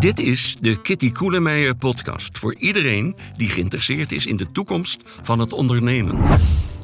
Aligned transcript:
Dit 0.00 0.18
is 0.18 0.56
de 0.60 0.80
Kitty 0.80 1.12
Koelemeijer 1.12 1.74
podcast 1.74 2.38
voor 2.38 2.54
iedereen 2.54 3.16
die 3.36 3.48
geïnteresseerd 3.48 4.12
is 4.12 4.26
in 4.26 4.36
de 4.36 4.52
toekomst 4.52 5.00
van 5.04 5.38
het 5.38 5.52
ondernemen. 5.52 6.18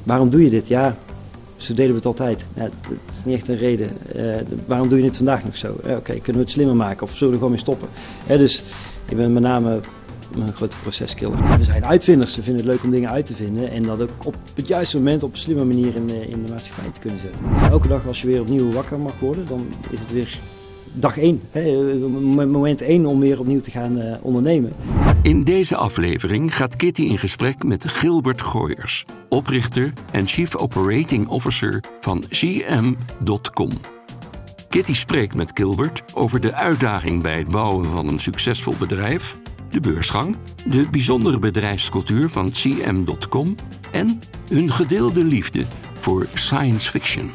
Waarom 0.03 0.30
doe 0.30 0.44
je 0.44 0.50
dit? 0.50 0.69
Ja, 0.69 0.96
zo 1.56 1.74
deden 1.74 1.90
we 1.90 1.96
het 1.96 2.06
altijd. 2.06 2.46
Ja, 2.54 2.62
dat 2.62 2.72
is 3.08 3.24
niet 3.24 3.34
echt 3.34 3.48
een 3.48 3.56
reden. 3.56 3.96
Uh, 4.16 4.37
waarom 4.66 4.88
doe 4.88 4.98
je 4.98 5.04
het 5.04 5.16
vandaag 5.16 5.44
nog 5.44 5.56
zo? 5.56 5.76
Uh, 5.87 5.96
Oké, 5.96 6.12
kunnen 6.12 6.32
we 6.32 6.38
het 6.38 6.50
slimmer 6.50 6.76
maken 6.76 7.02
of 7.02 7.10
zullen 7.10 7.26
we 7.26 7.33
er 7.33 7.37
gewoon 7.37 7.51
mee 7.51 7.60
stoppen? 7.60 7.88
Dus 8.26 8.62
ik 9.08 9.17
ben 9.17 9.33
met 9.33 9.42
name 9.42 9.80
een 10.35 10.53
grote 10.53 10.76
proceskiller. 10.83 11.56
We 11.58 11.64
zijn 11.64 11.85
uitvinders, 11.85 12.37
we 12.37 12.42
vinden 12.42 12.64
het 12.64 12.72
leuk 12.72 12.85
om 12.85 12.90
dingen 12.90 13.10
uit 13.10 13.26
te 13.26 13.35
vinden 13.35 13.71
en 13.71 13.83
dat 13.83 14.01
ook 14.01 14.10
op 14.24 14.37
het 14.54 14.69
juiste 14.69 14.96
moment 14.96 15.22
op 15.22 15.33
een 15.33 15.38
slimme 15.38 15.64
manier 15.64 15.94
in, 15.94 16.10
in 16.28 16.45
de 16.45 16.52
maatschappij 16.52 16.91
te 16.92 17.01
kunnen 17.01 17.20
zetten. 17.20 17.45
Elke 17.70 17.88
dag 17.88 18.06
als 18.06 18.20
je 18.20 18.27
weer 18.27 18.41
opnieuw 18.41 18.70
wakker 18.70 18.98
mag 18.98 19.19
worden, 19.19 19.46
dan 19.46 19.66
is 19.91 20.01
het 20.01 20.12
weer 20.12 20.38
dag 20.98 21.19
één, 21.19 21.41
hè, 21.51 21.95
moment 22.47 22.83
één 22.83 23.06
om 23.06 23.20
weer 23.20 23.41
opnieuw 23.41 23.61
te 23.61 23.70
gaan 23.70 23.98
uh, 23.98 24.15
ondernemen. 24.23 24.73
In 25.23 25.45
deze 25.45 25.77
aflevering 25.77 26.57
gaat 26.57 26.77
Kitty 26.77 27.03
in 27.03 27.19
gesprek 27.19 27.65
met 27.65 27.84
Gilbert 27.89 28.43
Gooyers, 28.43 29.05
oprichter 29.29 29.93
en 30.12 30.27
Chief 30.27 30.56
Operating 30.56 31.29
Officer 31.29 31.83
van 32.01 32.25
CM.com. 32.29 33.70
Kitty 34.69 34.95
spreekt 34.95 35.34
met 35.34 35.51
Gilbert 35.55 36.03
over 36.15 36.41
de 36.41 36.55
uitdaging 36.55 37.23
bij 37.23 37.39
het 37.39 37.48
bouwen 37.48 37.87
van 37.87 38.09
een 38.09 38.19
succesvol 38.19 38.75
bedrijf, 38.78 39.37
de 39.70 39.81
beursgang, 39.81 40.37
de 40.69 40.87
bijzondere 40.91 41.39
bedrijfscultuur 41.39 42.28
van 42.31 42.51
CM.com 42.51 43.55
en 43.91 44.20
hun 44.48 44.73
gedeelde 44.73 45.25
liefde 45.25 45.65
voor 45.95 46.27
science 46.34 46.91
fiction. 46.91 47.31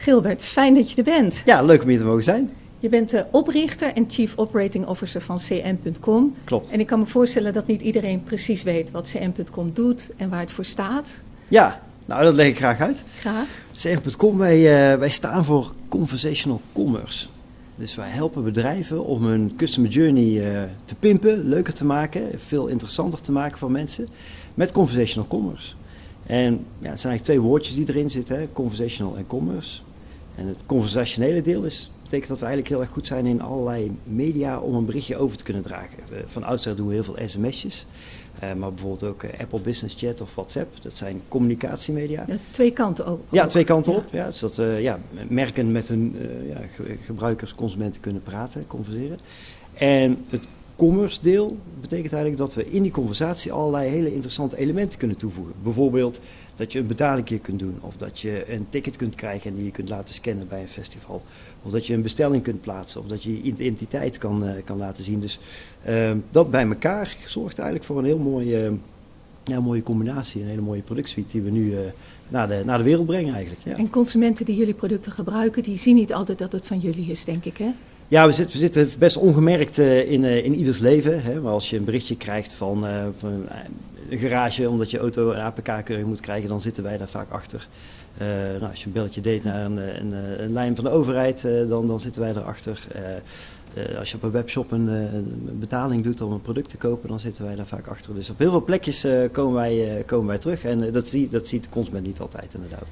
Gilbert, 0.00 0.42
fijn 0.42 0.74
dat 0.74 0.90
je 0.90 0.96
er 0.96 1.02
bent. 1.02 1.42
Ja, 1.44 1.62
leuk 1.62 1.82
om 1.82 1.88
hier 1.88 1.98
te 1.98 2.04
mogen 2.04 2.22
zijn. 2.22 2.50
Je 2.78 2.88
bent 2.88 3.10
de 3.10 3.26
oprichter 3.30 3.92
en 3.92 4.04
Chief 4.08 4.32
Operating 4.36 4.86
Officer 4.86 5.20
van 5.20 5.36
CM.com. 5.36 6.34
Klopt. 6.44 6.70
En 6.70 6.80
ik 6.80 6.86
kan 6.86 6.98
me 6.98 7.06
voorstellen 7.06 7.52
dat 7.52 7.66
niet 7.66 7.82
iedereen 7.82 8.22
precies 8.24 8.62
weet 8.62 8.90
wat 8.90 9.10
CM.com 9.10 9.70
doet 9.74 10.10
en 10.16 10.30
waar 10.30 10.40
het 10.40 10.50
voor 10.50 10.64
staat. 10.64 11.20
Ja, 11.48 11.80
nou 12.06 12.22
dat 12.22 12.34
leg 12.34 12.46
ik 12.46 12.56
graag 12.56 12.80
uit. 12.80 13.04
Graag. 13.18 13.46
CM.com, 13.72 14.38
wij, 14.38 14.92
uh, 14.92 14.98
wij 14.98 15.10
staan 15.10 15.44
voor 15.44 15.72
Conversational 15.88 16.60
Commerce. 16.72 17.26
Dus 17.76 17.94
wij 17.94 18.10
helpen 18.10 18.44
bedrijven 18.44 19.04
om 19.04 19.24
hun 19.24 19.52
customer 19.56 19.90
journey 19.90 20.24
uh, 20.24 20.62
te 20.84 20.94
pimpen, 20.94 21.48
leuker 21.48 21.72
te 21.72 21.84
maken, 21.84 22.30
veel 22.36 22.66
interessanter 22.66 23.20
te 23.20 23.32
maken 23.32 23.58
voor 23.58 23.70
mensen 23.70 24.08
met 24.54 24.72
conversational 24.72 25.28
commerce. 25.28 25.74
En 26.26 26.52
ja, 26.52 26.90
het 26.90 27.00
zijn 27.00 27.12
eigenlijk 27.12 27.22
twee 27.22 27.40
woordjes 27.40 27.74
die 27.74 27.88
erin 27.88 28.10
zitten, 28.10 28.38
hè? 28.38 28.46
conversational 28.52 29.16
en 29.16 29.26
commerce. 29.26 29.80
En 30.40 30.46
het 30.46 30.66
conversationele 30.66 31.42
deel 31.42 31.64
is, 31.64 31.90
betekent 32.02 32.28
dat 32.28 32.38
we 32.38 32.44
eigenlijk 32.44 32.74
heel 32.74 32.82
erg 32.82 32.90
goed 32.90 33.06
zijn 33.06 33.26
in 33.26 33.40
allerlei 33.40 33.92
media 34.04 34.58
om 34.60 34.74
een 34.74 34.84
berichtje 34.84 35.16
over 35.16 35.36
te 35.36 35.44
kunnen 35.44 35.62
dragen. 35.62 35.98
Van 36.24 36.44
oudsher 36.44 36.76
doen 36.76 36.86
we 36.86 36.92
heel 36.92 37.04
veel 37.04 37.18
sms'jes, 37.26 37.86
uh, 38.44 38.52
maar 38.52 38.72
bijvoorbeeld 38.72 39.04
ook 39.04 39.22
uh, 39.22 39.30
Apple 39.40 39.60
Business 39.60 39.96
Chat 39.98 40.20
of 40.20 40.34
WhatsApp. 40.34 40.82
Dat 40.82 40.96
zijn 40.96 41.22
communicatiemedia. 41.28 42.24
Ja, 42.26 42.36
twee 42.50 42.70
kanten 42.70 43.12
op. 43.12 43.24
Ja, 43.30 43.46
twee 43.46 43.64
kanten 43.64 43.94
op. 43.94 44.04
Ja, 44.12 44.30
zodat 44.30 44.56
we 44.56 44.78
ja, 44.80 44.98
merken 45.28 45.72
met 45.72 45.88
hun 45.88 46.16
uh, 46.16 46.48
ja, 46.48 46.60
gebruikers, 47.04 47.54
consumenten 47.54 48.00
kunnen 48.00 48.22
praten, 48.22 48.66
converseren. 48.66 49.18
En 49.74 50.24
het 50.28 50.46
commerce 50.76 51.18
deel 51.22 51.56
betekent 51.80 52.12
eigenlijk 52.12 52.42
dat 52.42 52.54
we 52.54 52.70
in 52.70 52.82
die 52.82 52.92
conversatie 52.92 53.52
allerlei 53.52 53.88
hele 53.88 54.12
interessante 54.12 54.56
elementen 54.56 54.98
kunnen 54.98 55.16
toevoegen. 55.16 55.54
Bijvoorbeeld 55.62 56.20
dat 56.60 56.72
je 56.72 56.78
een 56.78 56.86
betaling 56.86 57.26
keer 57.26 57.38
kunt 57.38 57.58
doen, 57.58 57.78
of 57.80 57.96
dat 57.96 58.20
je 58.20 58.52
een 58.52 58.66
ticket 58.68 58.96
kunt 58.96 59.14
krijgen 59.14 59.50
en 59.50 59.56
die 59.56 59.64
je 59.64 59.70
kunt 59.70 59.88
laten 59.88 60.14
scannen 60.14 60.48
bij 60.48 60.60
een 60.60 60.68
festival, 60.68 61.22
of 61.62 61.70
dat 61.70 61.86
je 61.86 61.94
een 61.94 62.02
bestelling 62.02 62.42
kunt 62.42 62.60
plaatsen, 62.60 63.00
of 63.00 63.06
dat 63.06 63.22
je 63.22 63.32
je 63.32 63.42
identiteit 63.42 64.18
kan, 64.18 64.44
uh, 64.44 64.50
kan 64.64 64.78
laten 64.78 65.04
zien. 65.04 65.20
Dus 65.20 65.38
uh, 65.88 66.10
dat 66.30 66.50
bij 66.50 66.66
elkaar 66.66 67.16
zorgt 67.26 67.58
eigenlijk 67.58 67.86
voor 67.86 67.98
een 67.98 68.04
heel 68.04 68.18
mooie, 68.18 68.72
ja, 69.44 69.60
mooie 69.60 69.82
combinatie, 69.82 70.42
een 70.42 70.48
hele 70.48 70.60
mooie 70.60 70.82
productsuite 70.82 71.32
die 71.32 71.42
we 71.42 71.50
nu 71.50 71.74
naar, 72.28 72.48
de, 72.48 72.62
naar 72.64 72.78
de 72.78 72.84
wereld 72.84 73.06
brengen 73.06 73.34
eigenlijk. 73.34 73.64
Ja. 73.64 73.76
En 73.76 73.90
consumenten 73.90 74.44
die 74.44 74.56
jullie 74.56 74.74
producten 74.74 75.12
gebruiken, 75.12 75.62
die 75.62 75.78
zien 75.78 75.94
niet 75.94 76.12
altijd 76.12 76.38
dat 76.38 76.52
het 76.52 76.66
van 76.66 76.78
jullie 76.78 77.10
is, 77.10 77.24
denk 77.24 77.44
ik 77.44 77.56
hè? 77.56 77.68
Ja, 78.08 78.26
we 78.26 78.32
zitten, 78.32 78.52
we 78.52 78.58
zitten 78.58 78.98
best 78.98 79.16
ongemerkt 79.16 79.78
uh, 79.78 80.10
in, 80.10 80.22
uh, 80.22 80.44
in 80.44 80.54
ieders 80.54 80.78
leven. 80.78 81.22
Hè? 81.22 81.40
Maar 81.40 81.52
als 81.52 81.70
je 81.70 81.76
een 81.76 81.84
berichtje 81.84 82.16
krijgt 82.16 82.52
van, 82.52 82.86
uh, 82.86 83.04
van 83.18 83.48
een 84.10 84.18
garage 84.18 84.68
omdat 84.68 84.90
je 84.90 84.98
auto 84.98 85.30
een 85.30 85.40
APK-keuring 85.40 86.08
moet 86.08 86.20
krijgen, 86.20 86.48
dan 86.48 86.60
zitten 86.60 86.82
wij 86.82 86.98
daar 86.98 87.08
vaak 87.08 87.30
achter. 87.30 87.68
nou, 88.58 88.70
als 88.70 88.80
je 88.80 88.86
een 88.86 88.92
belletje 88.92 89.20
deed 89.20 89.44
naar 89.44 89.64
een, 89.64 89.76
een, 89.76 90.12
een 90.42 90.52
lijn 90.52 90.74
van 90.74 90.84
de 90.84 90.90
overheid, 90.90 91.48
dan, 91.68 91.86
dan 91.86 92.00
zitten 92.00 92.22
wij 92.22 92.30
erachter. 92.30 92.86
als 93.98 94.10
je 94.10 94.16
op 94.16 94.22
een 94.22 94.30
webshop 94.30 94.72
een, 94.72 94.88
een, 94.88 95.58
betaling 95.58 96.04
doet 96.04 96.20
om 96.20 96.32
een 96.32 96.42
product 96.42 96.68
te 96.68 96.76
kopen, 96.76 97.08
dan 97.08 97.20
zitten 97.20 97.44
wij 97.44 97.54
daar 97.54 97.66
vaak 97.66 97.86
achter. 97.86 98.14
Dus 98.14 98.30
op 98.30 98.38
heel 98.38 98.50
veel 98.50 98.64
plekjes 98.64 99.06
komen, 99.32 99.54
wij, 99.54 100.02
komen 100.06 100.26
wij 100.26 100.38
terug. 100.38 100.64
En 100.64 100.92
dat, 100.92 101.08
zie, 101.08 101.28
dat 101.28 101.48
ziet 101.48 101.64
de 101.64 101.70
consument 101.70 102.06
niet 102.06 102.20
altijd 102.20 102.54
inderdaad. 102.54 102.88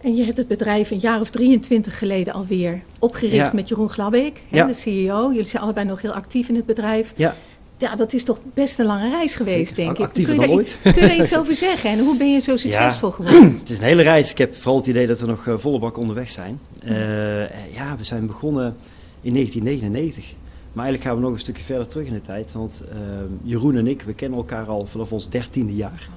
En 0.00 0.16
je 0.16 0.24
hebt 0.24 0.36
het 0.36 0.48
bedrijf 0.48 0.90
een 0.90 0.98
jaar 0.98 1.20
of 1.20 1.30
23 1.30 1.98
geleden 1.98 2.32
alweer 2.32 2.82
opgericht 2.98 3.34
ja. 3.34 3.50
met 3.54 3.68
Jeroen 3.68 3.90
Glabbeek, 3.90 4.40
ja. 4.50 4.66
de 4.66 4.74
CEO. 4.74 5.28
Jullie 5.30 5.46
zijn 5.46 5.62
allebei 5.62 5.86
nog 5.86 6.02
heel 6.02 6.12
actief 6.12 6.48
in 6.48 6.54
het 6.54 6.66
bedrijf. 6.66 7.12
Ja. 7.16 7.34
Ja, 7.78 7.96
dat 7.96 8.12
is 8.12 8.24
toch 8.24 8.38
best 8.54 8.78
een 8.78 8.86
lange 8.86 9.10
reis 9.10 9.34
geweest, 9.34 9.76
denk 9.76 9.98
ik. 9.98 10.08
Kun, 10.12 10.40
je 10.40 10.48
ooit. 10.48 10.66
Iets, 10.66 10.76
kun 10.82 10.94
je 10.94 11.00
daar 11.00 11.16
iets 11.16 11.36
over 11.36 11.54
zeggen? 11.54 11.90
En 11.90 11.98
hoe 11.98 12.16
ben 12.16 12.32
je 12.32 12.40
zo 12.40 12.56
succesvol 12.56 13.08
ja. 13.08 13.14
geworden? 13.14 13.56
Het 13.58 13.70
is 13.70 13.78
een 13.78 13.84
hele 13.84 14.02
reis. 14.02 14.30
Ik 14.30 14.38
heb 14.38 14.54
vooral 14.54 14.76
het 14.76 14.86
idee 14.86 15.06
dat 15.06 15.20
we 15.20 15.26
nog 15.26 15.46
uh, 15.46 15.54
volle 15.58 15.78
bak 15.78 15.96
onderweg 15.96 16.30
zijn. 16.30 16.60
Uh, 16.84 17.74
ja, 17.74 17.96
we 17.96 18.04
zijn 18.04 18.26
begonnen 18.26 18.76
in 19.20 19.32
1999. 19.32 20.24
Maar 20.72 20.84
eigenlijk 20.84 21.02
gaan 21.02 21.14
we 21.14 21.20
nog 21.22 21.32
een 21.32 21.44
stukje 21.44 21.64
verder 21.64 21.88
terug 21.88 22.06
in 22.06 22.12
de 22.12 22.20
tijd. 22.20 22.52
Want 22.52 22.82
uh, 22.92 22.98
Jeroen 23.42 23.76
en 23.76 23.86
ik, 23.86 24.02
we 24.02 24.14
kennen 24.14 24.38
elkaar 24.38 24.66
al 24.66 24.86
vanaf 24.86 25.12
ons 25.12 25.28
dertiende 25.28 25.74
jaar. 25.74 26.08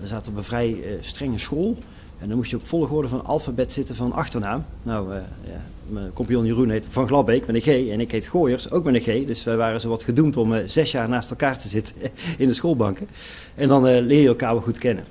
We 0.00 0.06
zaten 0.06 0.32
op 0.32 0.38
een 0.38 0.44
vrij 0.44 0.76
strenge 1.00 1.38
school. 1.38 1.76
En 2.18 2.28
dan 2.28 2.36
moest 2.36 2.50
je 2.50 2.56
op 2.56 2.66
volgorde 2.66 3.08
van 3.08 3.24
alfabet 3.24 3.72
zitten 3.72 3.94
van 3.94 4.12
achternaam. 4.12 4.64
Nou, 4.82 5.14
ja, 5.14 5.64
mijn 5.90 6.12
compagnon 6.12 6.46
Jeroen 6.46 6.70
heet 6.70 6.86
Van 6.90 7.06
Glabbeek 7.06 7.46
met 7.46 7.56
een 7.56 7.62
G 7.62 7.90
en 7.90 8.00
ik 8.00 8.10
heet 8.10 8.26
Gooiers, 8.26 8.70
ook 8.70 8.84
met 8.84 8.94
een 8.94 9.00
G. 9.22 9.26
Dus 9.26 9.44
wij 9.44 9.56
waren 9.56 9.80
zo 9.80 9.88
wat 9.88 10.02
gedoemd 10.02 10.36
om 10.36 10.52
uh, 10.52 10.60
zes 10.64 10.90
jaar 10.90 11.08
naast 11.08 11.30
elkaar 11.30 11.58
te 11.58 11.68
zitten 11.68 11.94
in 12.38 12.48
de 12.48 12.54
schoolbanken. 12.54 13.08
En 13.54 13.68
dan 13.68 13.86
uh, 13.88 13.98
leer 14.00 14.20
je 14.20 14.28
elkaar 14.28 14.52
wel 14.52 14.62
goed 14.62 14.78
kennen. 14.78 15.04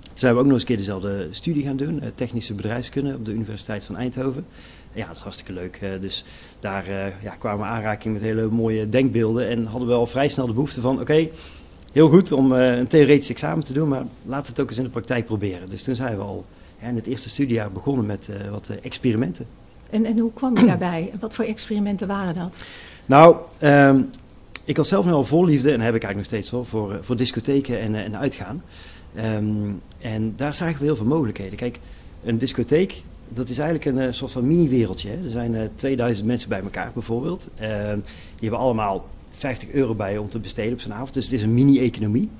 Toen 0.00 0.18
zijn 0.18 0.34
we 0.34 0.38
ook 0.38 0.44
nog 0.44 0.52
eens 0.52 0.62
een 0.62 0.68
keer 0.68 0.76
dezelfde 0.76 1.28
studie 1.30 1.64
gaan 1.64 1.76
doen, 1.76 2.02
technische 2.14 2.54
bedrijfskunde 2.54 3.14
op 3.14 3.24
de 3.24 3.32
Universiteit 3.32 3.84
van 3.84 3.96
Eindhoven. 3.96 4.46
En 4.92 5.00
ja, 5.00 5.06
dat 5.06 5.16
is 5.16 5.22
hartstikke 5.22 5.52
leuk. 5.52 5.80
dus 6.00 6.24
daar 6.60 6.84
ja, 7.22 7.34
kwamen 7.38 7.66
we 7.66 7.72
aanraking 7.72 8.14
met 8.14 8.22
hele 8.22 8.46
mooie 8.50 8.88
denkbeelden 8.88 9.48
en 9.48 9.66
hadden 9.66 9.88
we 9.88 9.94
al 9.94 10.06
vrij 10.06 10.28
snel 10.28 10.46
de 10.46 10.52
behoefte 10.52 10.80
van, 10.80 11.00
oké, 11.00 11.28
heel 11.92 12.08
goed 12.08 12.32
om 12.32 12.52
een 12.52 12.86
theoretisch 12.86 13.30
examen 13.30 13.64
te 13.64 13.72
doen, 13.72 13.88
maar 13.88 14.04
laten 14.24 14.44
we 14.44 14.50
het 14.50 14.60
ook 14.60 14.68
eens 14.68 14.78
in 14.78 14.84
de 14.84 14.90
praktijk 14.90 15.24
proberen. 15.24 15.70
Dus 15.70 15.82
toen 15.82 15.94
zijn 15.94 16.16
we 16.16 16.22
al 16.22 16.44
in 16.80 16.96
het 16.96 17.06
eerste 17.06 17.28
studiejaar 17.28 17.72
begonnen 17.72 18.06
met 18.06 18.28
wat 18.50 18.68
experimenten. 18.82 19.46
En, 19.94 20.04
en 20.04 20.18
hoe 20.18 20.32
kwam 20.32 20.58
je 20.58 20.66
daarbij? 20.66 21.12
Wat 21.20 21.34
voor 21.34 21.44
experimenten 21.44 22.06
waren 22.06 22.34
dat? 22.34 22.64
Nou, 23.06 23.36
um, 23.60 24.10
ik 24.64 24.76
had 24.76 24.86
zelf 24.86 25.04
nu 25.04 25.12
al 25.12 25.24
voorliefde, 25.24 25.72
en 25.72 25.80
heb 25.80 25.94
ik 25.94 26.02
eigenlijk 26.02 26.16
nog 26.16 26.24
steeds 26.24 26.50
hoor, 26.50 26.66
voor, 26.66 26.98
voor 27.04 27.16
discotheken 27.16 27.80
en, 27.80 27.94
en 27.94 28.18
uitgaan. 28.18 28.62
Um, 29.16 29.80
en 30.00 30.32
daar 30.36 30.54
zagen 30.54 30.78
we 30.78 30.84
heel 30.84 30.96
veel 30.96 31.06
mogelijkheden. 31.06 31.56
Kijk, 31.56 31.78
een 32.24 32.36
discotheek, 32.36 33.02
dat 33.28 33.48
is 33.48 33.58
eigenlijk 33.58 33.96
een 33.96 34.14
soort 34.14 34.32
van 34.32 34.46
mini-wereldje. 34.46 35.10
Er 35.10 35.30
zijn 35.30 35.70
2000 35.74 36.26
mensen 36.26 36.48
bij 36.48 36.60
elkaar 36.60 36.90
bijvoorbeeld. 36.94 37.48
Uh, 37.54 37.68
die 38.34 38.48
hebben 38.48 38.58
allemaal 38.58 39.04
50 39.30 39.70
euro 39.70 39.94
bij 39.94 40.18
om 40.18 40.28
te 40.28 40.38
besteden 40.38 40.72
op 40.72 40.80
zo'n 40.80 40.94
avond. 40.94 41.14
Dus 41.14 41.24
het 41.24 41.32
is 41.32 41.42
een 41.42 41.54
mini-economie. 41.54 42.30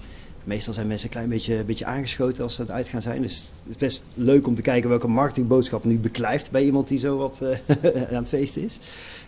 Meestal 0.45 0.73
zijn 0.73 0.87
mensen 0.87 1.07
een 1.07 1.13
klein 1.13 1.29
beetje, 1.29 1.55
een 1.55 1.67
beetje 1.67 1.85
aangeschoten 1.85 2.43
als 2.43 2.55
ze 2.55 2.61
aan 2.61 2.67
het 2.67 2.75
uitgaan 2.75 3.03
zijn. 3.03 3.23
Dus 3.23 3.53
het 3.63 3.71
is 3.71 3.77
best 3.77 4.05
leuk 4.15 4.47
om 4.47 4.55
te 4.55 4.63
kijken 4.63 4.89
welke 4.89 5.09
marketingboodschap 5.09 5.85
nu 5.85 5.99
beklijft 5.99 6.51
bij 6.51 6.65
iemand 6.65 6.89
die 6.89 6.99
zo 6.99 7.17
wat 7.17 7.41
uh, 7.43 7.49
aan 8.13 8.23
het 8.23 8.29
feesten 8.29 8.63
is. 8.63 8.79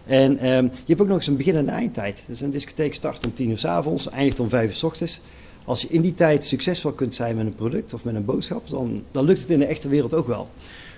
En 0.07 0.47
um, 0.47 0.65
je 0.65 0.71
hebt 0.87 1.01
ook 1.01 1.09
nog 1.09 1.17
eens 1.17 1.27
een 1.27 1.37
begin- 1.37 1.57
en 1.57 1.69
eindtijd. 1.69 2.25
Dus 2.27 2.41
een 2.41 2.51
discotheek 2.51 2.95
start 2.95 3.25
om 3.25 3.33
10 3.33 3.51
uur 3.51 3.59
s 3.59 3.65
avonds, 3.65 4.11
eindigt 4.11 4.41
om 4.41 4.49
5 4.49 4.69
uur 4.69 4.75
s 4.75 4.83
ochtends. 4.83 5.21
Als 5.65 5.83
je 5.83 5.89
in 5.89 6.01
die 6.01 6.15
tijd 6.15 6.45
succesvol 6.45 6.93
kunt 6.93 7.15
zijn 7.15 7.37
met 7.37 7.47
een 7.47 7.55
product 7.55 7.95
of 7.95 8.05
met 8.05 8.15
een 8.15 8.25
boodschap, 8.25 8.69
dan, 8.69 9.03
dan 9.11 9.25
lukt 9.25 9.41
het 9.41 9.51
in 9.51 9.59
de 9.59 9.67
echte 9.67 9.89
wereld 9.89 10.15
ook 10.15 10.27
wel. 10.27 10.49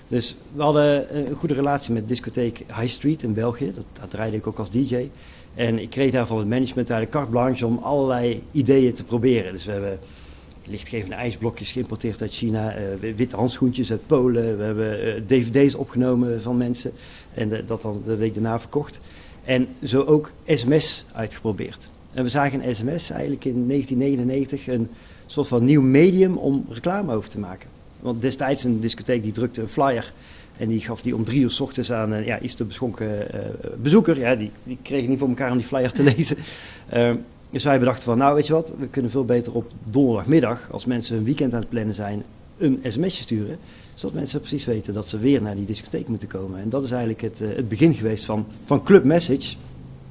Dus 0.09 0.37
we 0.53 0.63
hadden 0.63 1.17
een 1.17 1.35
goede 1.35 1.55
relatie 1.55 1.93
met 1.93 2.09
discotheek 2.09 2.59
High 2.59 2.89
Street 2.89 3.23
in 3.23 3.35
België. 3.35 3.73
Dat, 3.75 3.85
daar 3.93 4.09
draaide 4.09 4.37
ik 4.37 4.47
ook 4.47 4.59
als 4.59 4.71
DJ. 4.71 5.11
En 5.55 5.79
ik 5.79 5.91
kreeg 5.91 6.11
daar 6.11 6.27
van 6.27 6.39
het 6.39 6.49
management 6.49 6.91
eigenlijk 6.91 7.11
carte 7.11 7.31
blanche 7.31 7.67
om 7.67 7.79
allerlei 7.79 8.43
ideeën 8.53 8.95
te 8.95 9.05
proberen. 9.05 9.53
Dus 9.53 9.65
we 9.65 9.73
hebben 9.73 9.99
lichtgevende 10.71 11.15
ijsblokjes 11.15 11.73
geïmporteerd 11.73 12.21
uit 12.21 12.33
China, 12.33 12.75
uh, 12.79 13.15
witte 13.17 13.37
handschoentjes 13.37 13.91
uit 13.91 14.07
Polen. 14.07 14.59
We 14.59 14.65
hebben 14.65 15.07
uh, 15.07 15.15
dvd's 15.27 15.75
opgenomen 15.75 16.43
van 16.43 16.57
mensen 16.57 16.93
en 17.35 17.49
de, 17.49 17.65
dat 17.65 17.83
dan 17.83 18.03
de 18.05 18.17
week 18.17 18.35
daarna 18.35 18.61
verkocht. 18.61 19.01
En 19.45 19.67
zo 19.83 20.03
ook 20.03 20.31
sms 20.47 21.05
uitgeprobeerd. 21.13 21.91
En 22.13 22.23
we 22.23 22.31
zagen 22.31 22.77
sms 22.77 23.11
eigenlijk 23.11 23.45
in 23.45 23.67
1999 23.69 24.69
een 24.69 24.89
soort 25.27 25.49
van 25.49 25.65
nieuw 25.65 25.83
medium 25.83 26.37
om 26.37 26.67
reclame 26.69 27.15
over 27.15 27.31
te 27.31 27.41
maken. 27.41 27.69
Want 28.01 28.21
destijds 28.21 28.65
een 28.65 28.81
discotheek 28.81 29.23
die 29.23 29.33
drukte 29.33 29.61
een 29.61 29.69
flyer 29.69 30.13
En 30.59 30.69
die 30.69 30.81
gaf 30.81 31.03
die 31.03 31.15
om 31.15 31.25
drie 31.25 31.41
uur 31.41 31.51
s 31.51 31.61
ochtends 31.61 31.93
aan 31.93 32.13
een 32.13 32.25
ja, 32.25 32.41
iets 32.41 32.55
te 32.55 32.65
beschonken 32.65 33.27
bezoeker. 33.83 34.19
Ja, 34.19 34.35
die, 34.35 34.51
die 34.63 34.79
kregen 34.83 35.11
niet 35.11 35.19
voor 35.19 35.29
elkaar 35.29 35.51
om 35.51 35.59
die 35.59 35.67
flyer 35.67 35.93
te 35.93 36.03
lezen. 36.17 36.37
Ehm, 36.89 37.17
dus 37.51 37.65
wij 37.65 37.79
bedachten 37.79 38.03
van, 38.03 38.19
nou 38.19 38.35
weet 38.35 38.47
je 38.47 38.53
wat, 38.53 38.75
we 38.79 38.89
kunnen 38.89 39.11
veel 39.11 39.25
beter 39.25 39.55
op 39.55 39.71
donderdagmiddag, 39.91 40.69
als 40.71 40.85
mensen 40.85 41.17
een 41.17 41.25
weekend 41.25 41.55
aan 41.55 41.61
het 41.61 41.69
plannen 41.69 41.95
zijn, 41.95 42.23
een 42.59 42.81
sms'je 42.83 43.23
sturen. 43.23 43.59
Zodat 43.95 44.17
mensen 44.17 44.41
precies 44.41 44.65
weten 44.65 44.95
dat 44.95 45.09
ze 45.09 45.19
weer 45.19 45.43
naar 45.43 45.57
die 45.57 45.67
discotheek 45.67 46.09
moeten 46.09 46.29
komen. 46.29 46.61
En 46.61 46.69
dat 46.69 46.85
is 46.85 46.91
eigenlijk 46.91 47.21
het, 47.21 47.39
het 47.39 47.69
begin 47.69 47.95
geweest 47.95 48.25
van, 48.25 48.47
van 48.65 48.83
Club 48.83 49.05
Message. 49.05 49.57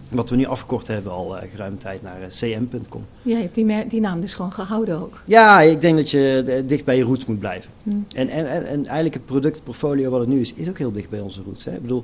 Wat 0.10 0.30
we 0.30 0.36
nu 0.36 0.46
afgekort 0.46 0.88
hebben 0.88 1.12
al 1.12 1.36
uh, 1.36 1.42
geruime 1.52 1.78
tijd 1.78 2.02
naar 2.02 2.20
uh, 2.22 2.28
cm.com. 2.28 3.06
Ja, 3.22 3.36
je 3.36 3.42
hebt 3.42 3.56
die, 3.56 3.88
die, 3.88 4.02
naam 4.02 4.20
dus 4.20 4.34
gewoon 4.34 4.54
gehouden 4.54 5.02
ook. 5.02 5.22
Ja, 5.26 5.62
ik 5.62 5.82
denk 5.82 5.98
dat 5.98 6.10
je 6.10 6.64
dicht 6.68 6.86
bij 6.86 6.98
je 6.98 7.04
roots 7.04 7.26
moet 7.26 7.40
blijven. 7.40 7.70
Hmm. 7.84 8.06
En, 8.16 8.30
en, 8.30 8.66
en, 8.68 8.86
eigenlijk 8.86 9.14
het 9.14 9.26
productportfolio 9.26 10.10
wat 10.10 10.20
het 10.20 10.30
nu 10.30 10.40
is, 10.40 10.54
is 10.54 10.70
ook 10.70 10.78
heel 10.78 10.92
dicht 10.92 11.10
bij 11.10 11.20
onze 11.20 11.42
roots. 11.46 11.66
Hè? 11.66 11.76
Ik 11.76 11.82
bedoel, 11.82 12.04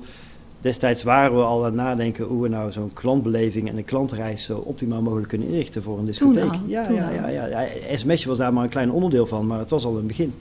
destijds 0.64 1.04
waren 1.04 1.38
we 1.38 1.44
al 1.44 1.60
aan 1.60 1.66
het 1.66 1.74
nadenken 1.74 2.26
hoe 2.26 2.42
we 2.42 2.48
nou 2.48 2.72
zo'n 2.72 2.94
klantbeleving 2.94 3.70
en 3.70 3.78
een 3.78 3.86
klantreis 3.86 4.44
zo 4.44 4.58
optimaal 4.58 5.02
mogelijk 5.02 5.30
kunnen 5.30 5.48
inrichten 5.48 5.84
voor 5.84 6.00
een 6.00 6.06
discotheek. 6.06 6.52
Toen 6.52 6.62
ja, 6.68 6.84
toen 6.84 6.96
ja, 6.96 7.10
ja, 7.10 7.28
ja, 7.28 7.46
ja, 7.46 7.68
SMS 7.96 8.26
was 8.26 8.38
daar 8.38 8.54
maar 8.54 8.64
een 8.64 8.70
klein 8.70 8.92
onderdeel 8.92 9.26
van, 9.26 9.48
maar 9.48 9.60
het 9.60 9.70
was 9.70 9.86
al 9.86 9.98
een 9.98 10.08
begin. 10.08 10.34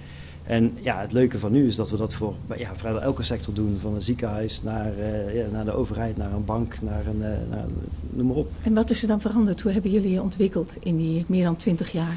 En 0.43 0.73
ja, 0.81 1.01
het 1.01 1.13
leuke 1.13 1.39
van 1.39 1.53
nu 1.53 1.67
is 1.67 1.77
dat 1.77 1.91
we 1.91 1.97
dat 1.97 2.15
voor 2.15 2.35
ja, 2.57 2.75
vrijwel 2.77 3.03
elke 3.03 3.23
sector 3.23 3.55
doen. 3.55 3.79
Van 3.81 3.95
een 3.95 4.03
ziekenhuis 4.03 4.63
naar, 4.63 4.93
uh, 4.99 5.35
ja, 5.35 5.47
naar 5.53 5.65
de 5.65 5.73
overheid, 5.73 6.17
naar 6.17 6.33
een 6.33 6.45
bank, 6.45 6.79
naar 6.81 7.07
een, 7.07 7.21
uh, 7.21 7.51
naar, 7.51 7.65
noem 8.11 8.27
maar 8.27 8.37
op. 8.37 8.51
En 8.63 8.75
wat 8.75 8.91
is 8.91 9.03
er 9.03 9.09
dan 9.09 9.21
veranderd? 9.21 9.61
Hoe 9.61 9.73
hebben 9.73 9.91
jullie 9.91 10.11
je 10.11 10.23
ontwikkeld 10.23 10.77
in 10.81 10.97
die 10.97 11.25
meer 11.29 11.45
dan 11.45 11.57
twintig 11.57 11.93
jaar? 11.93 12.17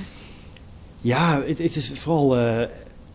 Ja, 1.02 1.42
het, 1.46 1.58
het 1.58 1.76
is 1.76 1.92
vooral 1.92 2.38
uh, 2.38 2.62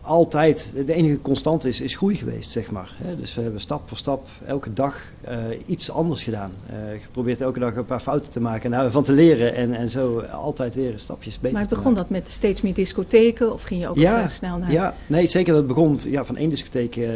altijd, 0.01 0.73
de 0.85 0.93
enige 0.93 1.21
constante 1.21 1.67
is, 1.67 1.81
is 1.81 1.95
groei 1.95 2.15
geweest, 2.15 2.51
zeg 2.51 2.71
maar. 2.71 2.95
Dus 3.17 3.35
we 3.35 3.41
hebben 3.41 3.61
stap 3.61 3.89
voor 3.89 3.97
stap 3.97 4.27
elke 4.45 4.73
dag 4.73 4.97
uh, 5.29 5.37
iets 5.65 5.91
anders 5.91 6.23
gedaan. 6.23 6.51
Uh, 6.69 7.01
geprobeerd 7.01 7.41
elke 7.41 7.59
dag 7.59 7.75
een 7.75 7.85
paar 7.85 7.99
fouten 7.99 8.31
te 8.31 8.39
maken 8.39 8.73
en 8.73 8.79
daarvan 8.79 9.03
te 9.03 9.13
leren. 9.13 9.55
En, 9.55 9.73
en 9.73 9.89
zo 9.89 10.19
altijd 10.19 10.75
weer 10.75 10.93
stapjes 10.95 11.39
beter 11.39 11.57
Maar 11.57 11.67
begon 11.67 11.93
dat 11.93 12.09
met 12.09 12.29
steeds 12.29 12.61
meer 12.61 12.73
discotheken 12.73 13.53
of 13.53 13.63
ging 13.63 13.81
je 13.81 13.89
ook 13.89 13.97
ja, 13.97 14.27
snel 14.27 14.57
naar... 14.57 14.71
Ja, 14.71 14.95
nee, 15.07 15.27
zeker. 15.27 15.53
Dat 15.53 15.67
begon 15.67 15.99
ja, 16.05 16.25
van 16.25 16.37
één 16.37 16.49
discotheek 16.49 16.95
uh, 16.95 17.09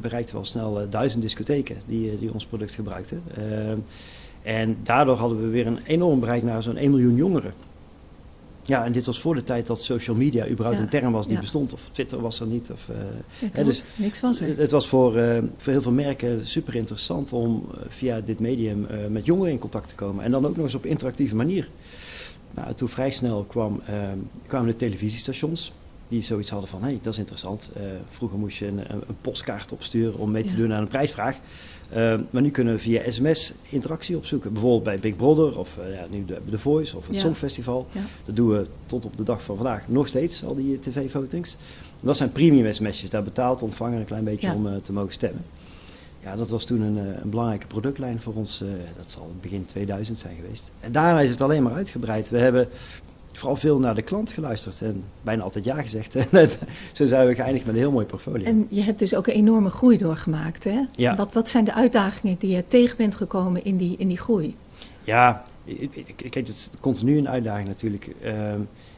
bereikten 0.00 0.34
we 0.34 0.40
al 0.40 0.46
snel 0.46 0.88
duizend 0.90 1.22
discotheken 1.22 1.76
die, 1.86 2.18
die 2.18 2.32
ons 2.32 2.46
product 2.46 2.74
gebruikten. 2.74 3.22
en 4.42 4.76
daardoor 4.82 5.16
hadden 5.16 5.40
we 5.40 5.48
weer 5.48 5.66
een 5.66 5.80
enorm 5.86 6.20
bereik 6.20 6.42
naar 6.42 6.62
zo'n 6.62 6.76
1 6.76 6.90
miljoen 6.90 7.14
jongeren. 7.14 7.52
Ja, 8.66 8.84
en 8.84 8.92
dit 8.92 9.04
was 9.04 9.20
voor 9.20 9.34
de 9.34 9.42
tijd 9.42 9.66
dat 9.66 9.82
social 9.82 10.16
media 10.16 10.48
überhaupt 10.48 10.78
een 10.78 10.88
term 10.88 11.12
was 11.12 11.26
die 11.26 11.38
bestond. 11.38 11.72
Of 11.72 11.88
Twitter 11.92 12.20
was 12.20 12.40
er 12.40 12.46
niet. 12.46 12.70
Of, 12.70 12.88
uh, 12.88 12.96
hè, 13.52 13.64
dus 13.64 13.84
niks 13.94 14.20
was 14.20 14.40
er. 14.40 14.48
Het, 14.48 14.56
het 14.56 14.70
was 14.70 14.88
voor, 14.88 15.16
uh, 15.16 15.38
voor 15.56 15.72
heel 15.72 15.82
veel 15.82 15.92
merken 15.92 16.46
super 16.46 16.74
interessant 16.74 17.32
om 17.32 17.66
uh, 17.68 17.80
via 17.88 18.20
dit 18.20 18.40
medium 18.40 18.86
met 19.08 19.24
jongeren 19.24 19.52
in 19.52 19.58
contact 19.58 19.88
te 19.88 19.94
komen. 19.94 20.24
En 20.24 20.30
dan 20.30 20.46
ook 20.46 20.56
nog 20.56 20.64
eens 20.64 20.74
op 20.74 20.86
interactieve 20.86 21.34
manier. 21.34 21.68
Nou, 22.50 22.74
toen 22.74 22.88
vrij 22.88 23.10
snel 23.10 23.44
kwam, 23.44 23.82
kwamen 24.46 24.68
de 24.68 24.76
televisiestations. 24.76 25.72
Die 26.08 26.22
zoiets 26.22 26.50
hadden 26.50 26.68
van, 26.68 26.80
hé, 26.80 26.86
hey, 26.86 26.98
dat 27.02 27.12
is 27.12 27.18
interessant. 27.18 27.70
vroeger 28.08 28.38
moest 28.38 28.58
je 28.58 28.66
een, 28.66 28.78
een, 28.90 29.02
postkaart 29.20 29.72
opsturen 29.72 30.18
om 30.18 30.30
mee 30.30 30.44
te 30.44 30.56
doen 30.56 30.72
aan 30.72 30.82
een 30.82 30.88
prijsvraag. 30.88 31.38
Uh, 31.92 32.14
maar 32.30 32.42
nu 32.42 32.50
kunnen 32.50 32.74
we 32.74 32.80
via 32.80 33.10
sms 33.10 33.52
interactie 33.68 34.16
opzoeken. 34.16 34.52
Bijvoorbeeld 34.52 34.82
bij 34.82 34.98
Big 34.98 35.16
Brother 35.16 35.58
of 35.58 35.78
uh, 35.78 35.94
ja, 35.94 36.06
nu 36.10 36.24
de, 36.24 36.38
The 36.50 36.58
Voice 36.58 36.96
of 36.96 37.06
het 37.06 37.14
ja. 37.14 37.20
Songfestival. 37.20 37.86
Ja. 37.92 38.00
Dat 38.24 38.36
doen 38.36 38.48
we 38.48 38.66
tot 38.86 39.04
op 39.04 39.16
de 39.16 39.22
dag 39.22 39.42
van 39.42 39.56
vandaag 39.56 39.88
nog 39.88 40.06
steeds, 40.06 40.44
al 40.44 40.54
die 40.54 40.78
tv-votings. 40.78 41.56
Dat 42.02 42.16
zijn 42.16 42.32
premium 42.32 42.72
sms'jes. 42.72 43.10
Daar 43.10 43.22
betaalt 43.22 43.58
de 43.58 43.64
ontvanger 43.64 43.98
een 43.98 44.04
klein 44.04 44.24
beetje 44.24 44.52
om 44.52 44.66
uh, 44.66 44.76
te 44.76 44.92
mogen 44.92 45.12
stemmen. 45.12 45.44
Ja, 46.22 46.36
dat 46.36 46.50
was 46.50 46.64
toen 46.64 46.80
een, 46.80 46.96
een 46.96 47.30
belangrijke 47.30 47.66
productlijn 47.66 48.20
voor 48.20 48.34
ons. 48.34 48.58
dat 48.96 49.12
zal 49.12 49.32
begin 49.40 49.64
2000 49.64 50.18
zijn 50.18 50.36
geweest. 50.42 50.70
En 50.80 50.92
daarna 50.92 51.20
is 51.20 51.30
het 51.30 51.40
alleen 51.40 51.62
maar 51.62 51.72
uitgebreid. 51.72 52.30
We 52.30 52.38
hebben 52.38 52.68
vooral 53.38 53.56
veel 53.56 53.78
naar 53.78 53.94
de 53.94 54.02
klant 54.02 54.30
geluisterd 54.30 54.82
en 54.82 55.04
bijna 55.22 55.42
altijd 55.42 55.64
ja 55.64 55.82
gezegd. 55.82 56.14
En 56.30 56.50
zo 56.92 57.06
zijn 57.06 57.26
we 57.26 57.34
geëindigd 57.34 57.66
met 57.66 57.74
een 57.74 57.80
heel 57.80 57.92
mooi 57.92 58.06
portfolio. 58.06 58.44
En 58.44 58.66
je 58.70 58.82
hebt 58.82 58.98
dus 58.98 59.14
ook 59.14 59.26
een 59.26 59.34
enorme 59.34 59.70
groei 59.70 59.98
doorgemaakt. 59.98 60.64
Hè? 60.64 60.80
Ja. 60.96 61.16
Wat, 61.16 61.34
wat 61.34 61.48
zijn 61.48 61.64
de 61.64 61.74
uitdagingen 61.74 62.36
die 62.38 62.56
je 62.56 62.64
tegen 62.68 62.96
bent 62.96 63.14
gekomen 63.14 63.64
in 63.64 63.76
die, 63.76 63.94
in 63.98 64.08
die 64.08 64.18
groei? 64.18 64.54
Ja, 65.04 65.44
kijk, 66.16 66.34
het 66.34 66.48
is 66.48 66.70
continu 66.80 67.18
een 67.18 67.28
uitdaging 67.28 67.68
natuurlijk. 67.68 68.14
Uh, 68.24 68.32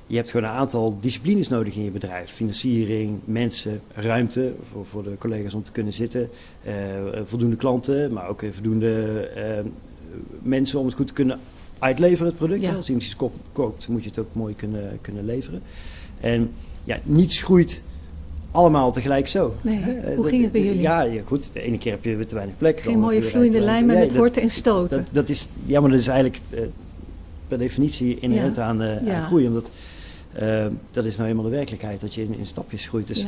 je 0.07 0.17
hebt 0.17 0.31
gewoon 0.31 0.51
een 0.51 0.57
aantal 0.57 0.97
disciplines 1.01 1.49
nodig 1.49 1.77
in 1.77 1.85
je 1.85 1.91
bedrijf. 1.91 2.31
Financiering, 2.31 3.19
mensen, 3.25 3.81
ruimte 3.95 4.55
voor, 4.71 4.87
voor 4.87 5.03
de 5.03 5.19
collega's 5.19 5.55
om 5.55 5.63
te 5.63 5.73
kunnen 5.73 5.93
zitten. 5.93 6.31
Uh, 6.67 6.73
voldoende 7.25 7.57
klanten, 7.57 8.13
maar 8.13 8.29
ook 8.29 8.43
voldoende 8.51 9.31
uh, 9.37 9.71
mensen 10.43 10.79
om 10.79 10.87
het 10.87 10.95
goed 10.95 11.07
te 11.07 11.13
kunnen 11.13 11.41
uitleveren, 11.79 12.27
het 12.27 12.37
product. 12.37 12.65
Ja. 12.65 12.75
Als 12.75 12.87
iemand 12.87 13.07
iets 13.07 13.17
koopt, 13.53 13.89
moet 13.89 14.03
je 14.03 14.09
het 14.09 14.19
ook 14.19 14.35
mooi 14.35 14.55
kunnen, 14.55 14.99
kunnen 15.01 15.25
leveren. 15.25 15.63
En 16.21 16.53
ja, 16.85 16.99
niets 17.03 17.43
groeit 17.43 17.83
allemaal 18.51 18.93
tegelijk 18.93 19.29
zo. 19.29 19.55
Nee, 19.63 19.81
hoe 20.17 20.29
ging 20.29 20.43
het 20.43 20.53
bij 20.53 20.63
jullie? 20.63 20.81
Ja, 20.81 21.03
ja, 21.03 21.23
goed. 21.25 21.53
De 21.53 21.61
ene 21.63 21.79
keer 21.79 21.93
heb 21.93 22.05
je 22.05 22.25
te 22.27 22.35
weinig 22.35 22.57
plek. 22.59 22.81
Geen 22.81 22.99
mooie 22.99 23.23
vloeiende 23.23 23.61
lijn, 23.61 23.87
maar 23.87 23.97
met 23.97 24.17
horten 24.17 24.43
en 24.43 24.51
stoten. 24.51 24.97
Dat, 24.97 25.09
dat, 25.13 25.29
is, 25.29 25.49
ja, 25.67 25.81
maar 25.81 25.91
dat 25.91 25.99
is 25.99 26.09
eigenlijk 26.09 26.41
uh, 26.51 26.61
per 27.49 27.59
definitie 27.59 28.19
inherent 28.21 28.59
aan, 28.59 28.83
uh, 28.83 29.15
aan 29.15 29.23
groei. 29.23 29.47
Omdat 29.47 29.71
uh, 30.43 30.67
dat 30.91 31.05
is 31.05 31.17
nou 31.17 31.29
eenmaal 31.29 31.45
de 31.45 31.51
werkelijkheid, 31.51 32.01
dat 32.01 32.15
je 32.15 32.23
in, 32.23 32.39
in 32.39 32.47
stapjes 32.47 32.87
groeit. 32.87 33.07
Dus 33.07 33.27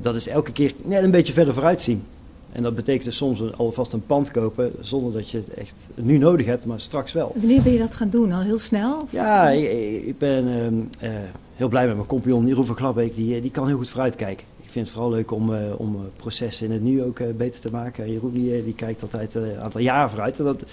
dat 0.00 0.16
is 0.16 0.28
elke 0.28 0.52
keer 0.52 0.72
net 0.82 1.02
een 1.02 1.10
beetje 1.10 1.32
verder 1.32 1.54
vooruit 1.54 1.80
zien. 1.80 2.02
En 2.52 2.62
dat 2.62 2.74
betekent 2.74 3.04
dus 3.04 3.16
soms 3.16 3.40
een, 3.40 3.54
alvast 3.54 3.92
een 3.92 4.06
pand 4.06 4.30
kopen 4.30 4.72
zonder 4.80 5.12
dat 5.12 5.30
je 5.30 5.38
het 5.38 5.54
echt 5.54 5.88
nu 5.94 6.18
nodig 6.18 6.46
hebt, 6.46 6.64
maar 6.64 6.80
straks 6.80 7.12
wel. 7.12 7.32
Wanneer 7.34 7.62
ben 7.62 7.72
je 7.72 7.78
dat 7.78 7.94
gaan 7.94 8.10
doen? 8.10 8.32
Al 8.32 8.40
heel 8.40 8.58
snel? 8.58 9.00
Of? 9.00 9.12
Ja, 9.12 9.50
ik, 9.50 10.04
ik 10.04 10.18
ben 10.18 10.46
uh, 10.46 11.10
uh, 11.10 11.18
heel 11.56 11.68
blij 11.68 11.86
met 11.86 11.94
mijn 11.94 12.06
compagnon 12.06 12.46
Jeroen 12.46 12.66
van 12.66 12.76
Glabbeek. 12.76 13.14
Die, 13.14 13.40
die 13.40 13.50
kan 13.50 13.66
heel 13.66 13.76
goed 13.76 13.88
vooruitkijken. 13.88 14.46
Ik 14.62 14.70
vind 14.70 14.86
het 14.86 14.94
vooral 14.94 15.12
leuk 15.12 15.30
om, 15.30 15.50
uh, 15.50 15.58
om 15.76 15.96
processen 16.16 16.66
in 16.66 16.72
het 16.72 16.82
nu 16.82 17.02
ook 17.02 17.36
beter 17.36 17.60
te 17.60 17.70
maken. 17.70 18.12
Jeroen 18.12 18.32
die, 18.32 18.64
die 18.64 18.74
kijkt 18.74 19.02
altijd 19.02 19.34
een 19.34 19.60
aantal 19.60 19.80
jaren 19.80 20.10
vooruit. 20.10 20.38
En 20.38 20.44
dat, 20.44 20.64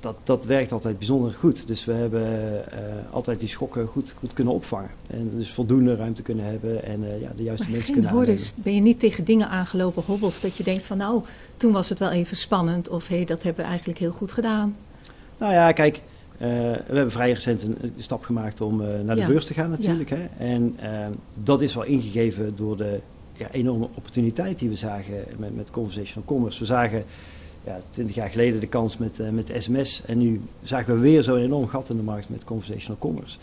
dat, 0.00 0.16
dat 0.22 0.44
werkt 0.44 0.72
altijd 0.72 0.98
bijzonder 0.98 1.32
goed. 1.32 1.66
Dus 1.66 1.84
we 1.84 1.92
hebben 1.92 2.22
uh, 2.72 2.78
altijd 3.10 3.40
die 3.40 3.48
schokken 3.48 3.86
goed, 3.86 4.14
goed 4.18 4.32
kunnen 4.32 4.54
opvangen. 4.54 4.90
En 5.10 5.30
dus 5.36 5.50
voldoende 5.50 5.96
ruimte 5.96 6.22
kunnen 6.22 6.44
hebben 6.44 6.84
en 6.84 7.02
uh, 7.02 7.20
ja, 7.20 7.32
de 7.36 7.42
juiste 7.42 7.66
maar 7.66 7.74
mensen 7.76 7.92
kunnen 7.92 8.10
aannemen. 8.10 8.42
Ben 8.56 8.74
je 8.74 8.80
niet 8.80 9.00
tegen 9.00 9.24
dingen 9.24 9.48
aangelopen, 9.48 10.02
hobbels, 10.06 10.40
dat 10.40 10.56
je 10.56 10.62
denkt 10.62 10.86
van 10.86 10.96
nou, 10.96 11.22
toen 11.56 11.72
was 11.72 11.88
het 11.88 11.98
wel 11.98 12.10
even 12.10 12.36
spannend 12.36 12.88
of 12.88 13.08
hé, 13.08 13.16
hey, 13.16 13.24
dat 13.24 13.42
hebben 13.42 13.64
we 13.64 13.70
eigenlijk 13.70 13.98
heel 13.98 14.12
goed 14.12 14.32
gedaan? 14.32 14.76
Nou 15.38 15.52
ja, 15.52 15.72
kijk, 15.72 15.96
uh, 15.96 16.48
we 16.86 16.94
hebben 16.94 17.10
vrij 17.10 17.32
recent 17.32 17.62
een, 17.62 17.76
een 17.80 17.92
stap 17.96 18.24
gemaakt 18.24 18.60
om 18.60 18.76
naar 18.76 19.14
de 19.14 19.20
ja. 19.20 19.26
beurs 19.26 19.44
te 19.44 19.54
gaan 19.54 19.70
natuurlijk. 19.70 20.10
Ja. 20.10 20.16
Hè? 20.16 20.52
En 20.52 20.76
dat 21.34 21.62
is 21.62 21.74
wel 21.74 21.84
ingegeven 21.84 22.56
door 22.56 22.76
de 22.76 23.00
ja, 23.32 23.50
enorme 23.50 23.88
opportuniteit 23.94 24.58
die 24.58 24.68
we 24.68 24.76
zagen 24.76 25.24
met, 25.36 25.56
met 25.56 25.70
Conversational 25.70 26.24
Commerce. 26.28 26.58
We 26.58 26.64
zagen 26.64 27.04
ja, 27.70 27.80
20 27.88 28.14
jaar 28.14 28.30
geleden 28.30 28.60
de 28.60 28.66
kans 28.66 28.96
met, 28.96 29.18
uh, 29.18 29.28
met 29.28 29.52
sms. 29.58 30.02
En 30.06 30.18
nu 30.18 30.40
zagen 30.62 30.94
we 30.94 31.00
weer 31.00 31.22
zo'n 31.22 31.38
enorm 31.38 31.68
gat 31.68 31.90
in 31.90 31.96
de 31.96 32.02
markt 32.02 32.28
met 32.28 32.44
conversational 32.44 32.98
commerce. 32.98 33.38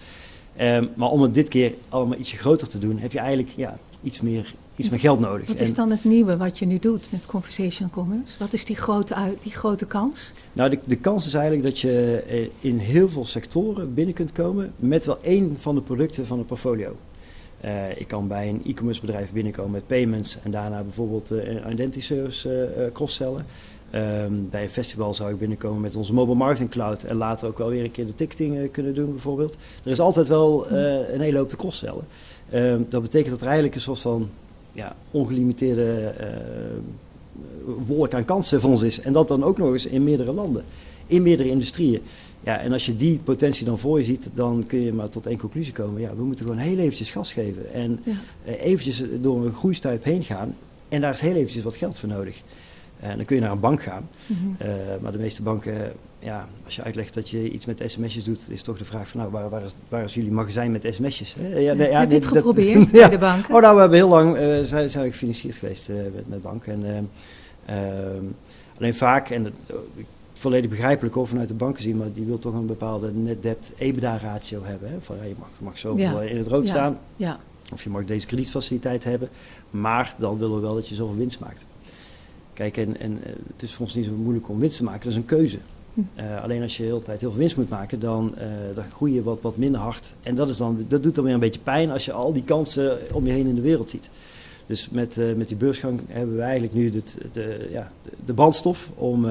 Um, 0.62 0.90
maar 0.96 1.10
om 1.10 1.22
het 1.22 1.34
dit 1.34 1.48
keer 1.48 1.74
allemaal 1.90 2.18
ietsje 2.18 2.38
groter 2.38 2.68
te 2.68 2.80
doen, 2.80 2.98
heb 2.98 3.12
je 3.12 3.20
eigenlijk 3.20 3.50
ja, 3.56 3.78
iets, 4.04 4.22
meer, 4.22 4.54
iets 4.76 4.90
meer 4.90 5.00
geld 5.00 5.20
nodig. 5.20 5.48
Wat 5.48 5.60
is 5.60 5.74
dan 5.74 5.92
het 5.92 6.04
nieuwe 6.04 6.38
wat 6.38 6.60
je 6.60 6.66
nu 6.66 6.80
doet 6.80 7.08
met 7.10 7.26
conversational 7.26 7.92
commerce? 7.92 8.40
Wat 8.40 8.54
is 8.54 8.66
die 8.66 8.76
grote, 8.76 9.16
die 9.44 9.52
grote 9.52 9.86
kans? 9.86 10.34
Nou, 10.54 10.70
de, 10.70 10.80
de 10.86 10.96
kans 10.96 11.26
is 11.26 11.34
eigenlijk 11.34 11.64
dat 11.64 11.80
je 11.80 12.50
in 12.60 12.78
heel 12.78 13.10
veel 13.10 13.26
sectoren 13.26 13.94
binnen 13.94 14.14
kunt 14.14 14.32
komen 14.32 14.74
met 14.76 15.06
wel 15.06 15.22
één 15.22 15.56
van 15.60 15.76
de 15.76 15.82
producten 15.82 16.26
van 16.26 16.38
het 16.38 16.48
portfolio. 16.48 16.96
Uh, 17.66 18.00
ik 18.00 18.08
kan 18.08 18.28
bij 18.28 18.50
een 18.50 18.62
e-commerce 18.66 19.02
bedrijf 19.02 19.32
binnenkomen 19.32 19.72
met 19.72 19.88
payments 19.88 20.38
en 20.44 20.52
daarna 20.52 20.84
bijvoorbeeld 20.84 21.32
uh, 21.32 21.48
een 21.48 21.72
identity 21.72 22.02
service 22.02 22.74
uh, 22.78 22.92
cross-sellen. 22.94 23.46
Um, 23.96 24.48
bij 24.50 24.64
een 24.64 24.70
festival 24.70 25.14
zou 25.14 25.32
ik 25.32 25.40
binnenkomen 25.40 25.82
met 25.82 25.96
onze 25.96 26.14
mobile 26.14 26.38
marketing 26.38 26.70
cloud 26.70 27.04
en 27.04 27.16
later 27.16 27.48
ook 27.48 27.58
wel 27.58 27.70
weer 27.70 27.84
een 27.84 27.92
keer 27.92 28.06
de 28.06 28.16
ticketing 28.16 28.56
uh, 28.56 28.72
kunnen 28.72 28.94
doen 28.94 29.12
bijvoorbeeld. 29.12 29.58
Er 29.84 29.92
is 29.92 30.00
altijd 30.00 30.28
wel 30.28 30.72
uh, 30.72 31.14
een 31.14 31.22
hele 31.22 31.38
hoop 31.38 31.50
te 31.50 31.56
cross-sellen. 31.56 32.06
Um, 32.54 32.86
dat 32.90 33.02
betekent 33.02 33.30
dat 33.30 33.40
er 33.40 33.46
eigenlijk 33.46 33.76
een 33.76 33.82
soort 33.82 34.00
van 34.00 34.30
ja, 34.72 34.96
ongelimiteerde 35.12 36.14
uh, 36.20 36.28
wolk 37.88 38.14
aan 38.14 38.26
kansen 38.26 38.62
voor 38.62 38.70
ons 38.70 38.82
is. 38.82 39.02
En 39.02 39.14
dat 39.14 39.28
dan 39.28 39.44
ook 39.44 39.58
nog 39.58 39.74
eens 39.74 39.86
in 39.86 40.04
meerdere 40.04 40.34
landen, 40.34 40.64
in 41.08 41.22
meerdere 41.22 41.50
industrieën. 41.50 42.02
Ja, 42.44 42.60
en 42.60 42.72
als 42.72 42.86
je 42.86 42.96
die 42.96 43.20
potentie 43.24 43.66
dan 43.66 43.80
voor 43.80 43.98
je 43.98 44.06
ziet, 44.06 44.32
dan 44.34 44.64
kun 44.68 44.80
je 44.80 44.94
maar 44.94 45.10
tot 45.10 45.26
één 45.26 45.38
conclusie 45.38 45.74
komen. 45.74 46.02
Ja, 46.02 46.16
we 46.16 46.24
moeten 46.24 46.46
gewoon 46.46 46.62
heel 46.62 46.78
eventjes 46.78 47.12
gas 47.12 47.34
geven 47.34 47.74
en 47.74 48.04
ja. 48.06 48.54
eventjes 48.54 49.04
door 49.22 49.46
een 49.46 49.54
groeistuip 49.54 50.04
heen 50.04 50.24
gaan. 50.24 50.56
En 50.90 51.02
daar 51.02 51.14
is 51.14 51.22
heel 51.22 51.36
eventjes 51.36 51.64
wat 51.64 51.76
geld 51.76 51.98
voor 51.98 52.10
nodig. 52.10 52.42
En 53.00 53.18
dan 53.18 53.26
kun 53.26 53.36
je 53.36 53.42
naar 53.42 53.52
een 53.52 53.60
bank 53.60 53.84
gaan. 53.84 54.10
Mhm. 54.26 54.38
Eh, 54.58 54.70
maar 55.02 55.12
de 55.12 55.18
meeste 55.18 55.42
banken, 55.42 55.92
ja, 56.20 56.48
als 56.66 56.76
je 56.76 56.84
uitlegt 56.84 57.14
dat 57.14 57.30
je 57.30 57.50
iets 57.52 57.66
met 57.66 57.82
sms'jes 57.86 58.24
doet, 58.24 58.48
is 58.50 58.62
toch 58.62 58.78
de 58.78 58.86
vraag 58.86 59.08
van 59.08 59.20
nou, 59.20 59.32
waar, 59.32 59.50
waar, 59.50 59.64
is, 59.64 59.74
waar 59.90 60.04
is 60.04 60.14
jullie 60.14 60.32
magazijn 60.32 60.72
met 60.72 60.88
sms'jes? 60.90 61.36
hè? 61.40 61.58
Ja, 61.58 61.74
nee, 61.74 61.90
ja, 61.90 62.00
Heb 62.00 62.10
je 62.10 62.16
het 62.16 62.24
dat- 62.24 62.34
geprobeerd 62.34 62.92
bij 62.92 63.10
de 63.10 63.18
banken? 63.18 63.56
Oh, 63.56 63.62
nou, 63.62 63.74
we 63.76 63.80
hebben 63.82 63.98
heel 63.98 64.10
lang 64.10 64.36
eh, 64.36 64.60
zijn, 64.62 64.90
zijn 64.90 65.04
we 65.06 65.12
gefinancierd 65.12 65.56
geweest 65.56 65.90
eh, 65.90 65.96
met, 66.16 66.28
met 66.28 66.42
banken. 66.42 66.74
En, 66.86 66.86
ehm, 67.66 67.78
ehm, 67.86 68.24
alleen 68.78 68.96
vaak, 68.96 69.30
en 69.30 69.44
dat, 69.44 69.52
eh, 69.68 69.76
volledig 70.34 70.70
begrijpelijk 70.70 71.16
hoor, 71.16 71.28
vanuit 71.28 71.48
de 71.48 71.54
banken 71.54 71.84
zien, 71.84 71.98
maar 71.98 72.12
die 72.12 72.26
wil 72.26 72.38
toch 72.38 72.54
een 72.54 72.66
bepaalde 72.66 73.12
net 73.14 73.44
debt 73.44 73.74
EBITDA 73.78 74.18
ratio 74.18 74.62
hebben. 74.64 74.90
Hè? 74.90 74.96
Van, 75.02 75.16
je 75.28 75.34
mag, 75.40 75.50
mag 75.58 75.78
zoveel 75.78 76.22
in 76.22 76.38
het 76.38 76.48
rood 76.48 76.68
staan, 76.68 76.98
Ja, 77.16 77.40
of 77.74 77.84
je 77.84 77.90
mag 77.90 78.06
deze 78.06 78.28
kredietfaciliteit 78.28 79.04
hebben, 79.04 79.30
maar 79.70 80.16
dan 80.18 80.38
willen 80.38 80.56
we 80.56 80.62
wel 80.62 80.76
dat 80.76 80.90
je 80.90 80.96
zoveel 80.96 81.16
winst 81.16 81.40
maakt. 81.40 81.66
Kijk, 82.58 82.78
en, 82.78 83.00
en 83.00 83.20
eh, 83.24 83.30
het 83.54 83.62
is 83.64 83.74
voor 83.74 83.86
ons 83.86 83.96
niet 83.96 84.06
zo 84.06 84.12
moeilijk 84.12 84.50
om 84.50 84.60
winst 84.60 84.78
te 84.78 84.84
maken, 84.84 85.00
dat 85.04 85.12
is 85.12 85.18
een 85.18 85.26
keuze. 85.26 85.58
Hm. 85.94 86.02
Eh, 86.16 86.44
alleen 86.44 86.62
als 86.62 86.78
je 86.78 86.84
de 86.84 86.90
hele 86.90 87.02
tijd 87.02 87.20
heel 87.22 87.30
veel 87.30 87.40
winst 87.40 87.58
moet 87.58 87.70
maken, 87.70 88.00
dan, 88.00 88.38
eh, 88.38 88.48
dan 88.74 88.84
groei 88.92 89.14
je 89.14 89.24
wat, 89.24 89.38
wat 89.42 89.58
minder 89.58 89.82
hard. 89.82 90.14
En 90.24 90.36
dat, 90.36 90.50
is 90.50 90.58
dan, 90.58 90.86
dat 90.88 91.04
doet 91.04 91.16
dan 91.16 91.24
weer 91.24 91.34
een 91.34 91.40
beetje 91.40 91.60
pijn 91.60 91.92
als 91.92 92.06
je 92.06 92.12
al 92.12 92.34
die 92.34 92.44
kansen 92.44 92.98
om 93.14 93.26
je 93.26 93.32
heen 93.32 93.48
in 93.48 93.56
de 93.56 93.62
wereld 93.62 93.90
ziet. 93.90 94.10
Dus 94.66 94.90
met, 94.90 95.20
met 95.36 95.48
die 95.48 95.58
beursgang 95.58 96.00
hebben 96.08 96.36
we 96.36 96.42
eigenlijk 96.42 96.74
nu 96.74 96.92
het, 96.92 97.18
de, 97.32 97.68
ja, 97.72 97.92
de, 98.04 98.10
de 98.26 98.34
brandstof 98.34 98.90
om 98.96 99.26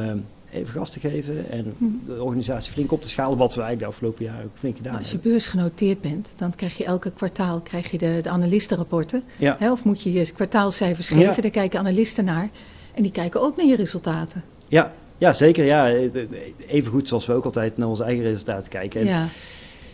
even 0.52 0.72
gas 0.72 0.90
te 0.90 1.00
geven 1.00 1.50
en 1.50 1.74
Hm. 1.78 1.84
de 2.06 2.22
organisatie 2.22 2.72
flink 2.72 2.92
op 2.92 3.02
te 3.02 3.08
schalen, 3.08 3.38
wat 3.38 3.54
we 3.54 3.60
eigenlijk 3.60 3.80
de 3.80 3.86
afgelopen 3.96 4.24
jaren 4.24 4.44
ook 4.44 4.58
flink 4.58 4.76
gedaan 4.76 4.92
Maar 4.92 5.00
als 5.00 5.10
je 5.10 5.14
hebben. 5.14 5.32
beursgenoteerd 5.32 6.00
bent, 6.00 6.32
dan 6.36 6.50
krijg 6.54 6.76
je 6.78 6.84
elke 6.84 7.10
kwartaal 7.10 7.60
krijg 7.60 7.90
je 7.90 7.98
de, 7.98 8.18
de 8.22 8.28
analistenrapporten. 8.30 9.22
Ja. 9.38 9.56
Hè, 9.58 9.70
of 9.72 9.84
moet 9.84 10.02
je 10.02 10.12
je 10.12 10.32
kwartaalcijfers 10.32 11.08
geven, 11.08 11.34
Ja. 11.34 11.40
daar 11.40 11.50
kijken 11.50 11.78
analisten 11.78 12.24
naar. 12.24 12.50
En 12.96 13.02
die 13.02 13.12
kijken 13.12 13.40
ook 13.42 13.56
naar 13.56 13.66
je 13.66 13.76
resultaten. 13.76 14.42
Ja, 14.68 14.92
ja, 15.18 15.32
zeker. 15.32 15.64
Ja. 15.64 15.88
Even 16.66 16.92
goed 16.92 17.08
zoals 17.08 17.26
we 17.26 17.32
ook 17.32 17.44
altijd 17.44 17.76
naar 17.76 17.88
onze 17.88 18.04
eigen 18.04 18.24
resultaten 18.24 18.70
kijken. 18.70 19.00
En 19.00 19.06
ja. 19.06 19.26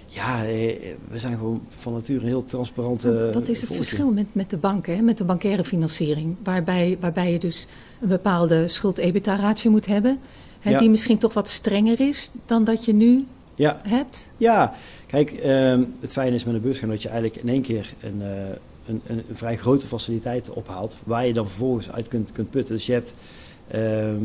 Ja, 0.07 0.45
eh, 0.45 0.77
we 1.11 1.19
zijn 1.19 1.33
gewoon 1.37 1.63
van 1.77 1.93
nature 1.93 2.21
een 2.21 2.27
heel 2.27 2.45
transparante. 2.45 3.31
Wat 3.33 3.49
is 3.49 3.61
het 3.61 3.75
verschil 3.75 4.13
met, 4.13 4.27
met 4.33 4.51
de 4.51 4.57
banken, 4.57 4.97
hè, 4.97 5.03
met 5.03 5.19
de 5.19 5.25
bankaire 5.25 5.65
financiering? 5.65 6.37
Waarbij, 6.45 6.97
waarbij 7.01 7.33
je 7.33 7.39
dus 7.39 7.67
een 8.01 8.09
bepaalde 8.09 8.69
schuld-EBITDA-ratio 8.69 9.71
moet 9.71 9.87
hebben. 9.87 10.19
Hè, 10.61 10.71
Ja. 10.71 10.79
Die 10.79 10.91
misschien 10.91 11.19
toch 11.19 11.33
wat 11.35 11.49
strenger 11.49 12.01
is 12.01 12.31
dan 12.47 12.65
dat 12.65 12.85
je 12.85 12.93
nu 12.95 13.27
Ja, 13.55 13.81
hebt. 13.89 14.29
ja. 14.37 14.75
kijk, 15.07 15.31
ehm, 15.33 15.83
het 16.01 16.13
fijne 16.13 16.35
is 16.37 16.45
met 16.45 16.55
een 16.55 16.61
beursgang 16.61 16.93
dat 16.93 17.03
je 17.03 17.09
eigenlijk 17.09 17.43
in 17.43 17.49
één 17.49 17.63
keer 17.63 17.95
een, 18.03 18.23
eh, 18.23 18.29
een, 18.93 19.01
een, 19.07 19.23
een 19.29 19.37
vrij 19.37 19.57
grote 19.57 19.87
faciliteit 19.87 20.51
ophaalt. 20.51 20.99
Waar 21.05 21.27
je 21.27 21.33
dan 21.33 21.47
vervolgens 21.49 21.91
uit 21.91 22.09
kunt, 22.09 22.33
kunt 22.33 22.51
putten. 22.51 22.75
Dus 22.75 22.87
je 22.87 22.93
hebt. 22.93 23.15
ehm, 23.69 24.17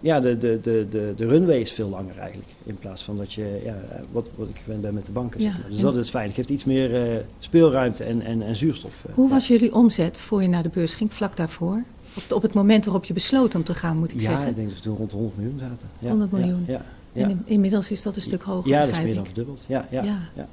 ja, 0.00 0.20
de, 0.20 0.38
de, 0.38 0.58
de, 0.62 0.86
de, 0.90 1.12
de 1.16 1.26
runway 1.26 1.58
is 1.60 1.72
veel 1.72 1.88
langer 1.88 2.18
eigenlijk. 2.18 2.50
In 2.64 2.74
plaats 2.74 3.02
van 3.02 3.16
dat 3.16 3.32
je, 3.32 3.60
ja, 3.64 3.76
wat, 4.12 4.28
wat 4.34 4.48
ik 4.48 4.58
gewend 4.64 4.80
ben 4.82 4.94
met 4.94 5.06
de 5.06 5.12
banken. 5.12 5.40
Ja, 5.40 5.50
zeg 5.50 5.60
maar. 5.60 5.70
Dus 5.70 5.80
dat 5.80 5.96
is 5.96 6.08
fijn. 6.10 6.26
Het 6.26 6.34
geeft 6.34 6.50
iets 6.50 6.64
meer 6.64 7.02
eh, 7.12 7.16
speelruimte 7.38 8.04
en, 8.04 8.22
en, 8.22 8.42
en 8.42 8.56
zuurstof. 8.56 9.04
eh. 9.08 9.14
Hoe 9.14 9.28
Ja. 9.28 9.34
was 9.34 9.46
jullie 9.48 9.74
omzet 9.74 10.18
voor 10.18 10.42
je 10.42 10.48
naar 10.48 10.62
de 10.62 10.68
beurs 10.68 10.94
ging, 10.94 11.12
vlak 11.14 11.36
daarvoor? 11.36 11.82
Of 12.16 12.32
op 12.32 12.42
het 12.42 12.52
moment 12.52 12.84
waarop 12.84 13.04
je 13.04 13.12
besloot 13.12 13.54
om 13.54 13.64
te 13.64 13.74
gaan, 13.74 13.96
moet 13.98 14.10
ik 14.12 14.16
Ja, 14.20 14.22
zeggen. 14.22 14.48
ik 14.48 14.54
denk 14.56 14.68
dat 14.68 14.76
we 14.76 14.82
toen 14.82 14.96
rond 14.96 15.10
de 15.10 15.16
100 15.16 15.36
miljoen 15.40 15.58
zaten. 15.58 15.88
Ja, 15.98 16.08
100 16.08 16.30
ja, 16.30 16.36
miljoen. 16.38 16.64
Ja, 16.66 16.84
ja. 17.12 17.22
En 17.24 17.30
in- 17.30 17.42
inmiddels 17.44 17.90
is 17.90 18.02
dat 18.02 18.16
een 18.16 18.22
stuk 18.22 18.42
hoger, 18.42 18.70
Ja, 18.70 18.80
dat 18.86 18.96
is 18.96 19.02
meer 19.02 19.14
dan 19.14 19.24
verdubbeld. 19.24 19.64
Ja, 19.68 19.86
ja, 19.90 20.02
Ja. 20.04 20.48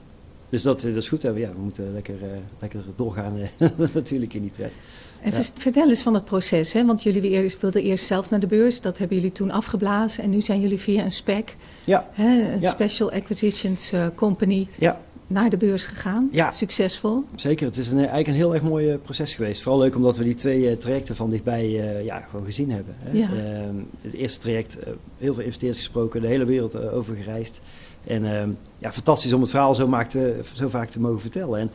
Dus 0.50 0.62
dat, 0.62 0.82
dat 0.82 0.96
is 0.96 1.10
goed. 1.10 1.22
hè. 1.22 1.30
Ja, 1.30 1.50
we 1.52 1.60
moeten 1.62 1.94
lekker, 1.94 2.16
eh, 2.24 2.38
lekker 2.60 2.80
doorgaan 2.96 3.34
eh, 3.58 3.68
natuurlijk 3.94 4.34
in 4.34 4.42
die 4.42 4.52
tred. 4.52 4.74
En 5.22 5.32
Ja. 5.32 5.42
vertel 5.58 5.90
eens 5.90 6.02
van 6.02 6.14
het 6.14 6.26
proces, 6.26 6.74
hè? 6.74 6.86
want 6.86 7.04
jullie 7.04 7.30
eerst- 7.30 7.62
wilden 7.62 7.84
eerst 7.84 8.06
zelf 8.06 8.30
naar 8.30 8.40
de 8.40 8.48
beurs. 8.48 8.82
Dat 8.82 8.98
hebben 8.98 9.18
jullie 9.18 9.32
toen 9.32 9.52
afgeblazen. 9.52 10.24
En 10.24 10.30
nu 10.30 10.42
zijn 10.42 10.62
jullie 10.62 10.80
via 10.80 11.04
een 11.04 11.12
SPAC, 11.12 11.56
Ja, 11.84 12.08
hè, 12.12 12.54
een 12.54 12.60
Ja. 12.62 12.70
Special 12.72 13.12
Acquisitions 13.12 13.92
eh, 13.92 14.06
Company, 14.16 14.68
ja, 14.78 15.02
naar 15.28 15.50
de 15.50 15.58
beurs 15.58 15.84
gegaan. 15.86 16.30
Ja. 16.32 16.52
Succesvol. 16.52 17.24
zeker. 17.36 17.66
Het 17.66 17.78
is 17.78 17.88
een, 17.88 17.98
eigenlijk 17.98 18.28
een 18.28 18.34
heel 18.34 18.54
erg 18.54 18.64
mooi 18.64 18.90
eh, 18.90 18.98
proces 19.04 19.34
geweest. 19.34 19.62
Vooral 19.62 19.82
leuk 19.82 19.96
omdat 19.96 20.18
we 20.18 20.24
die 20.24 20.34
twee 20.36 20.70
eh, 20.70 20.76
trajecten 20.78 21.16
van 21.16 21.30
dichtbij 21.30 21.64
eh, 21.64 22.06
ja, 22.06 22.20
gewoon 22.20 22.46
gezien 22.46 22.72
hebben. 22.72 22.96
Hè. 23.00 23.18
Ja. 23.18 23.30
Ehm, 23.34 23.76
het 24.02 24.14
eerste 24.14 24.40
traject, 24.40 24.80
eh, 24.80 24.94
heel 25.18 25.34
veel 25.34 25.44
investeerders 25.44 25.82
gesproken, 25.84 26.22
de 26.22 26.28
hele 26.28 26.46
wereld 26.46 26.74
eh, 26.74 26.96
over 26.98 27.16
gereisd. 27.16 27.60
En 28.04 28.36
ehm, 28.36 28.50
ja, 28.78 28.92
fantastisch 28.92 29.34
om 29.34 29.42
het 29.42 29.50
verhaal 29.50 29.76
zo, 29.76 29.88
maak 29.88 30.10
te, 30.10 30.40
zo 30.56 30.68
vaak 30.68 30.90
te 30.90 31.00
mogen 31.00 31.20
vertellen. 31.20 31.60
En 31.60 31.70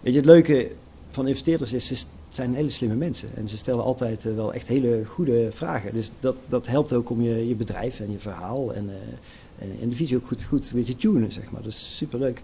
weet 0.00 0.12
je, 0.12 0.18
het 0.18 0.28
leuke 0.28 0.70
van 1.10 1.26
investeerders 1.26 1.72
is, 1.72 1.86
ze 1.86 2.04
zijn 2.28 2.54
hele 2.54 2.70
slimme 2.70 2.94
mensen. 2.96 3.28
En 3.36 3.48
ze 3.48 3.56
stellen 3.56 3.84
altijd 3.84 4.26
eh, 4.26 4.34
wel 4.34 4.52
echt 4.52 4.66
hele 4.68 5.02
goede 5.06 5.48
vragen. 5.52 5.92
Dus 5.94 6.10
dat, 6.20 6.36
dat 6.46 6.66
helpt 6.66 6.92
ook 6.92 7.10
om 7.10 7.22
je, 7.22 7.48
je 7.48 7.54
bedrijf 7.54 8.00
en 8.00 8.10
je 8.10 8.18
verhaal 8.18 8.74
en, 8.74 8.90
eh, 8.90 9.64
en, 9.64 9.76
en 9.82 9.88
de 9.88 9.96
visie 9.96 10.16
ook 10.16 10.26
goed, 10.26 10.42
goed 10.42 10.70
weer 10.70 10.84
te 10.84 10.96
tunen, 10.96 11.32
zeg 11.32 11.50
maar. 11.50 11.62
Dat 11.62 11.72
is 11.72 11.96
superleuk. 11.96 12.42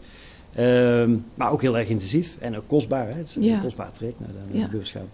Ehm, 0.54 1.16
maar 1.34 1.52
ook 1.52 1.60
heel 1.62 1.78
erg 1.78 1.88
intensief 1.88 2.36
en 2.38 2.56
ook 2.56 2.64
kostbaar. 2.66 3.08
Hè? 3.08 3.14
Het 3.14 3.28
is 3.28 3.36
een 3.46 3.60
kostbaar 3.60 3.92
traject 3.92 4.20
naar 4.20 4.28
de, 4.28 4.48
naar 4.48 4.58
Ja. 4.58 4.64
de 4.64 4.70
beurs 4.70 4.90
gaan. 4.90 5.08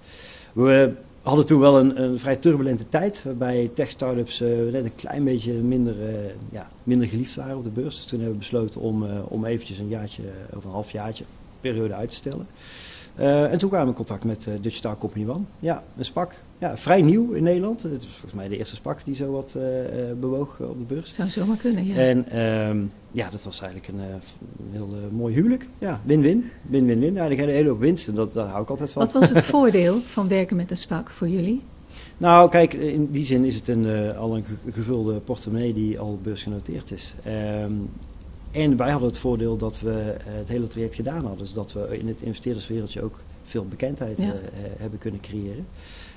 We 1.26 1.32
hadden 1.32 1.50
toen 1.50 1.60
wel 1.60 1.78
een, 1.78 2.02
een 2.02 2.18
vrij 2.18 2.36
turbulente 2.36 2.88
tijd, 2.88 3.22
waarbij 3.24 3.70
tech-startups 3.74 4.40
eh, 4.40 4.48
net 4.72 4.84
een 4.84 4.94
klein 4.94 5.24
beetje 5.24 5.52
minder, 5.52 5.94
eh, 6.08 6.14
ja, 6.50 6.70
minder 6.82 7.08
geliefd 7.08 7.34
waren 7.34 7.56
op 7.56 7.62
de 7.64 7.70
beurs. 7.70 7.96
Dus 7.96 8.04
toen 8.04 8.18
hebben 8.18 8.38
we 8.38 8.44
besloten 8.44 8.80
om, 8.80 9.06
eh, 9.06 9.10
om 9.28 9.44
eventjes 9.44 9.78
een 9.78 9.88
jaartje, 9.88 10.22
of 10.56 10.64
een 10.64 10.70
half 10.70 10.90
jaartje, 10.90 11.24
periode 11.60 11.94
uit 11.94 12.08
te 12.08 12.14
stellen. 12.14 12.46
Eh, 13.16 13.52
en 13.52 13.58
toen 13.58 13.68
kwamen 13.68 13.86
we 13.86 13.92
in 13.92 13.96
contact 14.04 14.24
met 14.24 14.46
eh, 14.46 14.54
Dutch 14.60 14.76
Star 14.76 14.98
Company 14.98 15.28
One. 15.28 15.42
Ja, 15.58 15.82
een 15.98 16.04
SPAC. 16.04 16.34
Ja, 16.58 16.76
vrij 16.76 17.02
nieuw 17.02 17.32
in 17.32 17.42
Nederland. 17.42 17.82
Het 17.82 17.92
is 18.02 18.06
volgens 18.08 18.32
mij 18.32 18.48
de 18.48 18.56
eerste 18.56 18.74
SPAC 18.74 19.04
die 19.04 19.14
zo 19.14 19.30
wat 19.30 19.54
eh, 19.54 19.62
bewoog 20.20 20.60
op 20.60 20.78
de 20.88 20.94
beurs. 20.94 21.14
Zou 21.14 21.28
zomaar 21.28 21.56
kunnen, 21.56 21.86
ja. 21.86 21.94
En 21.96 22.28
ehm, 22.30 22.78
ja, 23.12 23.30
dat 23.30 23.44
was 23.44 23.60
eigenlijk 23.60 23.92
een, 23.92 24.00
een 24.00 24.20
heel 24.72 24.88
mooi 25.10 25.34
huwelijk. 25.34 25.68
Ja, 25.78 26.00
win-win. 26.04 26.50
Win-win-win. 26.62 27.16
Eigenlijk 27.18 27.48
een 27.48 27.54
hele 27.54 27.68
hoop 27.68 27.80
winst 27.80 28.08
en 28.08 28.14
dat, 28.14 28.34
daar 28.34 28.46
hou 28.48 28.62
ik 28.62 28.70
altijd 28.70 28.90
van. 28.90 29.02
Wat 29.02 29.12
was 29.12 29.28
het 29.30 29.42
voordeel 29.54 30.00
van 30.04 30.28
werken 30.28 30.56
met 30.56 30.70
een 30.70 30.76
SPAC 30.76 31.10
voor 31.10 31.28
jullie? 31.28 31.62
Nou, 32.18 32.50
kijk, 32.50 32.72
in 32.72 33.10
die 33.10 33.24
zin 33.24 33.44
is 33.44 33.54
het 33.56 33.68
een, 33.68 34.16
al 34.16 34.36
een 34.36 34.44
ge- 34.44 34.72
gevulde 34.72 35.12
portemonnee 35.20 35.72
die 35.74 35.98
al 35.98 36.18
beursgenoteerd 36.22 36.90
is. 36.90 37.14
Ehm, 37.24 37.72
en 38.56 38.76
wij 38.76 38.90
hadden 38.90 39.08
het 39.08 39.18
voordeel 39.18 39.56
dat 39.56 39.80
we 39.80 39.90
eh, 39.90 40.24
het 40.24 40.48
hele 40.48 40.68
traject 40.68 40.94
gedaan 40.94 41.20
hadden. 41.20 41.38
Dus 41.38 41.52
dat 41.52 41.72
we 41.72 41.98
in 41.98 42.08
het 42.08 42.22
investeerderswereldje 42.22 43.02
ook 43.02 43.20
veel 43.42 43.64
bekendheid 43.68 44.18
Ja. 44.18 44.24
eh, 44.24 44.30
eh, 44.30 44.70
hebben 44.76 44.98
kunnen 44.98 45.20
creëren. 45.20 45.66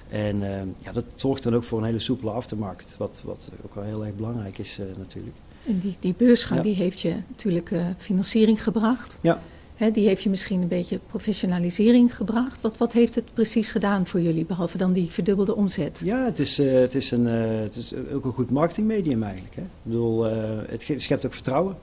En 0.10 0.44
ehm, 0.58 0.68
ja, 0.78 0.92
dat 0.92 1.06
zorgt 1.16 1.44
dan 1.44 1.56
ook 1.56 1.64
voor 1.64 1.80
een 1.80 1.86
hele 1.86 2.00
soepele 2.00 2.32
aftermarket. 2.32 2.96
Wat, 2.98 3.22
wat 3.26 3.52
ook 3.66 3.76
wel 3.76 3.84
heel 3.84 4.06
erg 4.06 4.16
belangrijk 4.16 4.58
is 4.58 4.80
natuurlijk. 4.98 5.36
En 5.68 5.80
die, 5.80 5.96
die 6.00 6.14
beursgang 6.18 6.60
Ja. 6.60 6.66
die 6.66 6.76
heeft 6.76 7.02
je 7.02 7.16
natuurlijk 7.30 7.72
financiering 7.98 8.64
gebracht. 8.64 9.20
Ja. 9.22 9.42
Hè, 9.76 9.92
die 9.92 10.08
heeft 10.08 10.24
je 10.24 10.30
misschien 10.30 10.62
een 10.62 10.68
beetje 10.68 11.00
professionalisering 11.08 12.16
gebracht. 12.16 12.62
Wat, 12.62 12.78
wat 12.78 12.94
heeft 12.94 13.16
het 13.16 13.34
precies 13.34 13.72
gedaan 13.72 14.08
voor 14.08 14.22
jullie, 14.22 14.46
behalve 14.46 14.78
dan 14.78 14.94
die 14.94 15.10
verdubbelde 15.12 15.56
omzet? 15.56 16.02
Ja, 16.04 16.26
het 16.26 16.40
is, 16.40 16.58
het 16.58 16.96
is, 16.96 17.12
een, 17.12 17.26
het 17.26 17.76
is 17.76 17.94
ook 18.14 18.26
een 18.26 18.32
goed 18.32 18.52
marketingmedium 18.52 19.24
eigenlijk. 19.24 19.56
Hè? 19.56 19.62
Ik 19.62 19.68
bedoel, 19.82 20.24
het 20.24 20.94
schept 20.96 21.26
ook 21.26 21.34
vertrouwen. 21.34 21.76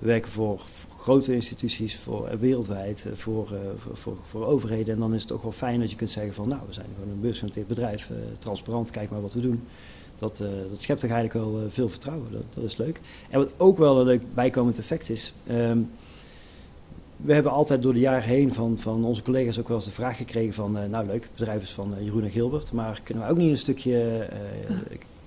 We 0.00 0.06
werken 0.06 0.30
voor 0.30 0.60
grote 0.98 1.34
instituties, 1.34 1.98
voor, 1.98 2.26
eh, 2.26 2.38
wereldwijd, 2.38 3.06
eh, 3.06 3.12
voor, 3.14 3.52
eh, 3.52 3.58
voor, 3.76 3.96
voor, 3.96 4.16
voor 4.28 4.46
overheden. 4.46 4.94
En 4.94 5.00
dan 5.00 5.14
is 5.14 5.20
het 5.20 5.28
toch 5.28 5.42
wel 5.42 5.52
fijn 5.52 5.80
dat 5.80 5.90
je 5.90 5.96
kunt 5.96 6.10
zeggen 6.10 6.34
van, 6.34 6.48
nou, 6.48 6.60
we 6.66 6.72
zijn 6.72 6.86
gewoon 6.94 7.10
een 7.10 7.20
beursgenoteerd 7.20 7.66
bedrijf, 7.66 8.10
transparant, 8.38 8.90
kijk 8.90 9.10
maar 9.10 9.22
wat 9.22 9.32
we 9.32 9.40
doen. 9.40 9.62
Dat, 10.16 10.36
dat 10.68 10.80
schept 10.80 11.00
toch 11.00 11.10
eigenlijk 11.10 11.46
wel 11.46 11.70
veel 11.70 11.88
vertrouwen, 11.88 12.32
dat, 12.32 12.42
dat 12.54 12.64
is 12.64 12.76
leuk. 12.76 13.00
En 13.30 13.38
wat 13.38 13.48
ook 13.56 13.78
wel 13.78 14.00
een 14.00 14.06
leuk 14.06 14.34
bijkomend 14.34 14.78
effect 14.78 15.10
is, 15.10 15.32
ehm, 15.46 15.78
we 17.16 17.32
hebben 17.32 17.52
altijd 17.52 17.82
door 17.82 17.92
de 17.92 17.98
jaren 17.98 18.28
heen 18.28 18.54
van, 18.54 18.78
van 18.78 19.04
onze 19.04 19.22
collega's 19.22 19.58
ook 19.58 19.68
wel 19.68 19.76
eens 19.76 19.86
de 19.86 19.90
vraag 19.90 20.16
gekregen 20.16 20.54
van, 20.54 20.72
nou 20.90 21.06
leuk, 21.06 21.22
het 21.22 21.32
bedrijf 21.36 21.62
is 21.62 21.72
van 21.72 21.94
Jeroen 22.00 22.24
en 22.24 22.30
Gilbert, 22.30 22.72
maar 22.72 23.00
kunnen 23.04 23.24
we 23.24 23.30
ook 23.30 23.36
niet 23.36 23.50
een 23.50 23.56
stukje 23.56 24.28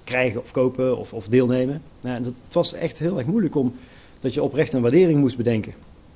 krijgen 0.04 0.42
of 0.42 0.52
kopen 0.52 0.98
of, 0.98 1.14
of 1.14 1.28
deelnemen? 1.28 1.82
Nou, 2.02 2.24
dat, 2.24 2.42
het 2.46 2.54
was 2.54 2.74
echt 2.74 3.00
heel 3.00 3.18
erg 3.18 3.28
moeilijk 3.28 3.56
om 3.56 3.74
dat 4.24 4.34
je 4.34 4.44
oprecht 4.44 4.74
een 4.74 4.82
waardering 4.82 5.20
moest 5.20 5.38
bedenken. 5.38 5.74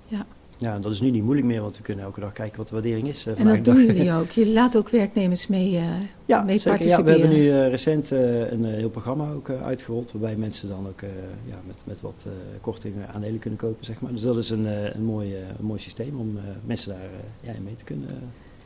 Ja. 0.07 0.25
Ja, 0.57 0.79
dat 0.79 0.91
is 0.91 1.01
nu 1.01 1.09
niet 1.09 1.23
moeilijk 1.23 1.47
meer, 1.47 1.61
want 1.61 1.77
we 1.77 1.83
kunnen 1.83 2.05
elke 2.05 2.19
dag 2.19 2.33
kijken 2.33 2.57
wat 2.57 2.67
de 2.67 2.73
waardering 2.73 3.07
is. 3.07 3.25
eh, 3.25 3.39
En 3.39 3.47
dat 3.47 3.65
doen 3.65 3.85
jullie 3.85 4.13
ook. 4.13 4.29
Jullie 4.31 4.53
laten 4.53 4.79
ook 4.79 4.89
werknemers 4.89 5.47
mee, 5.47 5.77
eh, 5.77 5.83
Ja, 6.25 6.43
mee 6.43 6.57
zeker. 6.57 6.71
Ja, 6.71 6.77
participeren. 6.77 7.05
we 7.05 7.21
hebben 7.21 7.39
nu 7.39 7.51
eh, 7.51 7.69
recent 7.69 8.11
een 8.11 8.65
heel 8.65 8.89
programma 8.89 9.31
ook 9.31 9.49
uitgerold, 9.49 10.11
waarbij 10.11 10.35
mensen 10.35 10.69
dan 10.69 10.87
ook 10.87 11.01
ja, 11.45 11.55
met, 11.67 11.81
met 11.83 12.01
wat 12.01 12.25
kortingen 12.61 13.09
aandelen 13.13 13.39
kunnen 13.39 13.59
kopen, 13.59 13.85
zeg 13.85 14.01
maar. 14.01 14.11
Dus 14.11 14.21
dat 14.21 14.37
is 14.37 14.49
een, 14.49 14.65
een, 14.95 15.03
mooi, 15.03 15.35
een 15.59 15.65
mooi 15.65 15.79
systeem 15.79 16.19
om 16.19 16.39
mensen 16.65 16.89
daar 16.89 17.09
ja, 17.43 17.53
in 17.53 17.63
mee 17.63 17.75
te 17.75 17.83
kunnen 17.83 18.07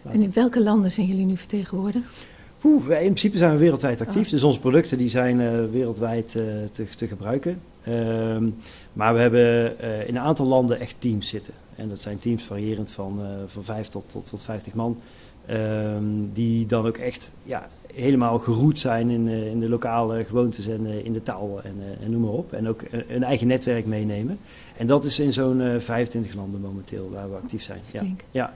laten. 0.03 0.19
En 0.19 0.25
in 0.25 0.31
welke 0.33 0.63
landen 0.63 0.91
zijn 0.91 1.07
jullie 1.07 1.25
nu 1.25 1.38
vertegenwoordigd? 1.38 2.25
Oeh, 2.63 2.89
in 2.89 2.98
principe 3.00 3.38
zijn 3.38 3.51
we 3.51 3.57
wereldwijd 3.57 4.01
actief. 4.01 4.25
Oh. 4.25 4.31
Dus 4.31 4.43
onze 4.43 4.60
producten 4.60 4.98
die 4.98 5.10
zijn 5.10 5.69
wereldwijd 5.71 6.31
te, 6.71 6.86
te 6.95 7.07
gebruiken. 7.07 7.60
Ehm, 7.83 8.50
maar 8.93 9.13
we 9.13 9.19
hebben 9.19 9.79
eh, 9.79 10.07
in 10.07 10.15
een 10.15 10.21
aantal 10.21 10.45
landen 10.45 10.79
echt 10.79 10.95
teams 10.97 11.29
zitten. 11.29 11.53
En 11.75 11.89
dat 11.89 12.00
zijn 12.00 12.19
teams 12.19 12.43
variërend 12.43 12.91
van, 12.91 13.19
eh 13.21 13.27
van 13.47 13.63
5 13.63 13.88
tot, 13.88 14.03
tot, 14.07 14.29
tot 14.29 14.43
50 14.43 14.73
man. 14.73 15.01
Ehm, 15.45 16.03
die 16.33 16.65
dan 16.65 16.85
ook 16.85 16.97
echt 16.97 17.35
ja, 17.43 17.69
helemaal 17.93 18.39
geroet 18.39 18.79
zijn 18.79 19.09
in, 19.09 19.27
in 19.27 19.59
de 19.59 19.69
lokale 19.69 20.23
gewoontes 20.23 20.67
en 20.67 20.85
in 21.05 21.13
de 21.13 21.21
taal 21.21 21.61
en, 21.63 21.75
en, 22.03 22.11
noem 22.11 22.21
maar 22.21 22.31
op. 22.31 22.53
En 22.53 22.67
ook 22.67 22.81
een 23.07 23.23
eigen 23.23 23.47
netwerk 23.47 23.85
meenemen. 23.85 24.39
En 24.77 24.88
dat 24.88 25.05
is 25.05 25.19
in 25.19 25.33
zo'n 25.33 25.79
25 25.79 26.33
landen 26.33 26.61
momenteel 26.61 27.09
waar 27.09 27.29
we 27.29 27.35
actief 27.35 27.63
zijn. 27.63 27.81
Ja. 27.91 28.03
ja. 28.31 28.53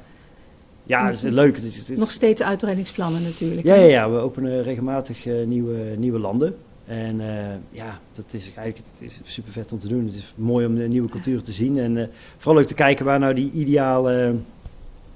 Ja, 0.88 1.06
het 1.06 1.16
is 1.16 1.22
leuk. 1.22 1.56
Het 1.56 1.66
is, 1.66 1.78
het 1.78 1.90
is... 1.90 2.00
Nog 2.00 2.12
steeds 2.12 2.42
uitbreidingsplannen 2.42 3.22
natuurlijk. 3.24 3.68
Ja, 3.68 3.76
ja, 3.76 3.86
ja, 3.86 4.10
we 4.10 4.18
openen 4.18 4.64
regelmatig 4.64 5.26
nieuwe, 5.46 5.78
nieuwe 5.98 6.20
landen. 6.20 6.56
En 6.86 7.20
uh, 7.20 7.54
ja, 7.70 8.00
dat 8.12 8.34
is 8.34 8.44
eigenlijk 8.44 8.78
het 8.78 9.02
is 9.02 9.20
super 9.24 9.52
vet 9.52 9.72
om 9.72 9.80
te 9.80 9.88
doen. 9.88 10.06
Het 10.06 10.16
is 10.16 10.34
mooi 10.36 10.66
om 10.66 10.76
de 10.76 10.88
nieuwe 10.88 11.10
cultuur 11.10 11.42
te 11.42 11.52
zien. 11.52 11.80
En 11.80 11.96
uh, 11.96 12.06
vooral 12.38 12.62
ook 12.62 12.68
te 12.68 12.74
kijken 12.74 13.06
waar 13.06 13.20
nou 13.20 13.34
die 13.34 13.52
ideale, 13.52 14.36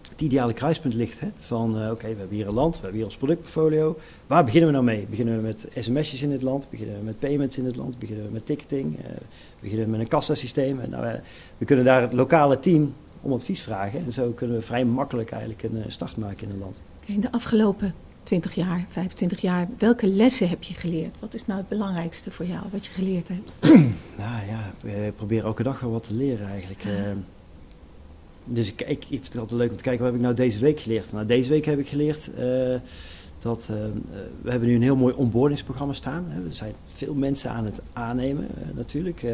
het 0.09 0.21
ideale 0.21 0.53
kruispunt 0.53 0.93
ligt. 0.93 1.19
Hè? 1.19 1.27
Van 1.37 1.81
uh, 1.81 1.91
oké, 1.91 2.07
we 2.07 2.19
hebben 2.19 2.37
hier 2.37 2.47
een 2.47 2.53
land, 2.53 2.75
we 2.75 2.81
hebben 2.81 2.97
hier 2.97 3.07
ons 3.07 3.17
productportfolio. 3.17 3.97
Waar 4.27 4.43
beginnen 4.43 4.69
we 4.69 4.75
nou 4.75 4.85
mee? 4.85 5.07
Beginnen 5.09 5.35
we 5.35 5.41
met 5.41 5.67
sms'jes 5.75 6.21
in 6.21 6.31
het 6.31 6.41
land? 6.41 6.69
Beginnen 6.69 6.97
we 6.97 7.03
met 7.03 7.19
payments 7.19 7.57
in 7.57 7.65
het 7.65 7.75
land? 7.75 7.99
Beginnen 7.99 8.25
we 8.25 8.31
met 8.31 8.45
ticketing? 8.45 8.97
beginnen 9.59 9.85
we 9.85 9.91
met 9.91 9.99
een 9.99 10.07
kassasysteem? 10.07 10.79
En, 10.79 10.89
nou, 10.89 11.19
we 11.57 11.65
kunnen 11.65 11.85
daar 11.85 12.01
het 12.01 12.13
lokale 12.13 12.59
team 12.59 12.93
om 13.21 13.33
advies 13.33 13.61
vragen. 13.61 14.05
En 14.05 14.11
zo 14.11 14.31
kunnen 14.31 14.55
we 14.55 14.61
vrij 14.61 14.85
makkelijk 14.85 15.31
eigenlijk 15.31 15.63
een 15.63 15.83
start 15.87 16.17
maken 16.17 16.47
in 16.47 16.53
een 16.53 16.59
land. 16.59 16.81
De 17.05 17.31
afgelopen 17.31 17.93
20 18.23 18.55
jaar, 18.55 18.85
25 18.89 19.41
jaar, 19.41 19.67
welke 19.77 20.07
lessen 20.07 20.49
heb 20.49 20.63
je 20.63 20.73
geleerd? 20.73 21.15
Wat 21.19 21.33
is 21.33 21.45
nou 21.45 21.59
het 21.59 21.69
belangrijkste 21.69 22.31
voor 22.31 22.45
jou, 22.45 22.63
wat 22.71 22.85
je 22.85 22.91
geleerd 22.91 23.27
hebt? 23.27 23.55
nou 24.23 24.45
ja, 24.47 24.73
we 24.81 25.13
proberen 25.15 25.45
elke 25.45 25.63
dag 25.63 25.79
wel 25.79 25.91
wat 25.91 26.03
te 26.03 26.15
leren 26.15 26.47
eigenlijk. 26.47 26.83
Ja. 26.83 26.89
Ehm, 26.89 27.17
dus 28.45 28.67
ik, 28.71 28.81
ik, 28.81 28.87
ik 28.87 29.05
vind 29.09 29.27
het 29.27 29.37
altijd 29.37 29.59
leuk 29.59 29.69
om 29.69 29.77
te 29.77 29.83
kijken, 29.83 30.03
wat 30.03 30.11
heb 30.11 30.19
ik 30.19 30.25
nou 30.25 30.35
deze 30.35 30.59
week 30.59 30.79
geleerd? 30.79 31.11
Nou, 31.11 31.25
deze 31.25 31.49
week 31.49 31.65
heb 31.65 31.79
ik 31.79 31.87
geleerd 31.87 32.31
uh, 32.39 32.75
dat 33.37 33.67
uh, 33.71 33.77
we 34.41 34.51
hebben 34.51 34.69
nu 34.69 34.75
een 34.75 34.81
heel 34.81 34.95
mooi 34.95 35.13
onboardingsprogramma 35.13 35.93
staan. 35.93 36.25
Hè. 36.27 36.45
Er 36.45 36.53
zijn 36.53 36.73
veel 36.85 37.13
mensen 37.13 37.51
aan 37.51 37.65
het 37.65 37.81
aannemen 37.93 38.47
natuurlijk. 38.75 39.25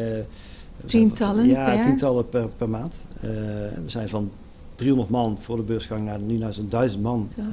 tientallen 0.86 1.46
ja, 1.46 1.74
per? 1.74 1.82
tientallen 1.82 2.28
per, 2.28 2.48
per 2.48 2.68
maand. 2.68 3.04
we 3.20 3.82
zijn 3.86 4.08
van 4.08 4.30
300 4.76 5.10
man 5.10 5.38
voor 5.40 5.56
de 5.56 5.62
beursgang 5.62 6.04
naar 6.04 6.18
nu 6.18 6.38
naar 6.38 6.52
zo'n 6.52 6.68
1000 6.68 7.02
man. 7.02 7.28
Eh, 7.36 7.44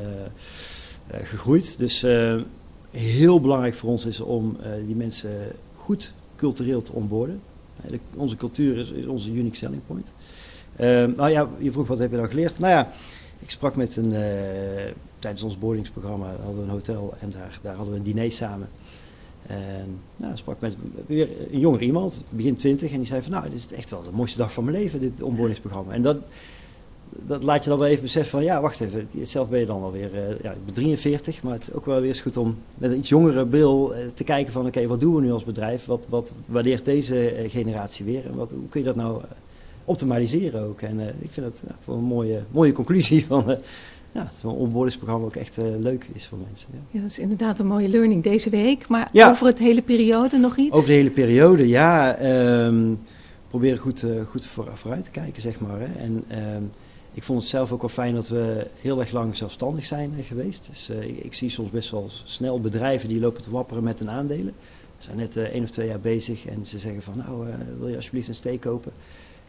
gegroeid. 1.11 1.77
Dus 1.77 2.03
eh, 2.03 2.41
heel 2.91 3.41
belangrijk 3.41 3.73
voor 3.73 3.89
ons 3.89 4.05
is 4.05 4.19
om 4.19 4.57
eh, 4.61 4.71
die 4.85 4.95
mensen 4.95 5.31
goed 5.75 6.13
cultureel 6.35 6.81
te 6.81 6.93
onboorden. 6.93 7.41
onze 8.15 8.35
cultuur 8.35 8.77
is, 8.77 8.91
is, 8.91 9.05
onze 9.05 9.31
unique 9.31 9.55
selling 9.55 9.81
point. 9.87 10.13
nou 11.17 11.29
ja, 11.29 11.49
je 11.57 11.71
vroeg 11.71 11.87
wat 11.87 11.99
heb 11.99 12.09
je 12.09 12.17
nou 12.17 12.29
geleerd? 12.29 12.59
Nou 12.59 12.73
ja, 12.73 12.91
ik 13.39 13.49
sprak 13.49 13.75
met 13.75 13.95
een, 13.95 14.13
tijdens 15.19 15.43
ons 15.43 15.59
boardingsprogramma 15.59 16.27
hadden 16.27 16.57
we 16.57 16.63
een 16.63 16.69
hotel 16.69 17.13
en 17.19 17.29
daar, 17.31 17.59
daar 17.61 17.75
hadden 17.75 17.93
we 17.93 17.99
een 17.99 18.05
diner 18.05 18.31
samen. 18.31 18.67
En 19.47 19.99
nou, 20.15 20.37
sprak 20.37 20.59
met 20.59 20.75
weer 21.05 21.29
een 21.51 21.59
jonger 21.59 21.81
iemand, 21.81 22.23
begin 22.29 22.55
twintig, 22.55 22.91
en 22.91 22.97
die 22.97 23.05
zei 23.05 23.21
van 23.21 23.31
nou, 23.31 23.43
dit 23.43 23.53
is 23.53 23.73
echt 23.73 23.89
wel 23.89 24.03
de 24.03 24.11
mooiste 24.11 24.37
dag 24.37 24.53
van 24.53 24.63
mijn 24.63 24.77
leven, 24.77 24.99
dit 24.99 25.21
onboardingsprogramma. 25.21 25.93
En 25.93 26.01
dat, 26.01 26.17
dat 27.25 27.43
laat 27.43 27.63
je 27.63 27.69
dan 27.69 27.79
wel 27.79 27.87
even 27.87 28.01
beseffen 28.01 28.31
van 28.31 28.43
ja, 28.43 28.61
wacht 28.61 28.81
even, 28.81 29.07
zelf 29.21 29.49
ben 29.49 29.59
je 29.59 29.65
dan 29.65 29.81
alweer, 29.81 30.13
uh, 30.13 30.19
ja, 30.41 30.51
ik 30.51 30.65
ben 30.65 30.73
43, 30.73 31.43
maar 31.43 31.53
het 31.53 31.61
is 31.61 31.73
ook 31.73 31.85
wel 31.85 31.99
weer 31.99 32.09
eens 32.09 32.21
goed 32.21 32.37
om 32.37 32.57
met 32.75 32.91
een 32.91 32.97
iets 32.97 33.09
jongere 33.09 33.45
bril 33.45 33.95
uh, 33.95 33.99
te 34.13 34.23
kijken 34.23 34.53
van 34.53 34.65
oké, 34.65 34.87
wat 34.87 34.99
doen 34.99 35.15
we 35.15 35.21
nu 35.21 35.31
als 35.31 35.43
bedrijf? 35.43 35.85
Wat, 35.85 36.05
wat 36.09 36.33
waardeert 36.45 36.85
deze 36.85 37.43
uh, 37.43 37.49
generatie 37.49 38.05
weer? 38.05 38.25
En 38.25 38.35
wat, 38.35 38.51
hoe 38.51 38.69
kun 38.69 38.79
je 38.79 38.85
dat 38.85 38.95
nou 38.95 39.21
optimaliseren 39.85 40.61
ook? 40.61 40.81
En 40.81 40.99
ik 40.99 41.31
vind 41.31 41.45
dat 41.45 41.63
voor 41.79 41.95
een 41.95 42.03
mooie, 42.03 42.43
mooie 42.51 42.71
conclusie 42.71 43.25
van 43.27 43.57
ja, 44.11 44.31
zo'n 44.41 44.55
onboardingsprogramma 44.55 45.25
ook 45.25 45.35
echt 45.35 45.57
leuk 45.79 46.07
is 46.13 46.27
voor 46.27 46.37
mensen. 46.47 46.67
Ja. 46.71 46.79
ja. 46.89 47.01
dat 47.01 47.09
is 47.09 47.19
inderdaad 47.19 47.59
een 47.59 47.67
mooie 47.67 47.89
learning 47.89 48.23
deze 48.23 48.49
week, 48.49 48.87
maar 48.87 49.09
ja. 49.11 49.29
over 49.29 49.47
het 49.47 49.59
hele 49.59 49.81
periode 49.81 50.37
nog 50.37 50.57
iets? 50.57 50.75
Over 50.75 50.87
de 50.87 50.93
hele 50.93 51.09
periode, 51.09 51.67
ja. 51.67 52.19
Um, 52.65 52.99
proberen 53.47 53.77
goed, 53.77 54.05
goed 54.29 54.45
voor, 54.45 54.67
vooruit 54.73 55.03
te 55.03 55.11
kijken, 55.11 55.41
zeg 55.41 55.59
maar. 55.59 55.79
Hè. 55.79 55.99
En 55.99 56.23
um, 56.55 56.71
ik 57.13 57.23
vond 57.23 57.39
het 57.39 57.49
zelf 57.49 57.71
ook 57.71 57.81
wel 57.81 57.89
fijn 57.89 58.13
dat 58.13 58.27
we 58.27 58.67
heel 58.81 58.99
erg 58.99 59.11
lang 59.11 59.35
zelfstandig 59.35 59.85
zijn 59.85 60.13
eh, 60.17 60.25
geweest. 60.25 60.67
Dus 60.69 60.89
uh, 60.89 61.01
ik, 61.01 61.17
ik, 61.17 61.33
zie 61.33 61.49
soms 61.49 61.69
best 61.69 61.91
wel 61.91 62.09
snel 62.23 62.59
bedrijven 62.59 63.09
die 63.09 63.19
lopen 63.19 63.41
te 63.41 63.51
wapperen 63.51 63.83
met 63.83 63.99
hun 63.99 64.09
aandelen. 64.09 64.53
We 64.97 65.03
zijn 65.03 65.17
net 65.17 65.35
uh, 65.35 65.43
één 65.43 65.63
of 65.63 65.69
twee 65.69 65.87
jaar 65.87 65.99
bezig 65.99 66.45
en 66.45 66.65
ze 66.65 66.79
zeggen 66.79 67.01
van 67.01 67.17
nou 67.17 67.47
wil 67.79 67.87
je 67.87 67.95
alsjeblieft 67.95 68.27
een 68.27 68.35
steek 68.35 68.61
kopen. 68.61 68.91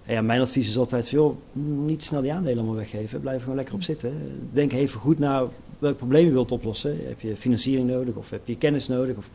En 0.04 0.14
ja, 0.14 0.23
mijn 0.23 0.40
advies 0.40 0.68
is 0.68 0.79
altijd 0.79 1.09
veel 1.09 1.40
niet 1.87 2.03
snel 2.03 2.20
die 2.20 2.33
aandelen 2.33 2.59
allemaal 2.59 2.77
weggeven. 2.77 3.20
Blijf 3.20 3.40
gewoon 3.40 3.57
lekker 3.57 3.74
op 3.74 3.83
zitten. 3.83 4.40
Denk 4.53 4.72
even 4.72 5.00
goed 5.00 5.18
na 5.18 5.48
welk 5.79 5.96
probleem 5.96 6.27
je 6.27 6.33
wilt 6.33 6.53
oplossen. 6.53 6.98
Heb 7.07 7.20
je 7.20 7.37
financiering 7.37 7.88
nodig 7.88 8.14
of 8.14 8.31
heb 8.31 8.46
je 8.46 8.57
kennis 8.57 8.88
nodig? 8.88 9.16
Of 9.16 9.31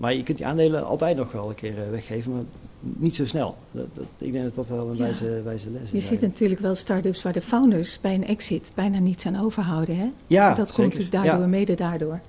maar 0.00 0.14
je 0.14 0.22
kunt 0.22 0.38
die 0.38 0.46
aandelen 0.46 0.84
altijd 0.84 1.16
nog 1.16 1.32
wel 1.32 1.48
een 1.48 1.54
keer 1.54 1.82
eh, 1.82 1.90
weggeven, 1.90 2.32
maar 2.32 2.42
niet 2.80 3.14
zo 3.14 3.26
snel. 3.26 3.56
Dat, 3.70 3.86
dat, 3.92 4.04
ik 4.18 4.32
denk 4.32 4.44
dat 4.44 4.54
dat 4.54 4.68
wel 4.68 4.90
een 4.90 4.96
wijze, 4.96 5.42
wijze 5.42 5.70
les 5.70 5.82
is. 5.82 5.90
Je 5.90 6.00
ziet 6.00 6.20
natuurlijk 6.20 6.60
wel 6.60 6.74
start-ups 6.74 7.22
waar 7.22 7.32
de 7.32 7.42
founders 7.42 8.00
bij 8.00 8.14
een 8.14 8.26
exit 8.26 8.72
bijna 8.74 8.98
niets 8.98 9.26
aan 9.26 9.40
overhouden. 9.40 9.96
Hè? 9.96 10.10
Ja, 10.26 10.54
dat 10.54 10.72
komt 10.72 10.88
natuurlijk 10.88 11.24
daardoor, 11.24 11.48
mede 11.48 11.74
daardoor. 11.74 12.20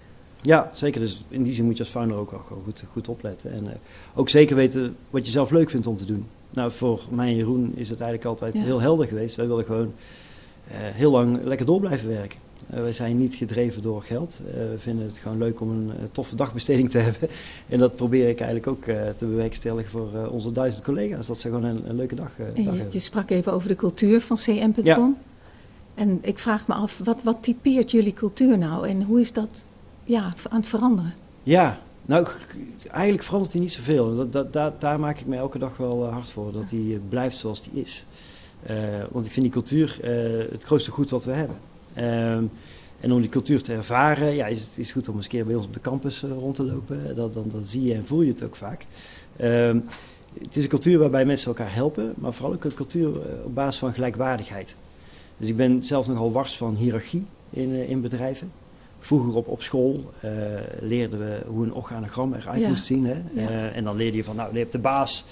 Ja, 0.42 0.70
zeker. 0.72 1.02
Dus 1.02 1.24
in 1.28 1.44
die 1.44 1.54
zin 1.54 1.66
moet 1.66 1.78
je 1.78 1.84
als 1.84 1.92
founder 1.92 2.18
ook 2.18 2.32
wel 2.32 2.62
goed, 2.64 2.84
goed 2.92 3.08
opletten. 3.08 3.52
En 3.52 3.64
uh, 3.64 3.70
ook 4.16 4.30
zeker 4.30 4.56
weten 4.56 4.96
wat 5.10 5.26
je 5.26 5.32
zelf 5.32 5.52
leuk 5.52 5.70
vindt 5.70 5.88
om 5.88 5.98
te 5.98 6.06
doen. 6.06 6.26
Nou, 6.50 6.72
voor 6.72 7.02
mij 7.10 7.28
en 7.28 7.36
Jeroen 7.36 7.72
is 7.76 7.90
het 7.90 8.00
eigenlijk 8.00 8.30
altijd 8.30 8.64
heel 8.64 8.82
helder 8.82 9.08
geweest. 9.08 9.36
Wij 9.36 9.48
willen 9.48 9.66
gewoon 9.66 9.94
uh, 10.72 10.78
heel 10.78 11.12
lang 11.12 11.44
lekker 11.44 11.66
door 11.66 11.80
blijven 11.80 12.08
werken. 12.08 12.40
Uh, 12.74 12.82
wij 12.82 12.94
zijn 12.94 13.16
niet 13.16 13.36
gedreven 13.36 13.82
door 13.82 14.04
geld. 14.04 14.42
Uh, 14.48 14.54
we 14.54 14.78
vinden 14.78 15.06
het 15.06 15.18
gewoon 15.18 15.38
leuk 15.38 15.62
om 15.62 15.70
een 15.70 15.90
uh, 15.90 16.04
toffe 16.12 16.36
dagbesteding 16.36 16.90
te 16.90 16.98
hebben. 17.08 17.30
En 17.70 17.78
dat 17.78 17.96
probeer 17.96 18.30
ik 18.30 18.40
eigenlijk 18.40 18.68
ook 18.68 18.84
te 19.18 19.26
bewerkstelligen 19.26 19.92
voor 19.92 20.28
onze 20.32 20.52
duizend 20.52 20.84
collega's. 20.84 21.28
Dat 21.28 21.40
ze 21.40 21.48
gewoon 21.48 21.64
een, 21.64 21.90
een 21.90 21.96
leuke 21.96 22.16
dag, 22.16 22.32
dag 22.38 22.48
je, 22.56 22.64
hebben. 22.64 22.88
Je 22.90 23.00
sprak 23.00 23.30
even 23.30 23.54
over 23.54 23.68
de 23.68 23.76
cultuur 23.76 24.22
van 24.22 24.36
cm.com. 24.38 24.84
Ja. 24.84 25.14
En 25.96 26.20
ik 26.22 26.40
vraag 26.40 26.68
me 26.68 26.74
af, 26.74 27.02
wat, 27.04 27.24
wat 27.24 27.38
typeert 27.42 27.92
jullie 27.92 28.14
cultuur 28.14 28.58
nou? 28.58 28.88
En 28.88 29.04
hoe 29.04 29.20
is 29.20 29.34
dat 29.34 29.66
ja, 30.04 30.34
aan 30.50 30.60
het 30.60 30.70
veranderen? 30.70 31.14
Ja, 31.44 31.80
nou, 32.06 32.28
eigenlijk 32.88 33.24
verandert 33.24 33.52
die 33.52 33.62
niet 33.62 33.74
zoveel. 33.74 34.16
Dat, 34.16 34.32
dat, 34.32 34.54
dat, 34.54 34.82
daar 34.82 35.00
maak 35.00 35.20
ik 35.20 35.26
me 35.26 35.36
elke 35.36 35.60
dag 35.60 35.78
wel 35.78 36.06
hard 36.06 36.30
voor. 36.30 36.52
Dat 36.52 36.70
die 36.70 37.00
blijft 37.10 37.38
zoals 37.38 37.62
die 37.62 37.82
is. 37.82 38.06
want 39.12 39.26
ik 39.26 39.32
vind 39.32 39.46
die 39.46 39.54
cultuur 39.54 39.98
het 40.52 40.64
grootste 40.64 40.92
goed 40.92 41.10
wat 41.10 41.26
we 41.26 41.32
hebben. 41.32 41.56
Um, 41.98 42.52
en 43.00 43.12
om 43.12 43.22
die 43.22 43.30
cultuur 43.30 43.62
te 43.62 43.74
ervaren, 43.74 44.36
ja, 44.36 44.48
is 44.48 44.62
het 44.62 44.78
is 44.78 44.92
goed 44.92 45.08
om 45.10 45.16
eens 45.16 45.24
een 45.24 45.32
keer 45.32 45.46
bij 45.46 45.56
ons 45.56 45.66
op 45.66 45.74
de 45.74 45.82
campus 45.82 46.24
uh, 46.24 46.32
rond 46.32 46.56
te 46.56 46.66
lopen. 46.66 47.16
Dat, 47.16 47.34
dan, 47.34 47.50
dan 47.52 47.64
zie 47.64 47.84
je 47.84 47.94
en 47.94 48.06
voel 48.06 48.22
je 48.22 48.32
het 48.32 48.44
ook 48.44 48.56
vaak. 48.56 48.86
Um, 49.42 49.86
het 50.44 50.56
is 50.56 50.64
een 50.64 50.70
cultuur 50.70 51.00
waarbij 51.00 51.26
mensen 51.26 51.48
elkaar 51.48 51.74
helpen, 51.74 52.14
maar 52.18 52.34
vooral 52.34 52.54
ook 52.54 52.64
een 52.64 52.74
cultuur 52.74 53.08
uh, 53.08 53.46
op 53.46 53.56
basis 53.56 53.80
van 53.80 53.94
gelijkwaardigheid. 53.94 54.76
Dus 55.38 55.50
ik 55.50 55.56
ben 55.56 55.84
zelf 55.84 56.08
nogal 56.08 56.32
wars 56.32 56.58
van 56.58 56.76
hiërarchie 56.76 57.26
in, 57.50 57.88
in 57.88 58.02
bedrijven. 58.02 58.52
Vroeger 59.00 59.36
op, 59.36 59.48
op 59.48 59.62
school 59.62 60.12
leerden 60.80 61.20
we 61.20 61.42
hoe 61.48 61.66
een 61.66 61.74
organogram 61.74 62.34
eruit 62.34 62.62
ja. 62.62 62.68
moest 62.68 62.86
zien. 62.86 63.06
Hè? 63.06 63.22
Ja. 63.34 63.72
en 63.72 63.84
dan 63.84 63.96
leerde 63.96 64.18
je 64.18 64.24
van, 64.24 64.36
nou, 64.36 64.54
je 64.54 64.60
hebt 64.60 64.72
de 64.72 64.80
baas 64.80 65.26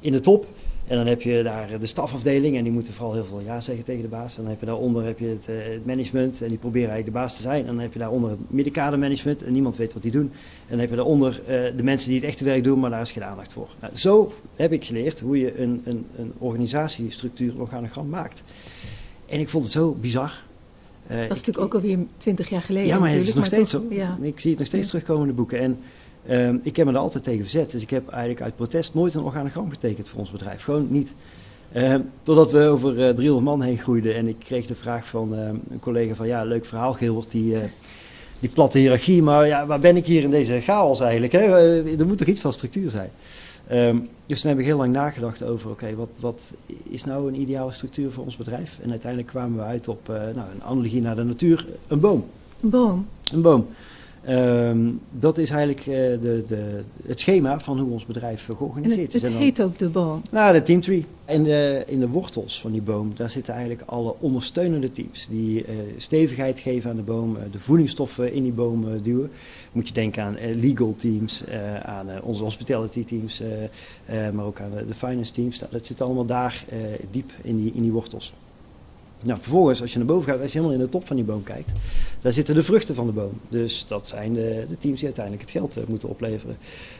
in 0.00 0.12
de 0.12 0.20
top. 0.20 0.46
En 0.86 0.96
dan 0.96 1.06
heb 1.06 1.22
je 1.22 1.42
daar 1.42 1.78
de 1.80 1.86
stafafdeling 1.86 2.56
en 2.56 2.62
die 2.62 2.72
moeten 2.72 2.92
vooral 2.92 3.14
heel 3.14 3.24
veel 3.24 3.40
ja 3.40 3.60
zeggen 3.60 3.84
tegen 3.84 4.02
de 4.02 4.08
baas. 4.08 4.36
En 4.36 4.42
dan 4.42 4.50
heb 4.50 4.60
je 4.60 4.66
daaronder 4.66 5.04
heb 5.04 5.18
je 5.18 5.26
het, 5.26 5.48
uh, 5.48 5.56
het, 5.62 5.86
management 5.86 6.42
en 6.42 6.48
die 6.48 6.58
proberen 6.58 6.88
eigenlijk 6.88 7.16
de 7.16 7.22
baas 7.22 7.36
te 7.36 7.42
zijn. 7.42 7.60
En 7.60 7.66
dan 7.66 7.78
heb 7.78 7.92
je 7.92 7.98
daaronder 7.98 8.30
het 8.30 8.38
middenkadermanagement 8.46 9.42
en 9.42 9.52
niemand 9.52 9.76
weet 9.76 9.92
wat 9.92 10.02
die 10.02 10.10
doen. 10.10 10.30
En 10.32 10.70
dan 10.70 10.78
heb 10.78 10.90
je 10.90 10.96
daaronder 10.96 11.40
uh, 11.40 11.46
de 11.76 11.82
mensen 11.82 12.08
die 12.08 12.18
het 12.18 12.28
echte 12.28 12.44
werk 12.44 12.64
doen, 12.64 12.80
maar 12.80 12.90
daar 12.90 13.00
is 13.00 13.10
geen 13.10 13.24
aandacht 13.24 13.52
voor. 13.52 13.68
Nou, 13.80 13.96
zo 13.96 14.32
heb 14.56 14.72
ik 14.72 14.84
geleerd 14.84 15.20
hoe 15.20 15.38
je 15.38 15.60
een, 15.60 15.82
een, 15.84 16.06
een 16.18 16.32
organisatiestructuur, 16.38 17.60
organogram 17.60 18.08
maakt. 18.08 18.42
En 19.26 19.40
ik 19.40 19.48
vond 19.48 19.64
het 19.64 19.72
zo 19.72 19.96
bizar. 20.00 20.44
Uh, 21.10 21.16
dat 21.16 21.22
is 21.22 21.28
natuurlijk 21.28 21.64
ook 21.64 21.74
alweer 21.74 21.98
twintig 22.16 22.48
jaar 22.48 22.62
geleden. 22.62 22.88
Ja, 22.88 22.98
maar 22.98 23.10
het 23.10 23.28
is 23.28 23.34
nog 23.34 23.44
steeds 23.44 23.70
toch, 23.70 23.82
zo. 23.88 23.94
Ja. 23.94 24.18
Ik 24.20 24.40
zie 24.40 24.50
het 24.50 24.58
nog 24.58 24.68
steeds 24.68 24.84
ja. 24.84 24.90
terugkomen 24.90 25.22
in 25.22 25.28
de 25.28 25.34
boeken. 25.34 25.58
En 25.58 25.78
Um, 26.30 26.60
ik 26.62 26.76
heb 26.76 26.86
me 26.86 26.92
er 26.92 26.98
altijd 26.98 27.24
tegen 27.24 27.42
verzet. 27.42 27.70
Dus 27.70 27.82
ik 27.82 27.90
heb 27.90 28.08
eigenlijk 28.08 28.42
uit 28.42 28.56
protest 28.56 28.94
nooit 28.94 29.14
een 29.14 29.22
organogram 29.22 29.70
getekend 29.70 30.08
voor 30.08 30.20
ons 30.20 30.30
bedrijf. 30.30 30.62
Gewoon 30.62 30.86
niet. 30.90 31.14
Um, 31.76 32.10
totdat 32.22 32.50
we 32.50 32.66
over 32.66 32.92
uh, 32.92 33.08
300 33.08 33.44
man 33.44 33.62
heen 33.62 33.78
groeiden. 33.78 34.14
En 34.14 34.28
ik 34.28 34.38
kreeg 34.38 34.66
de 34.66 34.74
vraag 34.74 35.06
van 35.06 35.38
um, 35.38 35.60
een 35.70 35.80
collega 35.80 36.14
van... 36.14 36.26
Ja, 36.26 36.44
leuk 36.44 36.64
verhaal 36.64 36.92
Gilbert, 36.92 37.30
die, 37.30 37.52
uh, 37.52 37.58
die 38.40 38.48
platte 38.48 38.78
hiërarchie. 38.78 39.22
Maar 39.22 39.46
ja, 39.46 39.66
waar 39.66 39.80
ben 39.80 39.96
ik 39.96 40.06
hier 40.06 40.22
in 40.22 40.30
deze 40.30 40.60
chaos 40.60 41.00
eigenlijk? 41.00 41.32
Hè? 41.32 41.44
Uh, 41.84 42.00
er 42.00 42.06
moet 42.06 42.18
toch 42.18 42.28
iets 42.28 42.40
van 42.40 42.52
structuur 42.52 42.90
zijn? 42.90 43.10
dus 44.26 44.40
toen 44.40 44.50
heb 44.50 44.58
ik 44.58 44.64
heel 44.64 44.76
lang 44.76 44.92
nagedacht 44.92 45.42
over... 45.42 45.70
Oké, 45.70 45.82
okay, 45.84 45.96
wat, 45.96 46.10
wat 46.20 46.54
is 46.82 47.04
nou 47.04 47.28
een 47.28 47.40
ideale 47.40 47.72
structuur 47.72 48.12
voor 48.12 48.24
ons 48.24 48.36
bedrijf? 48.36 48.78
En 48.82 48.90
uiteindelijk 48.90 49.30
kwamen 49.30 49.58
we 49.58 49.64
uit 49.64 49.88
op 49.88 50.08
nou, 50.08 50.46
een 50.54 50.62
analogie 50.62 51.00
naar 51.00 51.16
de 51.16 51.24
natuur. 51.24 51.66
Een 51.88 52.00
boom. 52.00 52.24
Een 52.60 52.70
boom? 52.70 53.06
Een 53.32 53.42
boom. 53.42 53.66
Ehm, 54.26 54.90
dat 55.10 55.38
is 55.38 55.50
eigenlijk 55.50 55.80
eh, 55.80 55.86
de, 55.86 56.42
de, 56.46 56.80
het 57.06 57.20
schema 57.20 57.60
van 57.60 57.78
hoe 57.78 57.90
ons 57.90 58.06
bedrijf 58.06 58.44
georganiseerd 58.56 59.14
is. 59.14 59.22
Het, 59.22 59.32
het 59.32 59.40
heet 59.40 59.62
ook 59.62 59.78
de 59.78 59.88
boom. 59.88 60.22
Nou, 60.30 60.52
de 60.52 60.62
teamtree. 60.62 61.04
In 61.26 61.44
de, 61.44 61.84
in 61.86 61.98
de 61.98 62.08
wortels 62.08 62.60
van 62.60 62.72
die 62.72 62.82
boom, 62.82 63.10
daar 63.14 63.30
zitten 63.30 63.54
eigenlijk 63.54 63.82
alle 63.88 64.14
ondersteunende 64.18 64.90
teams. 64.90 65.28
Die 65.28 65.58
uh, 65.58 65.74
stevigheid 65.96 66.60
geven 66.60 66.90
aan 66.90 66.96
de 66.96 67.02
boom, 67.02 67.36
uh, 67.36 67.42
de 67.50 67.58
voedingsstoffen 67.58 68.32
in 68.32 68.42
die 68.42 68.52
boom 68.52 69.02
duwen. 69.02 69.30
Moet 69.72 69.88
je 69.88 69.94
denken 69.94 70.22
aan 70.22 70.36
legal 70.54 70.94
teams, 70.96 71.44
aan 71.82 72.22
onze 72.22 72.42
hospitality 72.42 73.04
teams, 73.04 73.42
maar 74.32 74.44
ook 74.44 74.60
aan 74.60 74.70
de, 74.88 74.94
finance 74.94 75.32
teams. 75.32 75.60
Nou, 75.60 75.72
dat 75.72 75.86
zit 75.86 76.00
allemaal 76.00 76.24
daar 76.24 76.64
diep 77.10 77.32
in 77.42 77.56
die, 77.56 77.72
in 77.74 77.82
die 77.82 77.92
wortels. 77.92 78.32
Nou, 79.22 79.38
vervolgens, 79.40 79.80
als 79.80 79.92
je 79.92 79.98
naar 79.98 80.06
boven 80.06 80.32
gaat, 80.32 80.40
als 80.40 80.52
je 80.52 80.58
helemaal 80.58 80.78
in 80.78 80.84
de 80.84 80.90
top 80.90 81.06
van 81.06 81.16
die 81.16 81.24
boom 81.24 81.42
kijkt, 81.42 81.72
daar 82.20 82.32
zitten 82.32 82.54
de 82.54 82.62
vruchten 82.62 82.94
van 82.94 83.06
de 83.06 83.12
boom. 83.12 83.32
Dus 83.48 83.84
dat 83.88 84.08
zijn 84.08 84.34
de, 84.34 84.64
de 84.68 84.78
teams 84.78 84.96
die 84.96 85.04
uiteindelijk 85.04 85.44
het 85.44 85.52
geld 85.52 85.78
uh, 85.78 85.84
moeten 85.86 86.08
opleveren. 86.08 86.56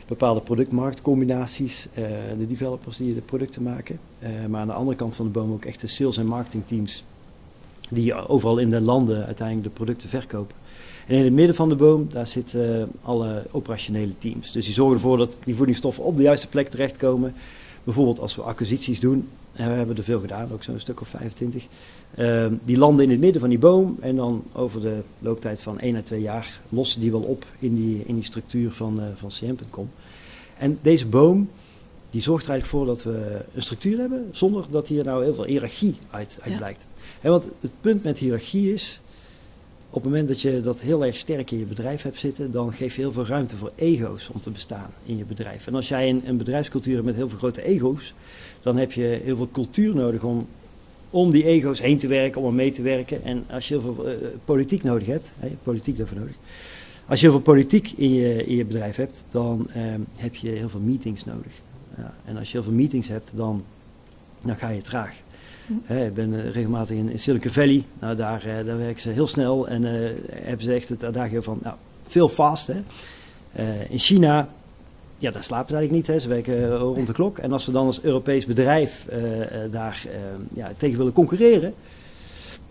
Bepaalde 0.06 0.40
productmarktcombinaties, 0.40 1.88
uh, 1.94 2.04
de 2.38 2.46
developers 2.46 2.96
die 2.96 3.14
de 3.14 3.20
producten 3.20 3.62
maken. 3.62 3.98
Uh, 4.22 4.28
maar 4.48 4.60
aan 4.60 4.66
de 4.66 4.72
andere 4.72 4.96
kant 4.96 5.16
van 5.16 5.24
de 5.24 5.30
boom 5.30 5.52
ook 5.52 5.64
echt 5.64 5.80
de 5.80 5.86
sales- 5.86 6.16
en 6.16 6.26
marketingteams, 6.26 7.04
die 7.90 8.14
overal 8.14 8.58
in 8.58 8.70
de 8.70 8.80
landen 8.80 9.26
uiteindelijk 9.26 9.68
de 9.68 9.74
producten 9.74 10.08
verkopen. 10.08 10.56
En 11.06 11.16
in 11.16 11.24
het 11.24 11.32
midden 11.32 11.56
van 11.56 11.68
de 11.68 11.76
boom, 11.76 12.06
daar 12.08 12.26
zitten 12.26 12.90
alle 13.02 13.46
operationele 13.50 14.18
teams. 14.18 14.52
Dus 14.52 14.64
die 14.64 14.74
zorgen 14.74 14.94
ervoor 14.94 15.18
dat 15.18 15.38
die 15.44 15.54
voedingsstoffen 15.54 16.04
op 16.04 16.16
de 16.16 16.22
juiste 16.22 16.48
plek 16.48 16.68
terechtkomen. 16.68 17.34
Bijvoorbeeld 17.84 18.20
als 18.20 18.36
we 18.36 18.42
acquisities 18.42 19.00
doen, 19.00 19.28
en 19.56 19.68
we 19.68 19.74
hebben 19.74 19.96
er 19.96 20.02
veel 20.02 20.20
gedaan, 20.20 20.52
ook 20.52 20.62
zo'n 20.62 20.78
stuk 20.78 21.00
of 21.00 21.08
25. 21.08 21.66
Ehm, 22.14 22.54
die 22.64 22.78
landen 22.78 23.04
in 23.04 23.10
het 23.10 23.20
midden 23.20 23.40
van 23.40 23.50
die 23.50 23.58
boom 23.58 23.96
en 24.00 24.16
dan 24.16 24.44
over 24.52 24.80
de 24.80 24.98
looptijd 25.18 25.60
van 25.60 25.80
1 25.80 25.96
à 25.96 26.02
2 26.02 26.20
jaar 26.20 26.60
lossen 26.68 27.00
die 27.00 27.10
wel 27.10 27.20
op 27.20 27.46
in 27.58 27.74
die, 27.74 28.02
in 28.06 28.14
die 28.14 28.24
structuur 28.24 28.72
van, 28.72 29.00
uh, 29.00 29.04
van 29.14 29.28
CM.com. 29.28 29.90
En 30.58 30.78
deze 30.82 31.06
boom 31.06 31.48
die 32.10 32.22
zorgt 32.22 32.44
er 32.44 32.50
eigenlijk 32.50 32.78
voor 32.78 32.94
dat 32.94 33.02
we 33.02 33.44
een 33.54 33.62
structuur 33.62 33.98
hebben 33.98 34.28
zonder 34.32 34.64
dat 34.70 34.88
hier 34.88 35.04
nou 35.04 35.24
heel 35.24 35.34
veel 35.34 35.44
hiërarchie 35.44 35.96
uit, 36.10 36.38
uit 36.42 36.56
blijkt. 36.56 36.86
En 37.20 37.30
want 37.30 37.48
het 37.60 37.70
punt 37.80 38.02
met 38.02 38.18
hiërarchie 38.18 38.72
is, 38.72 39.00
op 39.96 40.02
het 40.02 40.10
moment 40.10 40.28
dat 40.28 40.40
je 40.40 40.60
dat 40.60 40.80
heel 40.80 41.04
erg 41.04 41.16
sterk 41.16 41.50
in 41.50 41.58
je 41.58 41.64
bedrijf 41.64 42.02
hebt 42.02 42.18
zitten, 42.18 42.50
dan 42.50 42.72
geef 42.72 42.94
je 42.94 43.00
heel 43.00 43.12
veel 43.12 43.26
ruimte 43.26 43.56
voor 43.56 43.72
ego's 43.74 44.28
om 44.32 44.40
te 44.40 44.50
bestaan 44.50 44.90
in 45.04 45.16
je 45.16 45.24
bedrijf. 45.24 45.66
En 45.66 45.74
als 45.74 45.88
jij 45.88 46.08
een, 46.08 46.22
een 46.28 46.36
bedrijfscultuur 46.36 46.94
hebt 46.94 47.06
met 47.06 47.16
heel 47.16 47.28
veel 47.28 47.38
grote 47.38 47.62
ego's, 47.62 48.14
dan 48.60 48.76
heb 48.76 48.92
je 48.92 49.20
heel 49.24 49.36
veel 49.36 49.48
cultuur 49.52 49.94
nodig 49.94 50.22
om 50.22 50.46
om 51.10 51.30
die 51.30 51.44
ego's 51.44 51.80
heen 51.80 51.98
te 51.98 52.06
werken, 52.06 52.40
om 52.40 52.46
er 52.46 52.52
mee 52.52 52.70
te 52.70 52.82
werken. 52.82 53.24
En 53.24 53.44
als 53.50 53.68
je 53.68 53.78
heel 53.78 53.94
veel 53.94 54.08
uh, 54.08 54.14
politiek 54.44 54.82
nodig 54.82 55.06
hebt, 55.06 55.34
hè, 55.38 55.48
politiek 55.62 55.96
daarvoor 55.96 56.18
nodig. 56.18 56.36
Als 57.06 57.20
je 57.20 57.26
heel 57.26 57.34
veel 57.34 57.44
politiek 57.44 57.92
in 57.96 58.14
je, 58.14 58.46
in 58.46 58.56
je 58.56 58.64
bedrijf 58.64 58.96
hebt, 58.96 59.24
dan 59.30 59.68
uh, 59.76 59.82
heb 60.16 60.34
je 60.34 60.48
heel 60.48 60.68
veel 60.68 60.80
meetings 60.80 61.24
nodig. 61.24 61.52
Ja, 61.96 62.14
en 62.24 62.36
als 62.36 62.46
je 62.46 62.52
heel 62.52 62.62
veel 62.62 62.76
meetings 62.76 63.08
hebt, 63.08 63.36
dan, 63.36 63.64
dan 64.40 64.56
ga 64.56 64.68
je 64.68 64.82
traag. 64.82 65.16
Ik 65.86 66.14
ben 66.14 66.32
uh, 66.32 66.50
regelmatig 66.50 66.96
in, 66.96 67.18
Silicon 67.18 67.50
Valley. 67.50 67.84
Nou, 68.00 68.16
daar, 68.16 68.42
daar 68.64 68.78
werken 68.78 69.00
ze 69.02 69.10
heel 69.10 69.26
snel 69.26 69.68
en 69.68 69.82
hebben 70.30 70.64
ze 70.64 70.72
echt 70.72 70.88
het 70.88 71.04
adagio 71.04 71.40
van 71.40 71.58
nou, 71.62 71.76
veel 72.06 72.28
fast. 72.28 72.66
Hè. 72.66 72.82
in 73.88 73.98
China 73.98 74.48
ja, 75.18 75.30
daar 75.30 75.44
slapen 75.44 75.68
ze 75.68 75.74
eigenlijk 75.74 76.06
niet. 76.06 76.16
Hè. 76.16 76.22
Ze 76.22 76.28
werken 76.28 76.72
eh, 76.72 76.78
rond 76.78 77.06
de 77.06 77.12
klok. 77.12 77.38
En 77.38 77.52
als 77.52 77.66
we 77.66 77.72
dan 77.72 77.86
als 77.86 78.02
Europees 78.02 78.46
bedrijf 78.46 79.06
daar 79.70 80.06
ja, 80.54 80.70
tegen 80.76 80.98
willen 80.98 81.12
concurreren, 81.12 81.74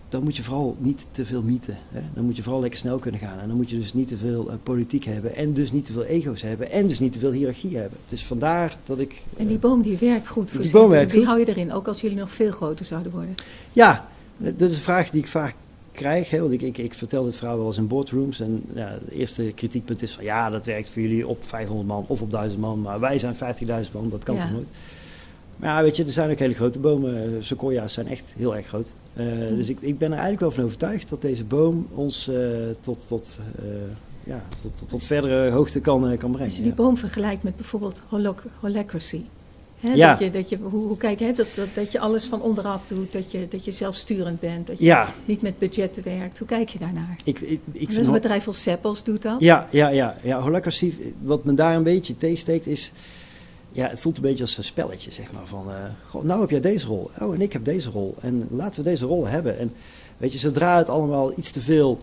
dan 0.08 0.22
moet 0.22 0.36
je 0.36 0.42
vooral 0.42 0.76
niet 0.78 1.06
te 1.10 1.26
veel 1.26 1.42
mieten. 1.42 1.76
Hè. 1.88 2.00
Dan 2.14 2.24
moet 2.24 2.36
je 2.36 2.42
vooral 2.42 2.60
lekker 2.60 2.78
snel 2.78 2.98
kunnen 2.98 3.20
gaan. 3.20 3.38
En 3.38 3.48
dan 3.48 3.56
moet 3.56 3.70
je 3.70 3.78
dus 3.78 3.94
niet 3.94 4.08
te 4.08 4.16
veel 4.16 4.50
politiek 4.62 5.04
hebben. 5.04 5.36
En 5.36 5.52
dus 5.52 5.72
niet 5.72 5.84
te 5.84 5.92
veel 5.92 6.04
ego's 6.04 6.42
hebben. 6.42 6.70
En 6.70 6.86
dus 6.86 6.98
niet 6.98 7.12
te 7.12 7.18
veel 7.18 7.32
hiërarchie 7.32 7.76
hebben. 7.76 7.98
Dus 8.08 8.24
vandaar 8.24 8.76
dat 8.84 8.98
ik... 8.98 9.22
en 9.36 9.46
die 9.46 9.58
boom 9.58 9.82
die 9.82 9.98
werkt 9.98 10.28
goed 10.28 10.50
voor 10.50 10.62
die 10.62 10.70
boom 10.70 10.90
werkt 10.90 11.10
Die 11.10 11.24
hou 11.24 11.38
je 11.38 11.48
erin, 11.48 11.72
ook 11.72 11.88
als 11.88 12.00
jullie 12.00 12.16
nog 12.16 12.30
veel 12.30 12.50
groter 12.50 12.86
zouden 12.86 13.12
worden. 13.12 13.34
Ja, 13.72 14.08
dat 14.36 14.70
is 14.70 14.76
een 14.76 14.82
vraag 14.82 15.10
die 15.10 15.20
ik 15.20 15.28
vaak 15.28 15.54
krijg. 15.92 16.30
Hè, 16.30 16.40
want 16.40 16.52
ik, 16.52 16.62
ik, 16.62 16.78
ik 16.78 16.94
vertel 16.94 17.24
dit 17.24 17.36
verhaal 17.36 17.56
wel 17.56 17.66
eens 17.66 17.78
in 17.78 17.86
boardrooms. 17.86 18.40
En 18.40 18.62
ja, 18.74 18.88
het 18.88 19.10
eerste 19.10 19.52
kritiekpunt 19.54 20.02
is 20.02 20.12
van 20.12 20.24
ja, 20.24 20.50
dat 20.50 20.66
werkt 20.66 20.88
voor 20.88 21.02
jullie 21.02 21.28
op 21.28 21.44
500 21.44 21.88
man 21.88 22.04
of 22.06 22.20
op 22.20 22.30
1000 22.30 22.60
man. 22.60 22.80
Maar 22.80 23.00
wij 23.00 23.18
zijn 23.18 23.34
50.000 23.34 23.40
man, 23.92 24.08
dat 24.08 24.24
kan 24.24 24.38
toch 24.38 24.50
nooit? 24.50 24.68
Maar 25.56 25.76
ja, 25.76 25.82
weet 25.82 25.96
je, 25.96 26.04
er 26.04 26.12
zijn 26.12 26.30
ook 26.30 26.38
hele 26.38 26.54
grote 26.54 26.78
bomen. 26.78 27.44
Sequoia's 27.44 27.92
zijn 27.92 28.08
echt 28.08 28.34
heel 28.36 28.56
erg 28.56 28.66
groot. 28.66 28.92
Uh, 29.14 29.24
Dus 29.56 29.68
ik, 29.68 29.78
ik 29.80 29.98
ben 29.98 30.08
er 30.08 30.18
eigenlijk 30.18 30.40
wel 30.40 30.50
van 30.50 30.64
overtuigd 30.64 31.08
dat 31.08 31.22
deze 31.22 31.44
boom 31.44 31.86
ons 31.94 32.28
uh, 32.28 32.36
tot, 32.80 33.08
tot, 33.08 33.40
uh, 33.64 33.66
ja, 34.24 34.42
tot, 34.62 34.76
tot, 34.76 34.88
tot, 34.88 35.04
verdere 35.04 35.50
hoogte 35.50 35.80
kan, 35.80 36.00
kan 36.00 36.16
brengen. 36.18 36.40
Als 36.40 36.56
je 36.56 36.62
die 36.62 36.74
boom 36.74 36.96
vergelijkt 36.96 37.42
met 37.42 37.56
bijvoorbeeld 37.56 38.02
holacracy, 38.60 39.22
ja. 39.94 40.10
Dat 40.10 40.18
je, 40.18 40.30
dat 40.30 40.48
je, 40.48 40.56
hoe, 40.56 40.86
hoe 40.86 40.96
kijk, 40.96 41.20
hè, 41.20 41.32
dat, 41.32 41.46
dat, 41.54 41.66
dat 41.74 41.92
je 41.92 41.98
alles 41.98 42.24
van 42.24 42.42
onderaf 42.42 42.80
doet, 42.86 43.12
dat 43.12 43.30
je, 43.30 43.46
dat 43.48 43.64
je 43.64 43.70
zelfsturend 43.70 44.40
bent, 44.40 44.66
dat 44.66 44.78
je 44.78 44.84
ja. 44.84 45.14
niet 45.24 45.42
met 45.42 45.58
budgetten 45.58 46.02
werkt. 46.02 46.38
Hoe 46.38 46.46
kijk 46.46 46.68
je 46.68 46.78
daarnaar? 46.78 47.16
Ik, 47.24 47.40
ik, 47.40 47.60
ik 47.72 47.94
dus 47.94 48.06
een 48.06 48.12
bedrijf 48.12 48.46
als 48.46 48.62
Seppels 48.62 49.04
doet 49.04 49.22
dat. 49.22 49.40
Ja, 49.40 49.68
ja, 49.70 49.88
ja, 49.88 50.16
ja 50.22 50.40
holacracy, 50.40 50.94
wat 51.22 51.44
me 51.44 51.54
daar 51.54 51.76
een 51.76 51.82
beetje 51.82 52.16
tegensteekt 52.16 52.66
is, 52.66 52.92
ja, 53.76 53.88
het 53.88 54.00
voelt 54.00 54.16
een 54.16 54.22
beetje 54.22 54.44
als 54.44 54.56
een 54.56 54.64
spelletje, 54.64 55.10
zeg 55.10 55.32
maar. 55.32 55.46
Van, 55.46 55.70
uh, 55.70 56.22
nou 56.22 56.40
heb 56.40 56.50
jij 56.50 56.60
deze 56.60 56.86
rol, 56.86 57.10
oh 57.20 57.34
en 57.34 57.40
ik 57.40 57.52
heb 57.52 57.64
deze 57.64 57.90
rol. 57.90 58.14
En 58.20 58.46
laten 58.50 58.82
we 58.82 58.90
deze 58.90 59.06
rollen 59.06 59.30
hebben. 59.30 59.58
En 59.58 59.72
weet 60.16 60.32
je, 60.32 60.38
zodra 60.38 60.76
het 60.76 60.88
allemaal 60.88 61.38
iets 61.38 61.50
te 61.50 61.60
veel 61.60 62.00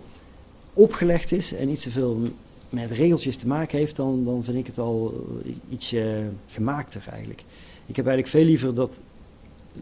opgelegd 0.73 1.31
is 1.31 1.53
en 1.53 1.69
iets 1.69 1.81
te 1.81 1.91
veel 1.91 2.21
met 2.69 2.91
regeltjes 2.91 3.37
te 3.37 3.47
maken 3.47 3.77
heeft, 3.77 3.95
dan, 3.95 4.23
dan 4.23 4.43
vind 4.43 4.57
ik 4.57 4.67
het 4.67 4.77
al 4.77 5.25
ietsje 5.69 6.29
gemaakter 6.47 7.03
eigenlijk. 7.09 7.43
Ik 7.85 7.95
heb 7.95 8.07
eigenlijk 8.07 8.35
veel 8.35 8.45
liever 8.45 8.73
dat, 8.73 8.99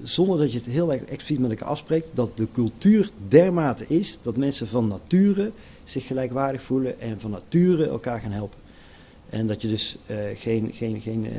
zonder 0.03 0.37
dat 0.37 0.51
je 0.51 0.57
het 0.57 0.67
heel 0.67 0.91
erg 0.91 1.01
expliciet 1.01 1.39
met 1.39 1.49
elkaar 1.49 1.67
afspreekt, 1.67 2.11
dat 2.13 2.37
de 2.37 2.47
cultuur 2.53 3.09
dermate 3.27 3.85
is 3.87 4.19
dat 4.21 4.37
mensen 4.37 4.67
van 4.67 4.87
nature 4.87 5.51
zich 5.83 6.07
gelijkwaardig 6.07 6.61
voelen 6.61 6.99
en 6.99 7.19
van 7.19 7.31
nature 7.31 7.87
elkaar 7.87 8.19
gaan 8.19 8.31
helpen. 8.31 8.59
En 9.31 9.47
dat 9.47 9.61
je 9.61 9.67
dus 9.67 9.97
uh, 10.07 10.17
geen, 10.35 10.71
geen, 10.73 11.01
geen 11.01 11.25
uh, 11.25 11.31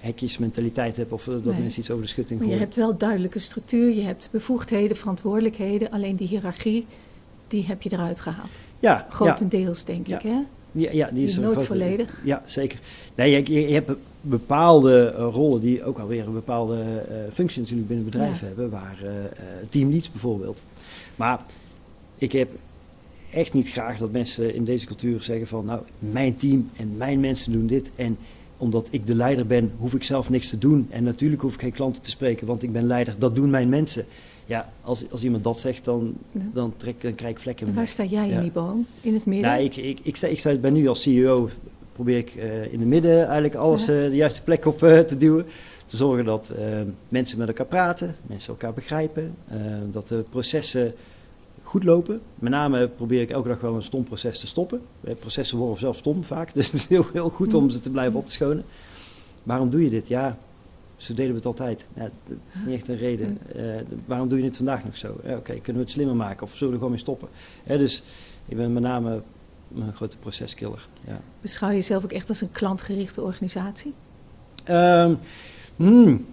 hekjesmentaliteit 0.00 0.96
hebt 0.96 1.12
of 1.12 1.24
dat 1.24 1.58
mensen 1.58 1.80
iets 1.80 1.90
over 1.90 2.02
de 2.02 2.08
schutting. 2.08 2.40
Maar 2.40 2.48
je 2.48 2.56
hebt 2.56 2.76
wel 2.76 2.96
duidelijke 2.96 3.38
structuur, 3.38 3.94
je 3.94 4.02
hebt 4.02 4.28
bevoegdheden, 4.32 4.96
verantwoordelijkheden. 4.96 5.90
Alleen 5.90 6.16
die 6.16 6.28
hiërarchie, 6.28 6.86
die 7.48 7.64
heb 7.66 7.82
je 7.82 7.92
eruit 7.92 8.20
gehaald. 8.20 8.58
Ja. 8.78 9.06
Grotendeels, 9.10 9.84
denk 9.84 10.06
ik, 10.06 10.22
hè? 10.22 10.40
Ja, 10.72 10.90
ja 10.92 11.10
die 11.12 11.24
is 11.24 11.36
nooit 11.36 11.62
volledig. 11.62 12.22
Ja, 12.24 12.42
zeker. 12.44 12.78
Nee, 13.14 13.30
je, 13.30 13.68
je, 13.68 13.74
hebt 13.74 13.90
bepaalde 14.20 15.10
rollen 15.10 15.60
die 15.60 15.84
ook 15.84 15.98
alweer 15.98 16.26
een 16.26 16.32
bepaalde 16.32 16.76
uh, 16.82 17.16
functie 17.32 17.60
natuurlijk 17.60 17.88
binnen 17.88 18.06
het 18.06 18.14
bedrijf 18.14 18.40
hebben, 18.40 18.70
waar 18.70 18.96
uh, 19.04 19.10
teamleads 19.68 20.10
bijvoorbeeld. 20.10 20.64
Maar 21.16 21.40
ik 22.18 22.32
heb 22.32 22.48
echt 23.36 23.52
niet 23.52 23.70
graag 23.70 23.98
dat 23.98 24.12
mensen 24.12 24.54
in 24.54 24.64
deze 24.64 24.86
cultuur 24.86 25.22
zeggen 25.22 25.46
van 25.46 25.64
nou, 25.64 25.80
mijn 25.98 26.36
team 26.36 26.70
en 26.76 26.96
mijn 26.96 27.20
mensen 27.20 27.52
doen 27.52 27.66
dit 27.66 27.90
en 27.96 28.18
omdat 28.56 28.88
ik 28.90 29.06
de 29.06 29.14
leider 29.14 29.46
ben, 29.46 29.72
hoef 29.78 29.94
ik 29.94 30.02
zelf 30.02 30.30
niks 30.30 30.48
te 30.48 30.58
doen. 30.58 30.86
En 30.90 31.04
natuurlijk 31.04 31.42
hoef 31.42 31.54
ik 31.54 31.60
geen 31.60 31.72
klanten 31.72 32.02
te 32.02 32.10
spreken, 32.10 32.46
want 32.46 32.62
ik 32.62 32.72
ben 32.72 32.86
leider. 32.86 33.14
Dat 33.18 33.34
doen 33.34 33.50
mijn 33.50 33.68
mensen. 33.68 34.04
Ja, 34.46 34.72
als, 34.82 35.10
als 35.10 35.24
iemand 35.24 35.44
dat 35.44 35.60
zegt, 35.60 35.84
dan, 35.84 36.14
dan, 36.32 36.74
trek, 36.76 37.02
dan 37.02 37.14
krijg 37.14 37.32
ik 37.32 37.40
vlekken. 37.40 37.66
En 37.66 37.74
waar 37.74 37.86
sta 37.86 38.04
jij 38.04 38.28
in 38.28 38.40
die 38.40 38.50
boom? 38.50 38.86
In 39.00 39.14
het 39.14 39.24
midden? 39.24 39.50
Nou, 39.50 39.62
ik, 39.62 39.76
ik, 39.76 39.98
ik, 40.02 40.18
ik, 40.18 40.44
ik 40.44 40.60
ben 40.60 40.72
nu 40.72 40.88
als 40.88 41.02
CEO 41.02 41.48
probeer 41.92 42.18
ik 42.18 42.34
uh, 42.34 42.72
in 42.72 42.78
het 42.78 42.88
midden 42.88 43.24
eigenlijk 43.24 43.54
alles 43.54 43.80
uh, 43.80 43.86
de 43.86 44.16
juiste 44.16 44.42
plek 44.42 44.66
op 44.66 44.82
uh, 44.82 44.98
te 44.98 45.16
duwen. 45.16 45.46
Te 45.84 45.96
zorgen 45.96 46.24
dat 46.24 46.54
mensen 47.08 47.38
met 47.38 47.48
elkaar 47.48 47.66
praten, 47.66 48.16
mensen 48.26 48.48
elkaar 48.48 48.72
begrijpen, 48.72 49.34
dat 49.90 50.08
de 50.08 50.24
processen 50.30 50.94
goed 51.66 51.84
lopen. 51.84 52.20
Met 52.34 52.50
name 52.50 52.88
probeer 52.88 53.20
ik 53.20 53.30
elke 53.30 53.48
dag 53.48 53.60
wel 53.60 53.74
een 53.74 53.82
stom 53.82 54.04
proces 54.04 54.40
te 54.40 54.46
stoppen. 54.46 54.80
Processen 55.18 55.58
worden 55.58 55.78
zelf 55.78 55.96
stom 55.96 56.24
vaak, 56.24 56.52
dus 56.54 56.66
het 56.66 56.74
is 56.74 56.86
heel, 56.86 57.06
heel 57.12 57.28
goed 57.28 57.54
om 57.54 57.70
ze 57.70 57.80
te 57.80 57.90
blijven 57.90 58.18
op 58.18 58.26
te 58.26 58.32
schonen. 58.32 58.64
Waarom 59.42 59.70
doe 59.70 59.84
je 59.84 59.90
dit? 59.90 60.08
Ja, 60.08 60.38
zo 60.96 61.14
deden 61.14 61.30
we 61.30 61.36
het 61.36 61.46
altijd. 61.46 61.86
Ja, 61.94 62.02
dat 62.02 62.38
is 62.52 62.62
niet 62.64 62.74
echt 62.74 62.88
een 62.88 62.96
reden. 62.96 63.38
waarom 64.06 64.28
doe 64.28 64.38
je 64.38 64.44
het 64.44 64.56
vandaag 64.56 64.84
nog 64.84 64.96
zo? 64.96 65.12
Oké, 65.12 65.32
okay, 65.32 65.56
kunnen 65.56 65.74
we 65.74 65.80
het 65.80 65.90
slimmer 65.90 66.16
maken 66.16 66.42
of 66.42 66.50
zullen 66.50 66.66
we 66.66 66.72
er 66.72 66.76
gewoon 66.76 66.90
mee 66.90 67.00
stoppen? 67.00 67.28
dus 67.66 68.02
ik 68.46 68.56
ben 68.56 68.72
met 68.72 68.82
name 68.82 69.22
een 69.74 69.92
grote 69.92 70.18
proceskiller. 70.18 70.88
Ja. 71.06 71.20
Beschouw 71.40 71.68
je 71.68 71.74
jezelf 71.74 72.04
ook 72.04 72.12
echt 72.12 72.28
als 72.28 72.40
een 72.40 72.52
klantgerichte 72.52 73.22
organisatie? 73.22 73.94
Um, 74.70 75.18
hmm, 75.76 76.26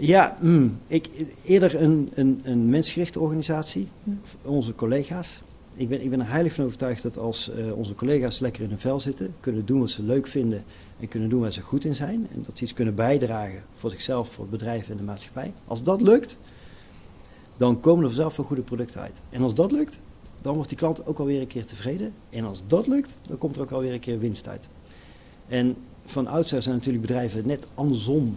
ja, 0.00 0.36
hmm, 0.40 0.78
ik, 0.86 1.08
eerder 1.44 1.82
een, 1.82 2.10
een, 2.14 2.40
een 2.44 2.68
mensgerichte 2.68 3.20
organisatie. 3.20 3.88
Hmm. 4.04 4.20
Onze 4.42 4.74
collega's. 4.74 5.42
Ik 5.76 5.88
ben, 5.88 6.02
ik 6.02 6.10
ben 6.10 6.20
er 6.20 6.30
heilig 6.30 6.52
van 6.52 6.64
overtuigd 6.64 7.02
dat 7.02 7.18
als 7.18 7.50
uh, 7.56 7.72
onze 7.72 7.94
collega's 7.94 8.38
lekker 8.38 8.62
in 8.62 8.68
hun 8.68 8.78
vel 8.78 9.00
zitten, 9.00 9.34
kunnen 9.40 9.66
doen 9.66 9.80
wat 9.80 9.90
ze 9.90 10.02
leuk 10.02 10.26
vinden 10.26 10.64
en 11.00 11.08
kunnen 11.08 11.28
doen 11.28 11.40
waar 11.40 11.52
ze 11.52 11.60
goed 11.60 11.84
in 11.84 11.94
zijn. 11.94 12.28
En 12.34 12.42
dat 12.46 12.58
ze 12.58 12.64
iets 12.64 12.72
kunnen 12.72 12.94
bijdragen 12.94 13.62
voor 13.74 13.90
zichzelf, 13.90 14.28
voor 14.28 14.42
het 14.42 14.52
bedrijf 14.52 14.88
en 14.88 14.96
de 14.96 15.02
maatschappij. 15.02 15.52
Als 15.66 15.82
dat 15.82 16.00
lukt, 16.00 16.38
dan 17.56 17.80
komen 17.80 18.02
er 18.02 18.10
vanzelf 18.10 18.36
wel 18.36 18.46
goede 18.46 18.62
producten 18.62 19.00
uit. 19.00 19.22
En 19.30 19.42
als 19.42 19.54
dat 19.54 19.72
lukt, 19.72 20.00
dan 20.40 20.54
wordt 20.54 20.68
die 20.68 20.78
klant 20.78 21.06
ook 21.06 21.18
alweer 21.18 21.40
een 21.40 21.46
keer 21.46 21.66
tevreden. 21.66 22.12
En 22.30 22.44
als 22.44 22.62
dat 22.66 22.86
lukt, 22.86 23.18
dan 23.22 23.38
komt 23.38 23.56
er 23.56 23.62
ook 23.62 23.70
alweer 23.70 23.92
een 23.92 24.00
keer 24.00 24.18
winst 24.18 24.48
uit. 24.48 24.68
En 25.48 25.76
van 26.04 26.26
oudsher 26.26 26.62
zijn 26.62 26.74
natuurlijk 26.74 27.06
bedrijven 27.06 27.46
net 27.46 27.66
andersom 27.74 28.36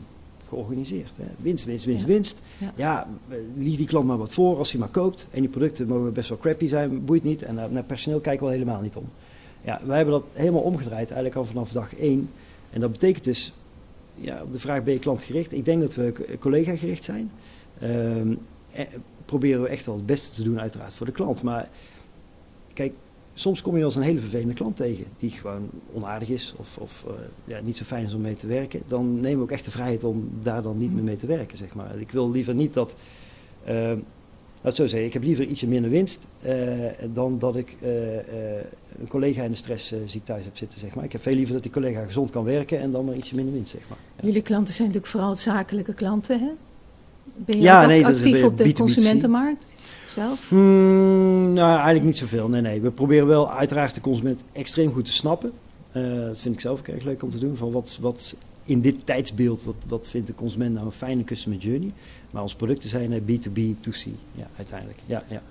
georganiseerd. 0.53 1.17
Hè. 1.17 1.25
Winst, 1.37 1.65
winst, 1.65 1.85
winst, 1.85 2.05
winst. 2.05 2.41
Ja, 2.57 2.73
ja 2.75 3.07
die 3.55 3.87
klant 3.87 4.07
maar 4.07 4.17
wat 4.17 4.33
voor 4.33 4.57
als 4.57 4.71
hij 4.71 4.79
maar 4.79 4.89
koopt. 4.89 5.27
En 5.31 5.41
die 5.41 5.49
producten 5.49 5.87
mogen 5.87 6.13
best 6.13 6.29
wel 6.29 6.37
crappy 6.37 6.67
zijn, 6.67 7.05
boeit 7.05 7.23
niet. 7.23 7.41
En 7.41 7.55
naar 7.55 7.83
personeel 7.83 8.19
kijken 8.19 8.45
we 8.45 8.51
helemaal 8.51 8.81
niet 8.81 8.95
om. 8.95 9.05
Ja, 9.61 9.81
wij 9.85 9.95
hebben 9.95 10.13
dat 10.13 10.25
helemaal 10.33 10.61
omgedraaid, 10.61 11.05
eigenlijk 11.05 11.35
al 11.35 11.45
vanaf 11.45 11.71
dag 11.71 11.95
één. 11.95 12.29
En 12.69 12.81
dat 12.81 12.91
betekent 12.91 13.23
dus, 13.23 13.53
ja, 14.15 14.41
op 14.43 14.51
de 14.51 14.59
vraag 14.59 14.83
ben 14.83 14.93
je 14.93 14.99
klantgericht? 14.99 15.53
Ik 15.53 15.65
denk 15.65 15.81
dat 15.81 15.95
we 15.95 16.13
collega 16.39 16.75
gericht 16.75 17.03
zijn. 17.03 17.31
Um, 17.83 18.39
proberen 19.25 19.61
we 19.61 19.67
echt 19.67 19.85
wel 19.85 19.95
het 19.95 20.05
beste 20.05 20.35
te 20.35 20.43
doen, 20.43 20.59
uiteraard, 20.59 20.95
voor 20.95 21.05
de 21.05 21.11
klant. 21.11 21.43
Maar 21.43 21.69
kijk, 22.73 22.93
soms 23.33 23.61
kom 23.61 23.77
je 23.77 23.83
eens 23.83 23.95
een 23.95 24.01
hele 24.01 24.19
vervelende 24.19 24.53
klant 24.53 24.75
tegen, 24.75 25.05
die 25.17 25.29
gewoon 25.29 25.69
onaardig 25.93 26.29
is 26.29 26.53
of, 26.57 26.77
of 26.77 27.05
uh, 27.07 27.13
ja, 27.45 27.59
niet 27.63 27.77
zo 27.77 27.83
fijn 27.83 28.05
is 28.05 28.13
om 28.13 28.21
mee 28.21 28.35
te 28.35 28.47
werken. 28.47 28.81
Dan 28.87 29.13
nemen 29.19 29.37
we 29.37 29.43
ook 29.43 29.51
echt 29.51 29.65
de 29.65 29.71
vrijheid 29.71 30.03
om 30.03 30.29
daar 30.41 30.61
dan 30.61 30.77
niet 30.77 30.93
meer 30.93 31.03
mee 31.03 31.15
te 31.15 31.25
werken, 31.25 31.57
zeg 31.57 31.73
maar. 31.73 31.99
Ik 31.99 32.11
wil 32.11 32.31
liever 32.31 32.53
niet 32.53 32.73
dat, 32.73 32.95
uh, 33.67 33.91
laat 34.61 34.75
zo 34.75 34.87
zeggen, 34.87 35.07
ik 35.07 35.13
heb 35.13 35.23
liever 35.23 35.45
ietsje 35.45 35.67
minder 35.67 35.91
winst 35.91 36.27
uh, 36.45 36.51
dan 37.13 37.39
dat 37.39 37.55
ik 37.55 37.77
een 38.99 39.07
collega 39.07 39.43
in 39.43 39.51
de 39.51 39.57
stress 39.57 39.93
ziek 40.05 40.25
thuis 40.25 40.43
heb 40.43 40.57
zitten, 40.57 40.79
zeg 40.79 40.95
maar. 40.95 41.03
Ik 41.03 41.11
heb 41.11 41.21
veel 41.21 41.35
liever 41.35 41.53
dat 41.53 41.63
die 41.63 41.71
collega 41.71 42.05
gezond 42.05 42.31
kan 42.31 42.43
werken 42.43 42.79
en 42.79 42.91
dan 42.91 43.05
maar 43.05 43.15
ietsje 43.15 43.35
minder 43.35 43.53
winst, 43.53 43.71
zeg 43.71 43.81
maar. 43.89 43.97
Jullie 44.21 44.41
klanten 44.41 44.73
zijn 44.73 44.87
natuurlijk 44.87 45.13
vooral 45.13 45.35
zakelijke 45.35 45.93
klanten, 45.93 46.39
hè? 46.39 46.51
Ben 47.35 47.57
je 47.57 47.63
ja, 47.63 47.85
nee, 47.85 48.05
actief 48.05 48.43
op 48.43 48.57
de 48.57 48.69
B2B2C. 48.69 48.73
consumentenmarkt 48.73 49.75
zelf? 50.09 50.49
Hmm, 50.49 51.53
nou, 51.53 51.73
eigenlijk 51.73 52.05
niet 52.05 52.17
zoveel. 52.17 52.47
Nee, 52.47 52.61
nee. 52.61 52.81
We 52.81 52.91
proberen 52.91 53.27
wel 53.27 53.51
uiteraard 53.51 53.93
de 53.93 54.01
consument 54.01 54.43
extreem 54.51 54.91
goed 54.91 55.05
te 55.05 55.13
snappen. 55.13 55.51
Uh, 55.97 56.25
dat 56.25 56.39
vind 56.39 56.55
ik 56.55 56.61
zelf 56.61 56.79
ook 56.79 56.87
erg 56.87 57.03
leuk 57.03 57.23
om 57.23 57.29
te 57.29 57.39
doen. 57.39 57.55
Van 57.55 57.71
wat, 57.71 57.97
wat 58.01 58.35
in 58.65 58.81
dit 58.81 59.05
tijdsbeeld, 59.05 59.63
wat, 59.63 59.75
wat 59.87 60.09
vindt 60.09 60.27
de 60.27 60.35
consument 60.35 60.73
nou 60.73 60.85
een 60.85 60.91
fijne 60.91 61.23
customer 61.23 61.59
journey? 61.59 61.91
Maar 62.31 62.41
onze 62.41 62.55
producten 62.55 62.89
zijn 62.89 63.21
B2B, 63.21 63.59
2C, 63.89 64.09
ja, 64.35 64.47
uiteindelijk. 64.57 64.99
Ja, 65.05 65.23
ja. 65.27 65.41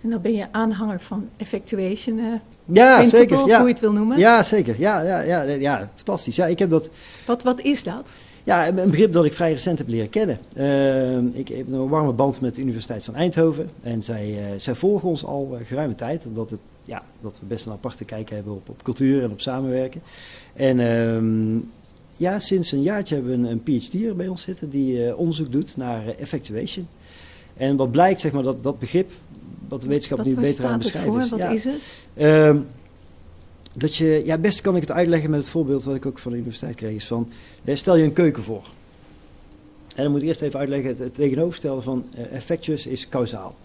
En 0.00 0.10
dan 0.10 0.20
ben 0.20 0.34
je 0.34 0.46
aanhanger 0.50 1.00
van 1.00 1.28
effectuation 1.36 2.18
uh, 2.18 2.24
ja, 2.72 3.04
zeker, 3.04 3.46
ja. 3.46 3.58
hoe 3.58 3.66
je 3.66 3.72
het 3.72 3.80
wil 3.80 3.92
noemen? 3.92 4.18
Ja, 4.18 4.42
zeker. 4.42 4.74
Ja, 4.78 5.00
ja, 5.02 5.20
ja, 5.20 5.42
ja, 5.42 5.90
fantastisch. 5.94 6.36
Ja, 6.36 6.46
ik 6.46 6.58
heb 6.58 6.70
dat... 6.70 6.90
Wat, 7.26 7.42
wat 7.42 7.60
is 7.60 7.82
dat? 7.82 8.10
Ja, 8.46 8.68
een 8.68 8.90
begrip 8.90 9.12
dat 9.12 9.24
ik 9.24 9.32
vrij 9.32 9.52
recent 9.52 9.78
heb 9.78 9.88
leren 9.88 10.10
kennen. 10.10 10.38
Uh, 10.56 11.38
ik 11.38 11.48
heb 11.48 11.72
een 11.72 11.88
warme 11.88 12.12
band 12.12 12.40
met 12.40 12.54
de 12.54 12.60
Universiteit 12.60 13.04
van 13.04 13.14
Eindhoven. 13.14 13.70
En 13.82 14.02
zij, 14.02 14.28
uh, 14.28 14.44
zij 14.56 14.74
volgen 14.74 15.08
ons 15.08 15.24
al 15.24 15.48
uh, 15.52 15.66
geruime 15.66 15.94
tijd. 15.94 16.26
Omdat 16.26 16.50
het, 16.50 16.60
ja, 16.84 17.02
dat 17.20 17.38
we 17.40 17.46
best 17.46 17.66
een 17.66 17.72
aparte 17.72 18.04
kijk 18.04 18.30
hebben 18.30 18.52
op, 18.52 18.68
op 18.68 18.82
cultuur 18.82 19.22
en 19.22 19.30
op 19.30 19.40
samenwerken. 19.40 20.02
En 20.54 20.78
uh, 20.78 21.62
ja, 22.16 22.40
sinds 22.40 22.72
een 22.72 22.82
jaartje 22.82 23.14
hebben 23.14 23.32
we 23.32 23.48
een, 23.48 23.60
een 23.66 23.80
PhD 23.80 24.16
bij 24.16 24.28
ons 24.28 24.42
zitten 24.42 24.70
die 24.70 25.06
eh, 25.06 25.18
onderzoek 25.18 25.52
doet 25.52 25.76
naar 25.76 26.02
effectuation. 26.18 26.88
En 27.56 27.76
wat 27.76 27.90
blijkt, 27.90 28.20
zeg 28.20 28.32
maar, 28.32 28.42
dat 28.42 28.62
dat 28.62 28.78
begrip, 28.78 29.10
wat 29.68 29.80
de 29.80 29.88
wetenschap 29.88 30.24
nu 30.24 30.34
beter 30.34 30.64
aan 30.64 30.78
beschrijven 30.78 31.20
is. 31.20 31.28
Wat 31.28 31.38
ja, 31.38 31.48
is 31.48 31.64
het? 31.64 31.94
Dat 33.78 33.96
je, 33.96 34.22
ja, 34.24 34.38
best 34.38 34.60
kan 34.60 34.74
ik 34.74 34.80
het 34.80 34.90
uitleggen 34.92 35.30
met 35.30 35.40
het 35.40 35.48
voorbeeld 35.48 35.84
wat 35.84 35.94
ik 35.94 36.06
ook 36.06 36.18
van 36.18 36.32
de 36.32 36.38
universiteit 36.38 36.74
kreeg. 36.74 36.94
Is 36.94 37.06
van, 37.06 37.30
stel 37.66 37.96
je 37.96 38.04
een 38.04 38.12
keuken 38.12 38.42
voor. 38.42 38.68
En 39.94 40.02
dan 40.02 40.12
moet 40.12 40.22
ik 40.22 40.28
eerst 40.28 40.40
even 40.40 40.58
uitleggen, 40.58 40.96
het, 40.96 41.14
tegenovergestelde 41.14 41.82
van 41.82 42.04
uh, 42.14 42.32
effectuous 42.32 42.86
is 42.86 43.08
kausaal. 43.08 43.56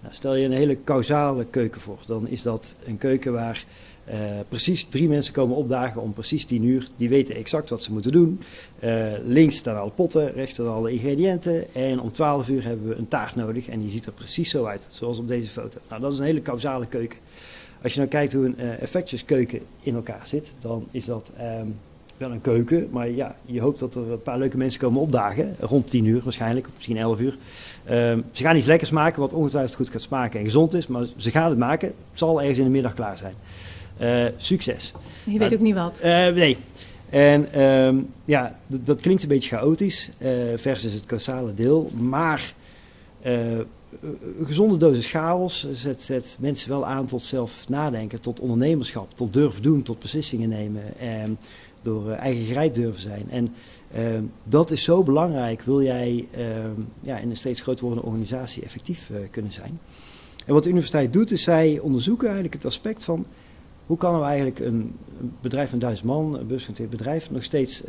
Nou, 0.00 0.14
stel 0.14 0.34
je 0.34 0.44
een 0.44 0.52
hele 0.52 0.74
kausale 0.74 1.44
keuken 1.50 1.80
voor, 1.80 1.98
dan 2.06 2.28
is 2.28 2.42
dat 2.42 2.76
een 2.86 2.98
keuken 2.98 3.32
waar 3.32 3.64
uh, 4.08 4.14
precies 4.48 4.84
drie 4.84 5.08
mensen 5.08 5.32
komen 5.32 5.56
opdagen 5.56 6.02
om 6.02 6.12
precies 6.12 6.44
tien 6.44 6.64
uur. 6.64 6.88
Die 6.96 7.08
weten 7.08 7.34
exact 7.34 7.70
wat 7.70 7.82
ze 7.82 7.92
moeten 7.92 8.12
doen. 8.12 8.40
Links 9.24 9.56
staan 9.56 9.76
alle 9.78 9.90
potten, 9.90 10.32
rechts 10.32 10.52
staan 10.52 10.68
alle 10.68 10.92
ingrediënten. 10.92 11.74
En 11.74 12.00
om 12.00 12.12
twaalf 12.12 12.48
uur 12.48 12.64
hebben 12.64 12.88
we 12.88 12.94
een 12.94 13.08
taart 13.08 13.34
nodig 13.34 13.68
en 13.68 13.80
die 13.80 13.90
ziet 13.90 14.06
er 14.06 14.12
precies 14.12 14.50
zo 14.50 14.64
uit, 14.64 14.88
zoals 14.90 15.18
op 15.18 15.28
deze 15.28 15.50
foto. 15.50 15.78
Nou, 15.88 16.00
dat 16.00 16.12
is 16.12 16.18
een 16.18 16.24
hele 16.24 16.40
kausale 16.40 16.86
keuken. 16.86 17.18
Als 17.82 17.92
je 17.92 17.98
nou 17.98 18.10
kijkt 18.10 18.32
hoe 18.32 18.44
een 18.44 18.56
uh, 18.58 18.82
effectjeskeuken 18.82 19.60
in 19.80 19.94
elkaar 19.94 20.26
zit, 20.26 20.54
dan 20.58 20.86
is 20.90 21.04
dat 21.04 21.32
um, 21.60 21.74
wel 22.16 22.30
een 22.30 22.40
keuken. 22.40 22.88
Maar 22.90 23.10
ja, 23.10 23.36
je 23.44 23.60
hoopt 23.60 23.78
dat 23.78 23.94
er 23.94 24.12
een 24.12 24.22
paar 24.22 24.38
leuke 24.38 24.56
mensen 24.56 24.80
komen 24.80 25.00
opdagen. 25.00 25.56
Rond 25.60 25.90
10 25.90 26.04
uur 26.04 26.20
waarschijnlijk, 26.24 26.66
of 26.66 26.72
misschien 26.74 26.96
11 26.96 27.20
uur. 27.20 27.36
Um, 27.90 28.24
ze 28.32 28.42
gaan 28.42 28.56
iets 28.56 28.66
lekkers 28.66 28.90
maken 28.90 29.20
wat 29.20 29.32
ongetwijfeld 29.32 29.74
goed 29.74 29.90
gaat 29.90 30.00
smaken 30.00 30.38
en 30.38 30.44
gezond 30.44 30.74
is. 30.74 30.86
Maar 30.86 31.06
ze 31.16 31.30
gaan 31.30 31.50
het 31.50 31.58
maken. 31.58 31.88
Het 31.88 32.18
zal 32.18 32.40
ergens 32.40 32.58
in 32.58 32.64
de 32.64 32.70
middag 32.70 32.94
klaar 32.94 33.16
zijn. 33.16 33.34
Uh, 34.00 34.24
succes. 34.36 34.92
Je 35.24 35.38
weet 35.38 35.54
ook 35.54 35.60
niet 35.60 35.74
wat. 35.74 36.00
Uh, 36.04 36.28
nee. 36.28 36.56
En 37.10 37.62
um, 37.62 38.08
ja, 38.24 38.58
dat 38.66 39.00
klinkt 39.00 39.22
een 39.22 39.28
beetje 39.28 39.56
chaotisch 39.56 40.10
versus 40.56 40.92
het 40.92 41.06
causale 41.06 41.54
deel. 41.54 41.90
Maar 41.94 42.54
een 44.38 44.46
gezonde 44.46 44.76
dosis 44.76 45.10
chaos 45.10 45.66
zet, 45.72 46.02
zet, 46.02 46.36
mensen 46.40 46.68
wel 46.68 46.86
aan 46.86 47.06
tot 47.06 47.22
zelf 47.22 47.68
nadenken, 47.68 48.20
tot 48.20 48.40
ondernemerschap, 48.40 49.14
tot 49.14 49.32
durven 49.32 49.62
doen, 49.62 49.82
tot 49.82 49.98
beslissingen 49.98 50.48
nemen. 50.48 50.98
En 50.98 51.38
door 51.82 52.08
uh, 52.08 52.18
eigen 52.18 52.44
gereid 52.44 52.74
durven 52.74 53.02
zijn. 53.02 53.30
En 53.30 53.54
uh, 53.96 54.20
dat 54.44 54.70
is 54.70 54.82
zo 54.82 55.02
belangrijk, 55.02 55.62
wil 55.62 55.82
jij 55.82 56.28
uh, 56.38 56.46
ja, 57.00 57.18
in 57.18 57.30
een 57.30 57.36
steeds 57.36 57.60
groter 57.60 57.84
wordende 57.84 58.08
organisatie 58.08 58.62
effectief 58.62 59.10
uh, 59.10 59.16
kunnen 59.30 59.52
zijn. 59.52 59.80
En 60.46 60.54
wat 60.54 60.62
de 60.62 60.68
universiteit 60.68 61.12
doet, 61.12 61.30
is 61.30 61.42
zij 61.42 61.78
onderzoeken 61.78 62.26
eigenlijk 62.26 62.54
het 62.54 62.64
aspect 62.64 63.04
van 63.04 63.26
hoe 63.88 63.96
kan 63.96 64.12
nou 64.12 64.24
eigenlijk 64.24 64.58
een, 64.58 64.96
bedrijf 65.40 65.70
van 65.70 65.78
duizend 65.78 66.06
man, 66.06 66.38
een 66.38 66.46
beursgenoteerd 66.46 66.90
bedrijf, 66.90 67.30
nog 67.30 67.44
steeds 67.44 67.82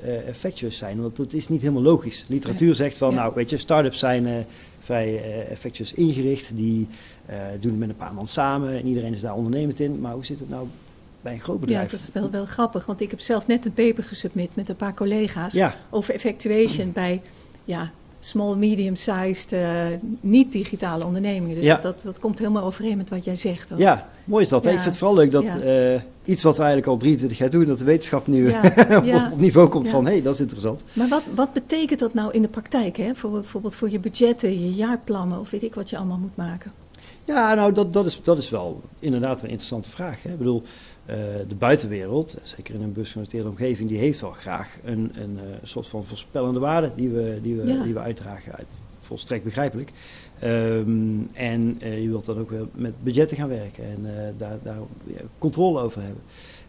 uh, 0.63 0.69
zijn? 0.69 1.01
Want 1.01 1.15
dat 1.15 1.33
is 1.33 1.47
niet 1.47 1.62
helemaal 1.62 1.81
logisch. 1.81 2.25
Literatuur 2.27 2.75
zegt 2.75 2.97
van, 2.97 3.13
nou 3.13 3.33
weet 3.35 3.49
je, 3.49 3.57
start-ups 3.57 3.99
zijn 3.99 4.25
uh, 4.25 4.33
vrij 4.79 5.23
uh, 5.65 5.91
ingericht, 5.93 6.55
die 6.55 6.88
doen 7.59 7.71
het 7.71 7.79
met 7.79 7.89
een 7.89 7.95
paar 7.95 8.13
man 8.13 8.27
samen 8.27 8.69
en 8.69 8.85
iedereen 8.85 9.13
is 9.13 9.21
daar 9.21 9.35
ondernemend 9.35 9.79
in. 9.79 9.99
Maar 9.99 10.13
hoe 10.13 10.25
zit 10.25 10.39
het 10.39 10.49
nou 10.49 10.67
bij 11.21 11.33
een 11.33 11.39
groot 11.39 11.59
bedrijf? 11.59 11.91
Ja, 11.91 11.97
dat 11.97 11.99
is 11.99 12.12
wel, 12.13 12.29
wel 12.29 12.45
grappig, 12.45 12.85
want 12.85 13.01
ik 13.01 13.09
heb 13.09 13.19
zelf 13.19 13.47
net 13.47 13.65
een 13.65 13.73
paper 13.73 14.03
gesubmit 14.03 14.55
met 14.55 14.69
een 14.69 14.75
paar 14.75 14.93
collega's 14.93 15.62
over 15.89 16.13
effectuation 16.13 16.91
bij 16.91 17.21
ja, 17.65 17.91
small, 18.19 18.55
medium-sized, 18.55 19.51
uh, 19.51 19.86
niet-digitale 20.21 21.05
ondernemingen. 21.05 21.55
Dus 21.55 21.67
dat, 21.67 21.82
dat, 21.82 22.01
dat, 22.03 22.19
komt 22.19 22.39
helemaal 22.39 22.63
overeen 22.63 22.97
met 22.97 23.10
wat 23.10 23.25
jij 23.25 23.36
zegt. 23.36 23.69
Hoor. 23.69 23.79
Ja, 23.79 24.10
mooi 24.23 24.43
is 24.43 24.49
dat. 24.49 24.65
Ik 24.65 24.71
vind 24.71 24.84
het 24.84 24.97
vooral 24.97 25.15
leuk 25.15 25.32
dat 25.32 25.43
uh, 25.43 26.01
iets 26.25 26.43
wat 26.43 26.55
we 26.55 26.62
eigenlijk 26.63 26.91
al 26.91 26.97
23 26.97 27.38
jaar 27.38 27.49
doen, 27.49 27.65
dat 27.65 27.77
de 27.77 27.84
wetenschap 27.84 28.27
nu 28.27 28.49
op 29.32 29.38
niveau 29.38 29.67
komt 29.67 29.89
van, 29.89 30.05
hé, 30.05 30.12
hey, 30.12 30.21
dat 30.21 30.34
is 30.34 30.39
interessant. 30.39 30.84
Maar 30.93 31.08
wat, 31.08 31.23
wat 31.36 31.53
betekent 31.53 31.99
dat 31.99 32.13
nou 32.13 32.32
in 32.32 32.41
de 32.41 32.47
praktijk? 32.47 32.97
Hè? 32.97 33.15
Voor, 33.15 33.32
bijvoorbeeld 33.32 33.75
voor 33.75 33.89
je 33.89 33.99
budgetten, 33.99 34.65
je 34.65 34.73
jaarplannen 34.73 35.39
of 35.39 35.49
weet 35.49 35.63
ik 35.63 35.75
wat 35.75 35.89
je 35.89 35.97
allemaal 35.97 36.17
moet 36.17 36.36
maken? 36.36 36.71
Ja, 37.25 37.53
nou, 37.53 37.71
dat, 37.73 37.93
dat, 37.93 38.05
is, 38.05 38.19
dat 38.23 38.38
is 38.38 38.49
wel 38.49 38.82
inderdaad 38.99 39.43
een 39.43 39.49
interessante 39.49 39.89
vraag. 39.89 40.23
Hè? 40.23 40.29
Ik 40.29 40.38
bedoel, 40.38 40.63
uh, 41.10 41.15
de 41.48 41.56
buitenwereld, 41.56 42.38
zeker 42.43 42.76
in 42.76 42.82
een 42.82 42.93
busgenoteerde 42.93 43.50
omgeving, 43.50 43.89
die 43.89 43.98
heeft 43.98 44.22
wel 44.22 44.32
graag 44.32 44.78
een, 44.84 45.12
een 45.13 45.34
uh, 45.34 45.41
soort 45.63 45.88
van 45.88 46.04
voorspellende 46.04 46.60
waarde 46.60 46.91
die 46.95 47.10
we, 47.10 47.39
die 47.41 47.56
we, 47.56 47.67
ja. 47.67 47.84
die 47.84 47.93
we 47.93 48.00
uitdragen. 48.00 48.56
Uit, 48.56 48.67
volstrekt 49.00 49.43
begrijpelijk. 49.43 49.91
Um, 50.43 51.30
en 51.34 51.80
uh, 51.84 52.02
je 52.02 52.08
wilt 52.10 52.26
dan 52.26 52.38
ook 52.38 52.50
weer 52.50 52.67
met 52.72 52.93
budgetten 53.04 53.38
gaan 53.38 53.50
werken 53.50 53.84
en 53.84 54.08
daar, 54.38 54.58
daar 54.63 54.80
ja, 55.04 55.22
controle 55.38 55.82
over 55.82 56.02
hebben. 56.02 56.24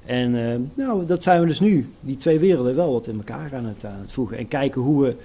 En 0.04 0.70
nou, 0.74 1.04
dat 1.06 1.22
zijn 1.22 1.40
we 1.40 1.46
dus 1.46 1.60
nu, 1.60 1.92
die 2.00 2.16
twee 2.16 2.38
werelden, 2.38 2.76
wel 2.76 2.92
wat 2.92 3.06
in 3.06 3.16
elkaar 3.16 3.54
aan 3.54 3.64
het, 3.64 3.84
aan 3.84 4.00
het 4.00 4.12
voegen. 4.12 4.38
En 4.38 4.48
kijken 4.48 4.80
hoe 4.80 5.02
we 5.02 5.16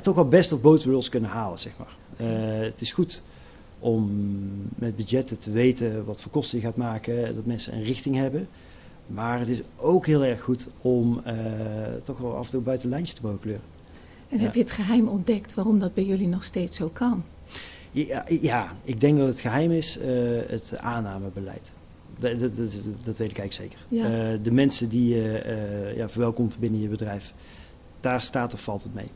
toch 0.00 0.14
wel 0.14 0.28
best 0.28 0.52
of 0.52 0.60
both 0.60 0.84
worlds 0.84 1.08
kunnen 1.08 1.30
halen, 1.30 1.58
zeg 1.58 1.72
maar. 1.78 2.26
het 2.62 2.80
is 2.80 2.92
goed 2.92 3.22
om 3.84 4.10
met 4.74 4.96
budgetten 4.96 5.38
te 5.38 5.50
weten 5.50 6.04
wat 6.04 6.22
voor 6.22 6.32
kosten 6.32 6.58
je 6.58 6.64
gaat 6.64 6.76
maken, 6.76 7.34
dat 7.34 7.46
mensen 7.46 7.74
een 7.74 7.82
richting 7.82 8.16
hebben. 8.16 8.48
Maar 9.06 9.38
het 9.38 9.48
is 9.48 9.60
ook 9.76 10.06
heel 10.06 10.24
erg 10.24 10.40
goed 10.40 10.68
om 10.80 11.22
uh, 11.26 11.32
toch 12.02 12.18
wel 12.18 12.36
af 12.36 12.44
en 12.44 12.50
toe 12.50 12.60
buiten 12.60 12.88
lijntje 12.88 13.14
te 13.14 13.20
mogen 13.22 13.40
kleuren. 13.40 13.64
En 14.28 14.38
ja. 14.38 14.44
heb 14.44 14.54
je 14.54 14.60
het 14.60 14.70
geheim 14.70 15.08
ontdekt 15.08 15.54
waarom 15.54 15.78
dat 15.78 15.94
bij 15.94 16.04
jullie 16.04 16.28
nog 16.28 16.44
steeds 16.44 16.76
zo 16.76 16.88
kan? 16.88 17.24
Ja, 17.90 18.26
ja 18.40 18.76
ik 18.84 19.00
denk 19.00 19.18
dat 19.18 19.26
het 19.26 19.40
geheim 19.40 19.70
is 19.70 19.98
uh, 19.98 20.06
het 20.46 20.78
aannamebeleid. 20.78 21.72
Dat, 22.18 22.38
dat, 22.38 22.56
dat, 22.56 22.72
dat, 23.02 23.16
weet 23.16 23.30
ik 23.30 23.38
eigenlijk 23.38 23.52
zeker. 23.52 23.78
Ja. 23.88 24.32
Uh, 24.32 24.38
de 24.42 24.52
mensen 24.52 24.88
die 24.88 25.14
je 25.14 25.92
ja, 25.96 26.08
verwelkomt 26.08 26.58
binnen 26.58 26.80
je 26.80 26.88
bedrijf, 26.88 27.34
daar 28.00 28.22
staat 28.22 28.54
of 28.54 28.62
valt 28.62 28.82
het 28.82 28.94
mee. 28.94 29.08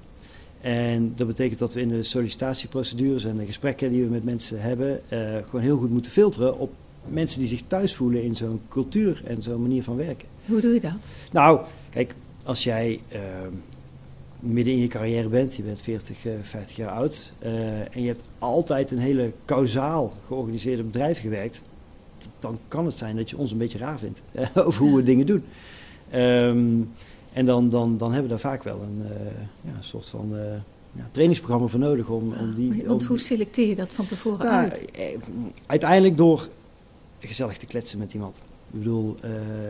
En 0.60 1.12
dat 1.16 1.26
betekent 1.26 1.58
dat 1.58 1.74
we 1.74 1.80
in 1.80 1.88
de 1.88 2.02
sollicitatieprocedures 2.02 3.24
en 3.24 3.36
de 3.36 3.46
gesprekken 3.46 3.90
die 3.90 4.02
we 4.02 4.10
met 4.10 4.24
mensen 4.24 4.60
hebben, 4.60 5.00
uh, 5.12 5.18
gewoon 5.44 5.60
heel 5.60 5.78
goed 5.78 5.90
moeten 5.90 6.10
filteren 6.10 6.58
op 6.58 6.72
mensen 7.04 7.40
die 7.40 7.48
zich 7.48 7.62
thuis 7.66 7.94
voelen 7.94 8.22
in 8.22 8.34
zo'n 8.34 8.60
cultuur 8.68 9.22
en 9.24 9.42
zo'n 9.42 9.62
manier 9.62 9.82
van 9.82 9.96
werken. 9.96 10.28
Hoe 10.46 10.60
doe 10.60 10.74
je 10.74 10.80
dat? 10.80 11.08
Nou, 11.32 11.60
kijk, 11.90 12.14
als 12.44 12.64
jij 12.64 13.00
uh, 13.12 13.18
midden 14.40 14.72
in 14.72 14.80
je 14.80 14.86
carrière 14.86 15.28
bent, 15.28 15.56
je 15.56 15.62
bent 15.62 15.80
40, 15.80 16.26
uh, 16.26 16.32
50 16.42 16.76
jaar 16.76 16.90
oud, 16.90 17.32
uh, 17.42 17.50
en 17.80 18.02
je 18.02 18.06
hebt 18.06 18.24
altijd 18.38 18.90
een 18.90 18.98
hele 18.98 19.32
kausaal 19.44 20.14
georganiseerde 20.26 20.82
bedrijf 20.82 21.20
gewerkt, 21.20 21.62
dan 22.38 22.58
kan 22.68 22.84
het 22.84 22.98
zijn 22.98 23.16
dat 23.16 23.30
je 23.30 23.36
ons 23.36 23.50
een 23.50 23.58
beetje 23.58 23.78
raar 23.78 23.98
vindt 23.98 24.22
over 24.64 24.84
hoe 24.84 24.96
we 24.96 25.02
dingen 25.02 25.26
doen. 25.26 25.42
Ehm, 26.10 26.80
en 27.32 27.46
dan, 27.46 27.68
dan, 27.68 27.96
dan 27.96 28.12
hebben 28.12 28.30
we 28.30 28.40
daar 28.40 28.52
vaak 28.52 28.62
wel 28.62 28.82
een 28.82 29.02
ja, 29.60 29.80
soort 29.80 30.06
van 30.06 30.34
ja, 30.92 31.08
trainingsprogramma 31.10 31.66
voor 31.66 31.80
nodig 31.80 32.08
om, 32.08 32.32
om 32.40 32.54
die... 32.54 32.82
Want 32.86 33.04
hoe 33.04 33.18
selecteer 33.18 33.68
je 33.68 33.74
dat 33.74 33.88
van 33.90 34.06
tevoren 34.06 34.46
nou, 34.46 34.70
uit? 34.70 34.90
Uiteindelijk 35.66 36.16
door 36.16 36.48
gezellig 37.18 37.56
te 37.56 37.66
kletsen 37.66 37.98
met 37.98 38.12
iemand. 38.14 38.42
Ik 38.70 38.78
bedoel, 38.78 39.16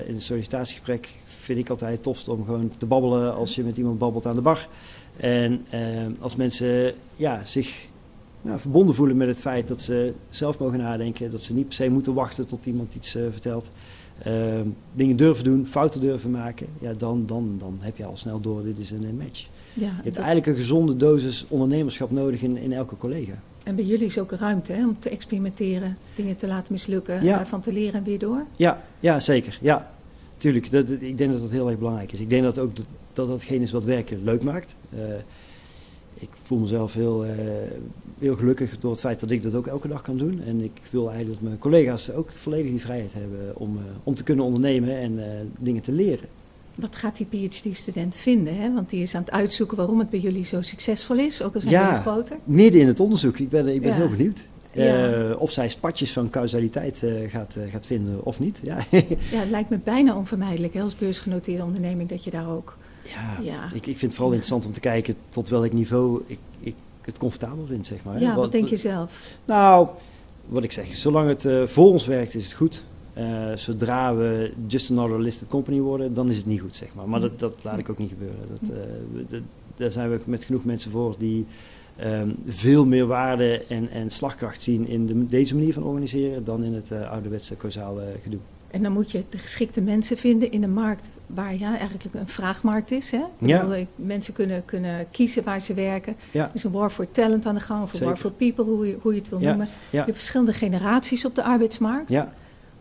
in 0.07 0.15
een 0.15 0.21
sollicitatiegesprek 0.21 1.15
vind 1.25 1.59
ik 1.59 1.69
altijd 1.69 2.03
tof 2.03 2.29
om 2.29 2.45
gewoon 2.45 2.73
te 2.77 2.87
babbelen 2.87 3.35
als 3.35 3.55
je 3.55 3.65
met 3.65 3.77
iemand 3.77 3.99
babbelt 3.99 4.27
aan 4.27 4.35
de 4.35 4.41
bar. 4.41 4.69
En 5.17 5.67
als 6.21 6.37
mensen 6.37 6.95
ja, 7.17 7.45
zich 7.45 7.89
nou, 8.43 8.61
verbonden 8.61 8.95
voelen 8.95 9.17
met 9.17 9.29
het 9.29 9.41
feit 9.41 9.69
dat 9.69 9.83
ze 9.83 10.13
zelf 10.29 10.59
mogen 10.59 10.79
nadenken. 10.79 11.31
Dat 11.31 11.43
ze 11.43 11.55
niet 11.55 11.67
per 11.67 11.75
se 11.75 11.91
moeten 11.91 12.15
wachten 12.15 12.47
tot 12.47 12.67
iemand 12.67 12.95
iets 12.95 13.17
uh, 13.17 13.23
vertelt. 13.31 13.71
Uh, 14.27 14.61
dingen 14.93 15.17
durven 15.17 15.45
doen, 15.45 15.67
fouten 15.67 16.01
durven 16.01 16.31
maken. 16.31 16.67
Ja, 16.81 16.93
dan, 16.93 17.27
dan, 17.27 17.55
dan 17.59 17.79
heb 17.81 17.97
je 17.97 18.05
al 18.05 18.17
snel 18.17 18.41
door, 18.41 18.65
dit 18.65 18.79
is 18.79 18.91
een 18.91 19.17
match. 19.17 19.49
Ja, 19.75 19.87
je 19.87 20.03
hebt 20.03 20.17
eigenlijk 20.17 20.47
een 20.47 20.55
gezonde 20.55 20.97
dosis 20.97 21.47
ondernemerschap 21.49 22.11
nodig 22.11 22.43
in, 22.43 22.57
in 22.57 22.73
elke 22.73 22.97
collega. 22.97 23.33
En 23.65 23.75
bij 23.75 23.85
jullie 23.85 24.07
is 24.07 24.19
ook 24.19 24.33
ruimte 24.33 24.73
hè, 24.73 24.87
om 24.87 24.99
te 24.99 25.09
experimenteren, 25.11 25.97
dingen 26.15 26.37
te 26.37 26.47
laten 26.47 26.73
mislukken, 26.73 27.25
ja. 27.25 27.37
daarvan 27.37 27.61
te 27.61 27.73
leren 27.73 27.95
en 27.95 28.05
weer 28.05 28.19
door? 28.19 28.45
Ja, 28.57 28.83
ja 29.01 29.21
zeker. 29.21 29.59
Ja, 29.61 29.91
tuurlijk. 30.37 30.71
Dat, 30.71 30.91
ik 30.91 31.19
denk 31.19 31.33
dat 31.33 31.41
dat 31.41 31.51
heel 31.51 31.69
erg 31.69 31.79
belangrijk 31.79 32.13
is. 32.13 32.21
Ik 32.21 32.29
denk 32.29 32.43
dat 32.43 32.59
ook 32.59 32.77
dat, 32.77 32.87
dat 33.13 33.29
datgene 33.29 33.63
is 33.63 33.71
wat 33.71 33.85
werken 33.85 34.25
leuk 34.25 34.43
maakt. 34.43 34.77
Uh, 34.95 35.01
ik 36.21 36.29
voel 36.43 36.59
mezelf 36.59 36.95
heel, 36.95 37.25
uh, 37.25 37.31
heel 38.19 38.37
gelukkig 38.37 38.79
door 38.79 38.91
het 38.91 39.01
feit 39.01 39.21
dat 39.21 39.31
ik 39.31 39.43
dat 39.43 39.55
ook 39.55 39.67
elke 39.67 39.89
dag 39.89 40.03
kan 40.03 40.17
doen. 40.17 40.43
En 40.47 40.61
ik 40.61 40.81
wil 40.91 41.09
eigenlijk 41.09 41.41
dat 41.41 41.49
mijn 41.49 41.61
collega's 41.61 42.11
ook 42.11 42.31
volledig 42.35 42.71
die 42.71 42.81
vrijheid 42.81 43.13
hebben 43.13 43.57
om, 43.57 43.77
uh, 43.77 43.83
om 44.05 44.15
te 44.15 44.23
kunnen 44.23 44.45
ondernemen 44.45 44.99
en 44.99 45.13
uh, 45.13 45.25
dingen 45.59 45.83
te 45.83 45.93
leren. 45.93 46.29
Wat 46.75 46.97
gaat 46.97 47.17
die 47.17 47.49
PhD-student 47.49 48.17
vinden? 48.17 48.57
Hè? 48.57 48.75
Want 48.75 48.91
die 48.91 49.03
is 49.03 49.15
aan 49.15 49.23
het 49.23 49.31
uitzoeken 49.31 49.77
waarom 49.77 49.99
het 49.99 50.11
bij 50.11 50.21
jullie 50.21 50.45
zo 50.45 50.63
succesvol 50.63 51.17
is, 51.17 51.43
ook 51.43 51.55
al 51.55 51.61
zijn 51.61 51.73
ja, 51.73 52.01
groter. 52.01 52.37
midden 52.45 52.81
in 52.81 52.87
het 52.87 53.01
onderzoek. 53.01 53.39
Ik 53.39 53.49
ben, 53.49 53.69
ik 53.69 53.83
ben 53.83 53.95
heel 53.95 54.09
benieuwd. 54.09 54.49
Ja. 54.73 55.35
of 55.35 55.51
zij 55.51 55.69
spatjes 55.69 56.13
van 56.13 56.31
causaliteit 56.31 57.05
gaat, 57.29 57.57
gaat 57.71 57.87
vinden 57.87 58.25
of 58.25 58.41
niet. 58.41 58.61
Ja. 58.63 58.79
ja, 58.91 59.39
het 59.39 59.51
lijkt 59.51 59.71
me 59.71 59.79
bijna 59.79 60.17
onvermijdelijk 60.17 60.75
hè, 60.75 60.83
als 60.83 60.97
beursgenoteerde 60.97 61.63
onderneming 61.63 62.09
dat 62.09 62.25
je 62.25 62.31
daar 62.31 62.51
ook 62.51 62.77
ja, 63.15 63.39
ja. 63.43 63.65
Ik, 63.65 63.75
ik 63.75 63.83
vind 63.83 64.01
het 64.01 64.15
vooral 64.15 64.33
interessant 64.33 64.67
om 64.67 64.73
te 64.73 64.81
kijken 64.81 65.15
tot 65.29 65.49
welk 65.49 65.73
niveau 65.73 66.23
ik, 66.27 66.39
ik 66.61 66.75
het 67.09 67.19
comfortabel 67.19 67.67
vind, 67.67 67.87
zeg 67.87 68.05
maar. 68.05 68.21
Ja, 68.21 68.35
wat, 68.35 68.53
denk 68.53 68.69
je 68.69 68.77
zelf? 68.77 69.37
Nou, 69.45 69.89
wat 70.47 70.63
ik 70.63 70.73
zeg, 70.73 70.95
zolang 70.95 71.29
het 71.29 71.45
uh, 71.45 71.67
voor 71.67 71.91
ons 71.91 72.07
werkt 72.07 72.35
is 72.35 72.45
het 72.45 72.53
goed. 72.53 72.85
Uh, 73.19 73.53
zodra 73.55 74.15
we 74.15 74.53
just 74.67 74.91
another 74.91 75.21
listed 75.21 75.49
company 75.49 75.81
worden, 75.81 76.15
dan 76.15 76.29
is 76.29 76.37
het 76.37 76.47
niet 76.47 76.61
goed, 76.61 76.75
zeg 76.75 76.89
maar. 76.95 77.09
Maar 77.09 77.21
dat, 77.21 77.39
dat 77.39 77.57
laat 77.63 77.79
ik 77.79 77.89
ook 77.89 77.99
niet 77.99 78.11
gebeuren. 78.11 78.49
Dat, 78.49 78.71
uh, 78.71 79.41
daar 79.75 79.91
zijn 79.91 80.11
we 80.11 80.21
met 80.27 80.45
genoeg 80.45 80.65
mensen 80.65 80.91
voor 80.91 81.15
die 81.19 81.47
um, 82.05 82.37
veel 82.47 82.87
meer 82.87 83.07
waarde 83.07 83.65
en, 83.69 83.91
en 83.91 84.11
slagkracht 84.11 84.63
zien 84.63 84.89
in 84.89 85.07
de, 85.07 85.27
deze 85.27 85.55
manier 85.55 85.73
van 85.73 85.83
organiseren 85.83 86.45
dan 86.45 86.65
in 86.65 86.75
het 86.75 86.93
ouderwetse 86.93 87.57
causale 87.57 88.05
gedoe. 88.23 88.41
En 88.71 88.83
dan 88.83 88.93
moet 88.93 89.11
je 89.11 89.25
de 89.29 89.39
geschikte 89.39 89.81
mensen 89.81 90.17
vinden 90.17 90.51
in 90.51 90.63
een 90.63 90.73
markt 90.73 91.09
waar 91.27 91.55
ja, 91.55 91.79
eigenlijk 91.79 92.05
een 92.15 92.29
vraagmarkt 92.29 92.91
is. 92.91 93.11
Hè? 93.11 93.23
Ja. 93.39 93.73
Eh, 93.73 93.87
mensen 93.97 94.35
kunnen, 94.35 94.65
kunnen 94.65 95.11
kiezen 95.11 95.45
waar 95.45 95.61
ze 95.61 95.75
werken. 95.75 96.17
Ja. 96.31 96.45
Er 96.45 96.55
is 96.55 96.65
een 96.65 96.73
war 96.73 96.91
for 96.91 97.11
talent 97.11 97.47
aan 97.47 97.55
de 97.55 97.61
gang, 97.61 97.83
of 97.83 98.01
een 98.01 98.07
war 98.07 98.17
for 98.17 98.31
people, 98.31 98.65
hoe 98.65 98.87
je, 98.87 98.97
hoe 99.01 99.13
je 99.13 99.19
het 99.19 99.29
wil 99.29 99.39
noemen. 99.39 99.69
Je 99.91 99.97
hebt 99.97 100.13
verschillende 100.13 100.53
generaties 100.53 101.25
op 101.25 101.35
de 101.35 101.43
arbeidsmarkt. 101.43 102.11
Ja. 102.11 102.33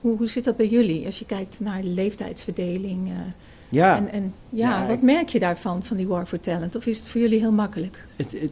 Hoe, 0.02 0.18
hoe 0.18 0.28
zit 0.28 0.44
dat 0.44 0.58
bij 0.58 0.68
jullie 0.68 1.06
als 1.06 1.20
je 1.20 1.26
kijkt 1.26 1.60
naar 1.60 1.82
de 1.82 1.88
leeftijdsverdeling? 1.88 3.08
Uh, 3.08 3.14
ja. 3.70 3.98
En, 3.98 4.12
en 4.12 4.34
ja, 4.50 4.88
wat 4.88 5.02
merk 5.02 5.30
je 5.30 5.40
daarvan, 5.40 5.84
van 5.84 5.98
die 5.98 6.08
war 6.08 6.26
for 6.26 6.40
talent? 6.40 6.76
Of 6.76 6.86
is 6.86 6.98
het 6.98 7.08
voor 7.08 7.22
jullie 7.22 7.40
heel 7.40 7.52
makkelijk? 7.52 8.06
Het, 8.16 8.32
het, 8.32 8.52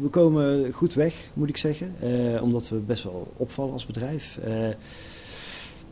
we 0.00 0.08
komen 0.08 0.72
goed 0.72 0.94
weg, 0.94 1.14
moet 1.32 1.48
ik 1.48 1.56
zeggen. 1.56 1.94
Uh, 2.02 2.42
omdat 2.42 2.68
we 2.68 2.76
best 2.76 3.04
wel 3.04 3.32
opvallen 3.36 3.72
als 3.72 3.86
bedrijf 3.86 4.38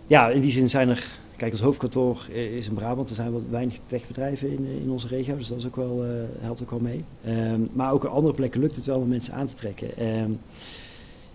ja, 0.06 0.28
in 0.28 0.40
die 0.40 0.50
zin 0.50 0.68
zijn 0.68 0.88
er, 0.88 1.04
kijk, 1.36 1.52
ons 1.52 1.60
hoofdkantoor 1.60 2.26
is 2.30 2.68
in 2.68 2.74
Brabant. 2.74 3.08
Er 3.08 3.14
zijn 3.14 3.32
wat 3.32 3.44
weinig 3.50 3.78
techbedrijven 3.86 4.50
in, 4.50 4.66
in 4.82 4.90
onze 4.90 5.08
regio, 5.08 5.36
dus 5.36 5.48
dat 5.48 5.58
is 5.58 5.66
ook 5.66 5.76
wel, 5.76 6.04
uh, 6.04 6.10
helpt 6.40 6.62
ook 6.62 6.70
wel 6.70 6.80
mee. 6.80 7.04
Um, 7.28 7.68
maar 7.72 7.92
ook 7.92 8.04
op 8.04 8.10
andere 8.10 8.34
plekken 8.34 8.60
lukt 8.60 8.76
het 8.76 8.84
wel 8.84 8.98
om 8.98 9.08
mensen 9.08 9.34
aan 9.34 9.46
te 9.46 9.54
trekken. 9.54 10.06
Um, 10.06 10.38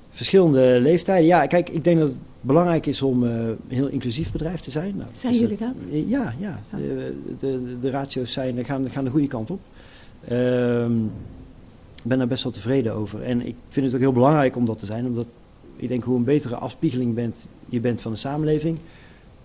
verschillende 0.09 0.79
leeftijden. 0.81 1.27
Ja, 1.27 1.47
kijk, 1.47 1.69
ik 1.69 1.83
denk 1.83 1.99
dat 1.99 2.09
het 2.09 2.19
belangrijk 2.41 2.85
is 2.85 3.01
om 3.01 3.23
uh, 3.23 3.47
een 3.47 3.57
heel 3.67 3.87
inclusief 3.87 4.31
bedrijf 4.31 4.59
te 4.59 4.71
zijn. 4.71 4.95
Nou, 4.97 5.09
zijn 5.11 5.31
dus 5.31 5.41
jullie 5.41 5.57
dat? 5.57 5.85
Ja, 5.91 6.33
ja. 6.39 6.59
De, 6.71 7.13
de, 7.39 7.79
de, 7.79 7.89
ratio's 7.89 8.31
zijn, 8.31 8.65
gaan, 8.65 8.89
gaan 8.89 9.03
de 9.03 9.09
goede 9.09 9.27
kant 9.27 9.51
op. 9.51 9.59
Um, 10.31 11.11
ik 11.95 12.05
ben 12.05 12.17
daar 12.17 12.27
best 12.27 12.43
wel 12.43 12.51
tevreden 12.51 12.93
over. 12.93 13.21
En 13.21 13.47
ik 13.47 13.55
vind 13.67 13.85
het 13.85 13.95
ook 13.95 14.01
heel 14.01 14.11
belangrijk 14.11 14.55
om 14.55 14.65
dat 14.65 14.79
te 14.79 14.85
zijn, 14.85 15.05
omdat 15.05 15.27
ik 15.79 15.87
denk 15.87 16.03
hoe 16.03 16.17
een 16.17 16.23
betere 16.23 16.55
afspiegeling 16.55 17.13
bent, 17.13 17.47
je 17.65 17.79
bent 17.79 18.01
van 18.01 18.11
de 18.11 18.17
samenleving, 18.17 18.77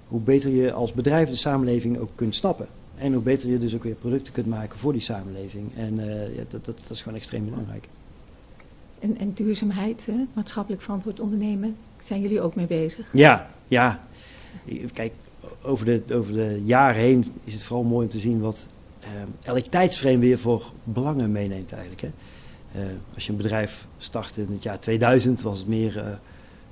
hoe 0.07 0.21
beter 0.21 0.51
je 0.51 0.73
als 0.73 0.93
bedrijf 0.93 1.29
de 1.29 1.37
samenleving 1.37 1.99
ook 1.99 2.11
kunt 2.15 2.35
snappen. 2.35 2.67
En 2.97 3.13
hoe 3.13 3.23
beter 3.23 3.49
je 3.49 3.59
dus 3.59 3.75
ook 3.75 3.83
weer 3.83 3.95
producten 3.95 4.33
kunt 4.33 4.47
maken 4.47 4.79
voor 4.79 4.93
die 4.93 5.01
samenleving. 5.01 5.71
En 5.77 5.99
uh, 5.99 6.37
ja, 6.37 6.43
dat, 6.49 6.65
dat, 6.65 6.79
dat, 6.79 6.91
is 6.91 7.03
gewoon 7.03 7.19
extreem 7.19 7.45
belangrijk. 7.45 7.89
En, 8.99 9.19
en 9.19 9.33
duurzaamheid, 9.33 10.07
hè? 10.07 10.25
maatschappelijk 10.33 10.83
verantwoord 10.83 11.21
ondernemen, 11.21 11.77
zijn 12.01 12.21
jullie 12.21 12.41
ook 12.41 12.55
mee 12.55 12.67
bezig? 12.67 13.09
Ja, 13.13 13.51
ja. 13.69 14.01
Kijk, 14.93 15.13
over 15.63 15.85
de, 15.85 16.03
over 16.13 16.33
de 16.33 16.63
jaren 16.65 17.01
heen 17.01 17.25
is 17.45 17.53
het 17.53 17.63
vooral 17.63 17.85
mooi 17.85 18.05
om 18.05 18.11
te 18.13 18.19
zien 18.19 18.41
wat 18.41 18.69
uh, 19.01 19.09
elk 19.43 19.65
tijdsframe 19.65 20.19
weer 20.19 20.39
voor 20.39 20.73
belangen 20.85 21.33
meeneemt 21.33 21.73
eigenlijk. 21.73 22.03
Hè? 22.03 22.11
Uh, 22.77 22.83
als 23.15 23.27
je 23.27 23.31
een 23.31 23.37
bedrijf 23.37 23.87
start 23.99 24.37
in 24.37 24.47
het 24.51 24.63
jaar 24.63 24.81
2000, 24.81 25.43
was 25.43 25.59
het 25.59 25.69
meer 25.69 25.97
uh, 25.97 26.07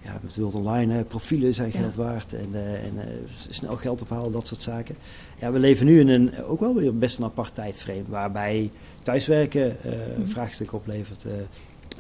ja, 0.05 0.19
met 0.23 0.37
Wild 0.37 0.55
Online, 0.55 0.93
hè, 0.93 1.05
profielen 1.05 1.55
zijn 1.55 1.71
geld 1.71 1.95
waard 1.95 2.33
en, 2.33 2.49
uh, 2.53 2.73
en 2.73 2.93
snel 3.27 3.77
geld 3.77 4.03
ophalen, 4.03 4.33
dat 4.33 4.47
soort 4.47 4.63
zaken. 4.63 4.95
Ja, 5.41 5.53
we 5.53 5.59
leven 5.59 5.87
nu 5.87 6.01
in 6.01 6.09
een 6.09 6.45
ook 6.45 6.61
wel 6.61 6.75
weer 6.75 6.99
best 6.99 7.19
een 7.19 7.25
apart 7.25 7.55
tijdframe, 7.55 8.03
waarbij 8.09 8.71
thuiswerken 9.03 9.77
een 9.83 10.19
mm 10.19 10.27
vraagstuk 10.27 10.73
oplevert. 10.73 11.27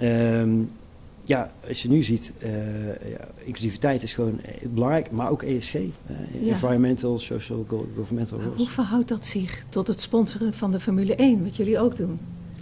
Um, 0.03 0.71
ja, 1.25 1.53
als 1.69 1.83
je 1.83 1.89
nu 1.89 2.03
ziet, 2.03 2.33
ja, 3.05 3.29
inclusiviteit 3.45 4.03
is 4.03 4.13
gewoon 4.13 4.41
belangrijk, 4.63 5.11
maar 5.11 5.31
ook 5.31 5.43
ESG, 5.43 5.75
environmental, 6.41 7.19
social, 7.19 7.67
governmental 7.97 8.41
roles. 8.41 8.57
Hoe 8.57 8.69
verhoudt 8.69 9.09
dat 9.09 9.27
zich 9.27 9.65
tot 9.69 9.87
het 9.87 10.01
sponsoren 10.01 10.55
van 10.55 10.71
de 10.71 10.81
Formule 10.81 11.15
1, 11.15 11.43
wat 11.45 11.57
jullie 11.57 11.79
ook 11.79 11.97
doen? 11.97 12.19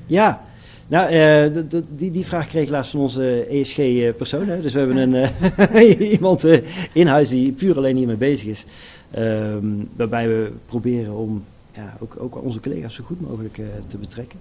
Ja, 0.07 0.45
nou, 0.91 1.15
uh, 1.15 1.63
die, 1.89 2.11
die 2.11 2.27
vraag 2.27 2.47
kreeg 2.47 2.63
ik 2.63 2.69
laatst 2.69 2.91
van 2.91 3.01
onze 3.01 3.45
ESG-persoon. 3.45 4.47
Dus 4.47 4.73
we 4.73 4.79
hebben 4.79 4.97
een, 4.97 5.31
uh, 5.75 6.11
iemand 6.13 6.45
uh, 6.45 6.59
in 6.93 7.07
huis 7.07 7.29
die 7.29 7.53
puur 7.53 7.77
alleen 7.77 7.97
hiermee 7.97 8.17
bezig 8.17 8.49
is. 8.49 8.65
Um, 9.19 9.89
waarbij 9.97 10.29
we 10.29 10.53
proberen 10.67 11.17
om 11.17 11.45
ja, 11.73 11.97
ook, 12.01 12.17
ook 12.19 12.43
onze 12.43 12.61
collega's 12.61 12.95
zo 12.95 13.05
goed 13.05 13.21
mogelijk 13.21 13.61
te 13.87 13.99
betrekken. 13.99 14.39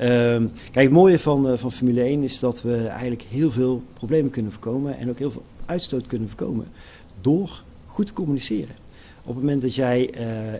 Um, 0.00 0.52
kijk, 0.70 0.84
het 0.84 0.90
mooie 0.90 1.18
van, 1.18 1.58
van 1.58 1.72
Formule 1.72 2.02
1 2.02 2.22
is 2.22 2.38
dat 2.38 2.62
we 2.62 2.86
eigenlijk 2.86 3.22
heel 3.22 3.50
veel 3.50 3.82
problemen 3.92 4.30
kunnen 4.30 4.52
voorkomen. 4.52 4.98
En 4.98 5.10
ook 5.10 5.18
heel 5.18 5.30
veel 5.30 5.42
uitstoot 5.66 6.06
kunnen 6.06 6.28
voorkomen 6.28 6.66
door 7.20 7.62
goed 7.86 8.06
te 8.06 8.12
communiceren. 8.12 8.74
Op 9.20 9.34
het 9.34 9.44
moment 9.44 9.62
dat 9.62 9.74
jij 9.74 10.10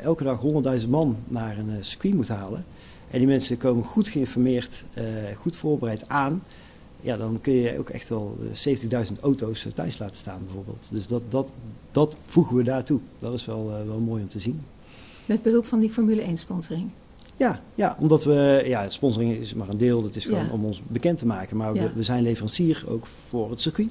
elke 0.03 0.25
dag 0.25 0.41
100.000 0.81 0.89
man 0.89 1.17
naar 1.29 1.59
een 1.59 1.85
circuit 1.85 2.15
moet 2.15 2.29
halen 2.29 2.65
en 3.11 3.19
die 3.19 3.27
mensen 3.27 3.59
komen 3.59 3.85
goed 3.85 4.09
geïnformeerd, 4.09 4.85
uh, 4.99 5.05
goed 5.37 5.57
voorbereid 5.57 6.09
aan. 6.09 6.43
Ja, 7.01 7.17
dan 7.17 7.39
kun 7.41 7.53
je 7.53 7.79
ook 7.79 7.89
echt 7.89 8.09
wel 8.09 8.39
70.000 9.13 9.21
auto's 9.21 9.67
eh, 9.67 9.73
thuis 9.73 9.99
laten 9.99 10.17
staan 10.17 10.41
bijvoorbeeld. 10.45 10.89
Dus 10.93 11.07
dat, 11.07 11.31
dat, 11.31 11.49
dat 11.91 12.17
voegen 12.25 12.57
we 12.57 12.63
daartoe. 12.63 13.01
Dat 13.19 13.35
is 13.35 13.47
wel, 13.47 13.85
wel 13.87 13.99
mooi 13.99 14.23
om 14.23 14.29
te 14.29 14.39
zien. 14.39 14.61
Met 15.27 15.43
behulp 15.43 15.67
van 15.67 15.81
die 15.81 15.91
Formule 15.91 16.23
1 16.23 16.37
sponsoring? 16.37 16.91
Ja, 17.37 17.61
ja 17.75 17.97
omdat 17.99 18.25
we, 18.25 18.63
ja, 18.67 18.89
sponsoring 18.89 19.37
is 19.37 19.55
maar 19.55 19.69
een 19.69 19.79
deel, 19.79 20.03
dat 20.03 20.17
is 20.17 20.25
gewoon 20.25 20.51
om 20.51 20.65
ons 20.65 20.83
bekend 20.87 21.19
te 21.19 21.27
maken. 21.27 21.57
Maar 21.57 21.73
we, 21.73 21.91
we, 21.95 22.03
zijn 22.03 22.23
leverancier 22.23 22.85
ook 22.89 23.07
voor 23.07 23.51
het 23.51 23.61
circuit. 23.61 23.91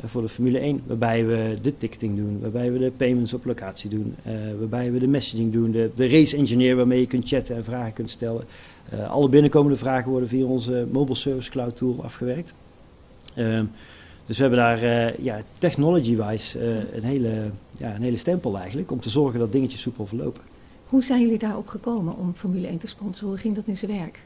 Eh, 0.00 0.08
voor 0.08 0.22
de 0.22 0.28
Formule 0.28 0.58
1, 0.58 0.82
waarbij 0.86 1.26
we 1.26 1.56
de 1.62 1.76
ticketing 1.76 2.16
doen, 2.16 2.38
waarbij 2.40 2.72
we 2.72 2.78
de 2.78 2.90
payments 2.90 3.34
op 3.34 3.44
locatie 3.44 3.90
doen, 3.90 4.14
uh, 4.26 4.32
waarbij 4.58 4.92
we 4.92 4.98
de 4.98 5.06
messaging 5.06 5.52
doen, 5.52 5.70
de, 5.70 5.90
de, 5.94 6.08
race 6.08 6.36
engineer 6.36 6.76
waarmee 6.76 7.00
je 7.00 7.06
kunt 7.06 7.28
chatten 7.28 7.56
en 7.56 7.64
vragen 7.64 7.92
kunt 7.92 8.10
stellen. 8.10 8.44
Uh, 8.94 9.10
alle 9.10 9.28
binnenkomende 9.28 9.76
vragen 9.78 10.10
worden 10.10 10.28
via 10.28 10.44
onze 10.44 10.86
mobile 10.92 11.16
service 11.16 11.50
cloud 11.50 11.76
tool 11.76 11.96
afgewerkt. 12.02 12.54
Uh, 13.36 13.60
dus 14.26 14.36
we 14.36 14.42
hebben 14.42 14.60
daar 14.60 15.12
ja, 15.22 15.42
technology-wise 15.58 16.58
een, 16.92 17.02
hele, 17.02 17.50
ja, 17.76 17.94
een 17.94 18.02
hele 18.02 18.16
stempel 18.16 18.58
eigenlijk 18.58 18.90
om 18.90 19.00
te 19.00 19.10
zorgen 19.10 19.38
dat 19.38 19.52
dingetjes 19.52 19.80
soepel 19.80 20.06
verlopen. 20.06 20.42
Hoe 20.86 21.04
zijn 21.04 21.20
jullie 21.20 21.38
daarop 21.38 21.68
gekomen 21.68 22.16
om 22.16 22.34
Formule 22.34 22.66
1 22.66 22.78
te 22.78 22.86
sponsoren? 22.86 23.28
Hoe 23.28 23.38
ging 23.38 23.54
dat 23.54 23.66
in 23.66 23.76
zijn 23.76 23.90
werk? 23.98 24.20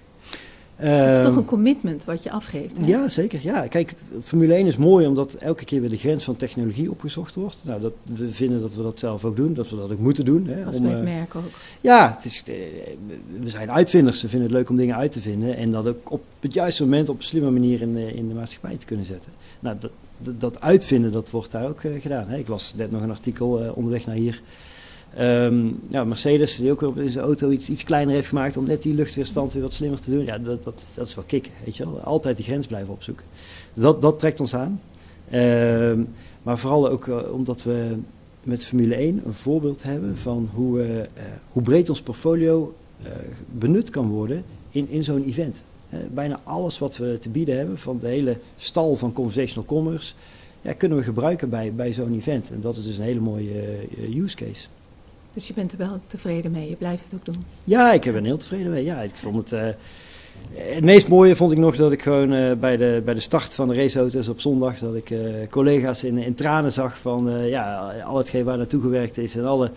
Het 0.76 1.14
is 1.14 1.16
toch 1.16 1.28
ehm, 1.28 1.38
een 1.38 1.44
commitment 1.44 2.04
wat 2.04 2.22
je 2.22 2.30
afgeeft. 2.30 2.76
Hè? 2.76 2.86
Ja, 2.86 3.08
zeker. 3.08 3.40
Ja, 3.42 3.66
kijk, 3.66 3.94
Formule 4.22 4.54
1 4.54 4.66
is 4.66 4.76
mooi 4.76 5.06
omdat 5.06 5.34
elke 5.34 5.64
keer 5.64 5.80
weer 5.80 5.88
de 5.88 5.96
grens 5.96 6.24
van 6.24 6.36
technologie 6.36 6.90
opgezocht 6.90 7.34
wordt. 7.34 7.62
Nou, 7.64 7.80
dat, 7.80 7.92
we 8.02 8.32
vinden 8.32 8.60
dat 8.60 8.74
we 8.74 8.82
dat 8.82 8.98
zelf 8.98 9.24
ook 9.24 9.36
doen, 9.36 9.54
dat 9.54 9.70
we 9.70 9.76
dat 9.76 9.90
ook 9.90 9.98
moeten 9.98 10.24
doen. 10.24 10.46
Hè, 10.46 10.64
Als 10.64 10.78
om, 10.78 10.86
uh, 10.86 11.00
merk 11.00 11.34
ook. 11.34 11.42
Ja, 11.80 12.14
het 12.16 12.24
is, 12.24 12.42
uh, 12.46 12.54
we 13.40 13.50
zijn 13.50 13.70
uitvinders. 13.70 14.22
We 14.22 14.28
vinden 14.28 14.48
het 14.48 14.56
leuk 14.56 14.68
om 14.70 14.76
dingen 14.76 14.96
uit 14.96 15.12
te 15.12 15.20
vinden 15.20 15.56
en 15.56 15.70
dat 15.70 15.86
ook 15.86 16.10
op 16.10 16.22
het 16.40 16.54
juiste 16.54 16.82
moment 16.82 17.08
op 17.08 17.16
een 17.16 17.24
slimme 17.24 17.50
manier 17.50 17.80
in, 17.80 17.96
uh, 17.96 18.14
in 18.14 18.28
de 18.28 18.34
maatschappij 18.34 18.76
te 18.76 18.86
kunnen 18.86 19.06
zetten. 19.06 19.32
Nou, 19.60 19.76
dat, 19.78 19.90
dat, 20.18 20.40
dat 20.40 20.60
uitvinden, 20.60 21.12
dat 21.12 21.30
wordt 21.30 21.50
daar 21.50 21.68
ook 21.68 21.80
gedaan. 21.80 22.28
Hè. 22.28 22.38
Ik 22.38 22.48
las 22.48 22.74
net 22.76 22.90
nog 22.90 23.02
een 23.02 23.10
artikel 23.10 23.72
onderweg 23.74 24.06
naar 24.06 24.16
hier 24.16 24.42
Um, 25.20 25.80
ja, 25.88 26.04
Mercedes, 26.04 26.56
die 26.56 26.70
ook 26.70 26.82
op 26.82 26.94
zijn 27.06 27.24
auto 27.24 27.50
iets, 27.50 27.68
iets 27.68 27.84
kleiner 27.84 28.14
heeft 28.14 28.28
gemaakt 28.28 28.56
om 28.56 28.66
net 28.66 28.82
die 28.82 28.94
luchtweerstand 28.94 29.52
weer 29.52 29.62
wat 29.62 29.72
slimmer 29.72 30.00
te 30.00 30.10
doen. 30.10 30.24
Ja, 30.24 30.38
dat, 30.38 30.64
dat, 30.64 30.84
dat 30.94 31.06
is 31.06 31.14
wel 31.14 31.24
kicken, 31.26 31.52
weet 31.64 31.76
je 31.76 31.84
wel. 31.84 32.00
Altijd 32.00 32.36
die 32.36 32.46
grens 32.46 32.66
blijven 32.66 32.92
opzoeken. 32.92 33.24
Dus 33.72 33.82
dat, 33.82 34.00
dat 34.00 34.18
trekt 34.18 34.40
ons 34.40 34.54
aan. 34.54 34.80
Um, 35.34 36.08
maar 36.42 36.58
vooral 36.58 36.88
ook 36.88 37.06
uh, 37.06 37.32
omdat 37.32 37.62
we 37.62 37.96
met 38.42 38.64
Formule 38.64 38.94
1 38.94 39.22
een 39.26 39.32
voorbeeld 39.32 39.82
hebben 39.82 40.16
van 40.16 40.48
hoe, 40.54 40.78
uh, 40.78 40.96
uh, 40.96 41.04
hoe 41.52 41.62
breed 41.62 41.88
ons 41.88 42.02
portfolio 42.02 42.74
benut 43.58 43.90
kan 43.90 44.08
worden 44.08 44.44
in, 44.70 44.88
in 44.88 45.04
zo'n 45.04 45.24
event. 45.24 45.64
bijna 46.14 46.40
alles 46.44 46.78
wat 46.78 46.96
we 46.96 47.18
te 47.20 47.28
bieden 47.28 47.56
hebben, 47.56 47.78
van 47.78 47.98
de 47.98 48.06
hele 48.06 48.36
stal 48.56 48.96
van 48.96 49.12
conversational 49.12 49.64
commerce, 49.64 50.14
ja, 50.62 50.72
kunnen 50.72 50.98
we 50.98 51.04
gebruiken 51.04 51.48
bij, 51.48 51.72
bij 51.74 51.92
zo'n 51.92 52.14
event. 52.14 52.50
En 52.50 52.60
dat 52.60 52.76
is 52.76 52.84
dus 52.84 52.96
een 52.96 53.04
hele 53.04 53.20
mooie 53.20 53.78
use 54.14 54.36
case. 54.36 54.66
Dus 55.34 55.46
je 55.46 55.54
bent 55.54 55.72
er 55.72 55.78
wel 55.78 56.00
tevreden 56.06 56.50
mee, 56.50 56.68
je 56.68 56.76
blijft 56.76 57.04
het 57.04 57.14
ook 57.14 57.24
doen? 57.24 57.44
Ja, 57.64 57.92
ik 57.92 58.12
ben 58.12 58.24
heel 58.24 58.36
tevreden 58.36 58.70
mee. 58.70 58.84
Ja, 58.84 59.00
ik 59.00 59.14
vond 59.14 59.36
het... 59.36 59.52
Uh, 59.52 59.68
het 60.52 60.84
meest 60.84 61.08
mooie 61.08 61.36
vond 61.36 61.52
ik 61.52 61.58
nog 61.58 61.76
dat 61.76 61.92
ik 61.92 62.02
gewoon 62.02 62.32
uh, 62.32 62.52
bij, 62.52 62.76
de, 62.76 63.02
bij 63.04 63.14
de 63.14 63.20
start 63.20 63.54
van 63.54 63.68
de 63.68 63.74
raceauto's 63.74 64.28
op 64.28 64.40
zondag... 64.40 64.78
dat 64.78 64.94
ik 64.94 65.10
uh, 65.10 65.18
collega's 65.50 66.04
in, 66.04 66.18
in 66.18 66.34
tranen 66.34 66.72
zag 66.72 66.98
van 66.98 67.46
ja, 67.46 67.92
al 68.04 68.16
hetgeen 68.16 68.44
waar 68.44 68.56
naartoe 68.56 68.80
gewerkt 68.80 69.18
is... 69.18 69.36
en 69.36 69.44
alle 69.44 69.70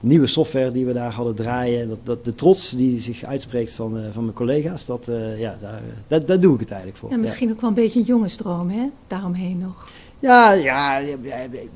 nieuwe 0.00 0.26
software 0.26 0.72
die 0.72 0.86
we 0.86 0.92
daar 0.92 1.10
hadden 1.10 1.34
draaien. 1.34 1.88
Dat, 1.88 1.98
dat, 2.02 2.24
de 2.24 2.34
trots 2.34 2.70
die 2.70 3.00
zich 3.00 3.24
uitspreekt 3.24 3.72
van, 3.72 3.98
van 4.12 4.22
mijn 4.22 4.36
collega's, 4.36 4.86
dat, 4.86 5.10
ja, 5.38 5.56
daar, 5.60 5.82
dat, 6.06 6.26
daar 6.26 6.40
doe 6.40 6.54
ik 6.54 6.60
het 6.60 6.70
eigenlijk 6.70 7.00
voor. 7.00 7.10
En 7.10 7.20
misschien 7.20 7.50
ook 7.50 7.60
wel 7.60 7.70
een 7.70 7.76
beetje 7.76 7.98
een 7.98 8.06
jongensdroom, 8.06 8.70
hè? 8.70 8.86
Daaromheen 9.06 9.58
nog. 9.58 9.88
Ja, 10.18 10.52
ja, 10.52 11.02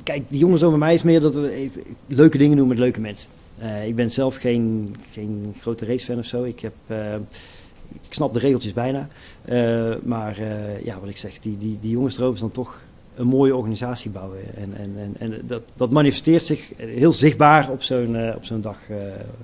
kijk, 0.03 0.23
die 0.29 0.39
jongens 0.39 0.63
over 0.63 0.79
mij 0.79 0.95
is 0.95 1.03
meer 1.03 1.21
dat 1.21 1.35
we 1.35 1.51
even 1.51 1.83
leuke 2.07 2.39
dingen 2.39 2.57
doen 2.57 2.69
met 2.69 2.79
leuke 2.79 3.01
mensen. 3.01 3.31
Uh, 3.63 3.87
ik 3.87 3.95
ben 3.95 4.11
zelf 4.11 4.37
geen, 4.37 4.95
geen 5.11 5.55
grote 5.61 5.85
racefan 5.85 6.19
of 6.19 6.25
zo. 6.25 6.43
Ik, 6.43 6.61
heb, 6.61 6.73
uh, 6.87 7.15
ik 7.93 8.15
snap 8.15 8.33
de 8.33 8.39
regeltjes 8.39 8.73
bijna. 8.73 9.09
Uh, 9.49 9.95
maar 10.03 10.39
ja, 10.85 11.01
wat 11.01 11.09
ik 11.09 11.17
zeg, 11.17 11.39
die, 11.39 11.57
die, 11.57 11.79
die 11.81 11.91
jongens 11.91 12.19
is 12.19 12.41
dan 12.41 12.51
toch 12.51 12.83
een 13.15 13.27
mooie 13.27 13.57
organisatie 13.57 14.11
bouwen. 14.11 14.39
En, 14.57 14.77
en, 14.77 14.93
en, 14.97 15.15
en 15.19 15.43
dat, 15.47 15.63
dat 15.75 15.91
manifesteert 15.91 16.45
zich 16.45 16.73
heel 16.77 17.13
zichtbaar 17.13 17.71
op 17.71 17.83
zo'n 17.83 18.35
op 18.35 18.45
zo'n 18.45 18.61
dag. 18.61 18.79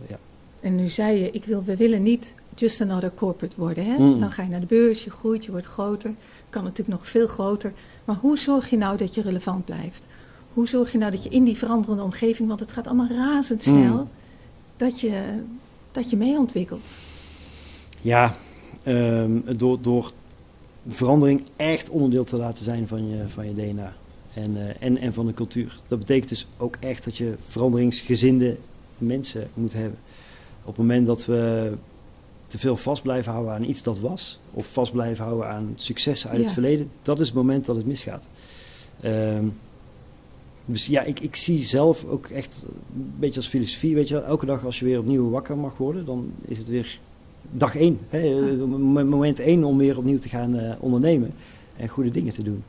ja. 0.09 0.19
En 0.61 0.77
nu 0.77 0.89
zei 0.89 1.21
je, 1.21 1.31
ik 1.31 1.45
wil, 1.45 1.65
we 1.65 1.77
willen 1.77 2.03
niet 2.03 2.35
just 2.55 2.81
another 2.81 3.13
corporate 3.15 3.57
worden. 3.59 3.85
Hè? 3.85 3.99
Mm. 3.99 4.21
Dan 4.21 4.33
ga 4.33 4.43
je 4.43 4.49
naar 4.49 4.61
de 4.61 4.67
beurs, 4.67 5.05
je 5.05 5.11
groeit, 5.11 5.45
je 5.45 5.51
wordt 5.51 5.67
groter. 5.67 6.15
Kan 6.49 6.63
natuurlijk 6.63 6.99
nog 6.99 7.09
veel 7.09 7.27
groter. 7.27 7.73
Maar 8.07 8.17
hoe 8.17 8.39
zorg 8.39 8.71
je 8.71 8.77
nou 8.77 8.97
dat 8.97 9.15
je 9.15 9.23
relevant 9.23 9.65
blijft? 9.65 10.07
Hoe 10.53 10.69
zorg 10.69 10.93
je 10.93 10.99
nou 10.99 11.11
dat 11.11 11.23
je 11.23 11.29
in 11.29 11.45
die 11.45 11.57
veranderende 11.57 12.03
omgeving, 12.03 12.49
want 12.49 12.61
het 12.61 12.73
gaat 12.73 12.87
allemaal 12.87 13.09
razendsnel, 13.09 13.97
mm. 13.97 14.09
dat, 14.77 15.01
je, 15.01 15.23
dat 15.93 16.11
je 16.11 16.17
mee 16.17 16.39
ontwikkelt? 16.39 16.91
Ja, 18.01 18.37
um, 18.87 19.45
door, 19.57 19.81
door 19.81 20.13
verandering 20.89 21.45
echt 21.57 21.91
onderdeel 21.91 22.25
te 22.25 22.37
laten 22.37 22.65
zijn 22.65 22.89
van 22.89 23.09
je, 23.09 23.29
van 23.29 23.47
je 23.47 23.55
DNA 23.55 23.93
en, 24.35 24.51
uh, 24.57 24.63
en, 24.81 24.99
en 24.99 25.13
van 25.13 25.27
de 25.27 25.35
cultuur. 25.35 25.81
Dat 25.89 25.99
betekent 25.99 26.29
dus 26.29 26.47
ook 26.57 26.77
echt 26.81 27.05
dat 27.05 27.17
je 27.17 27.35
veranderingsgezinde 27.47 28.57
mensen 28.99 29.49
moet 29.55 29.73
hebben. 29.73 29.99
Op 30.61 30.67
het 30.67 30.77
moment 30.77 31.07
dat 31.07 31.27
we 31.27 31.73
te 32.47 32.59
veel 32.59 32.77
vast 32.77 33.03
blijven 33.03 33.33
houden 33.33 33.53
aan 33.55 33.65
iets 33.65 33.83
dat 33.83 34.01
was, 34.01 34.39
of 34.51 34.73
vast 34.73 34.93
blijven 34.93 35.25
houden 35.25 35.49
aan 35.49 35.73
successen 35.75 36.31
uit 36.31 36.43
het 36.43 36.53
verleden, 36.53 36.89
dat 37.03 37.21
is 37.21 37.27
het 37.27 37.37
moment 37.37 37.65
dat 37.65 37.77
het 37.77 37.87
misgaat. 37.87 38.29
Um, 39.05 39.55
dus 40.65 40.87
ja, 40.87 41.03
ik, 41.03 41.21
ik 41.21 41.37
zie 41.37 41.65
zelf 41.65 42.05
ook 42.05 42.27
echt 42.27 42.65
een 42.69 43.13
beetje 43.19 43.41
als 43.41 43.49
filosofie, 43.49 43.95
weet 43.95 44.09
je 44.09 44.15
wel, 44.15 44.25
elke 44.25 44.47
dag 44.47 44.65
als 44.65 44.79
je 44.79 44.85
weer 44.85 44.99
opnieuw 44.99 45.31
wakker 45.31 45.57
mag 45.57 45.77
worden, 45.77 46.05
dan 46.05 46.33
is 46.45 46.59
het 46.59 46.69
weer 46.69 46.99
dag 47.51 47.77
één, 47.77 47.99
hè, 48.09 48.57
moment 49.05 49.41
één 49.41 49.65
om 49.65 49.79
weer 49.79 49.99
opnieuw 49.99 50.19
te 50.19 50.29
gaan 50.29 50.57
uh, 50.57 50.73
ondernemen 50.81 51.33
en 51.77 51.89
goede 51.89 52.11
dingen 52.11 52.33
te 52.33 52.43
doen. 52.43 52.65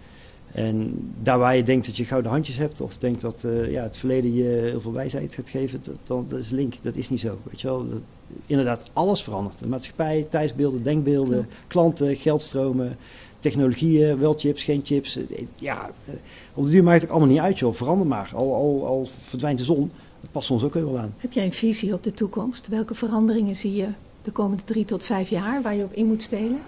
En 0.52 1.00
daar 1.22 1.40
waar 1.40 1.56
je 1.56 1.64
denkt 1.64 1.86
dat 1.86 1.98
je 1.98 2.06
gouden 2.06 2.32
handjes 2.32 2.58
hebt, 2.58 2.82
of 2.82 2.98
denkt 2.98 3.22
dat 3.22 3.44
uh, 3.46 3.72
ja, 3.72 3.84
het 3.84 3.98
verleden 3.98 4.34
je 4.34 4.44
heel 4.44 4.82
veel 4.82 4.94
wijsheid 4.94 5.34
gaat 5.34 5.50
geven, 5.50 5.80
dat, 5.82 5.96
dan, 6.04 6.26
dat 6.28 6.40
is 6.40 6.50
link. 6.50 6.74
Dat 6.82 6.96
is 6.96 7.10
niet 7.10 7.20
zo. 7.20 7.38
Weet 7.44 7.62
je 7.62 7.68
wel? 7.68 7.90
Dat, 7.90 8.02
inderdaad, 8.46 8.84
alles 8.94 9.24
verandert. 9.24 9.60
De 9.60 9.68
maatschappij, 9.68 10.28
tijdsbeelden, 10.30 10.84
denkbeelden, 10.84 11.50
klanten, 11.68 12.16
geldstromen, 12.16 12.98
technologieën, 13.40 14.20
wel 14.20 14.34
chips, 14.34 14.64
geen 14.64 14.82
chips. 14.84 15.20
Ja, 15.56 15.90
eh, 16.06 16.14
op 16.54 16.66
de 16.66 16.72
duur 16.72 16.84
maakt 16.84 17.02
het 17.02 17.12
allemaal 17.12 17.30
niet 17.30 17.40
uit, 17.40 17.60
joh. 17.60 17.74
Verander 17.74 18.08
maar. 18.08 18.32
Al, 18.34 18.54
al, 18.54 18.86
al 18.86 19.08
verdwijnt 19.20 19.58
de 19.58 19.64
zon, 19.64 19.92
dat 20.22 20.32
past 20.32 20.52
ons 20.52 20.64
ook 20.64 20.74
heel 20.74 20.92
wel 20.92 21.02
aan. 21.02 21.14
Heb 21.18 21.34
jij 21.34 21.46
een 21.46 21.54
visie 21.54 21.94
op 21.94 22.04
de 22.04 22.14
toekomst? 22.14 22.68
Welke 22.68 22.96
veranderingen 22.96 23.56
zie 23.56 23.74
je 23.74 23.88
de 24.22 24.32
komende 24.32 24.64
drie 24.64 24.86
tot 24.86 25.04
vijf 25.04 25.30
jaar 25.30 25.62
waar 25.62 25.76
je 25.76 25.84
op 25.84 25.94
in 25.94 26.06
moet 26.06 26.22
spelen? 26.22 26.60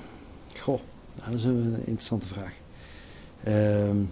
Goh, 0.60 0.80
nou, 1.16 1.32
dat 1.32 1.40
is 1.40 1.46
een 1.46 1.76
interessante 1.78 2.28
vraag. 2.28 2.54
Um, 3.48 4.12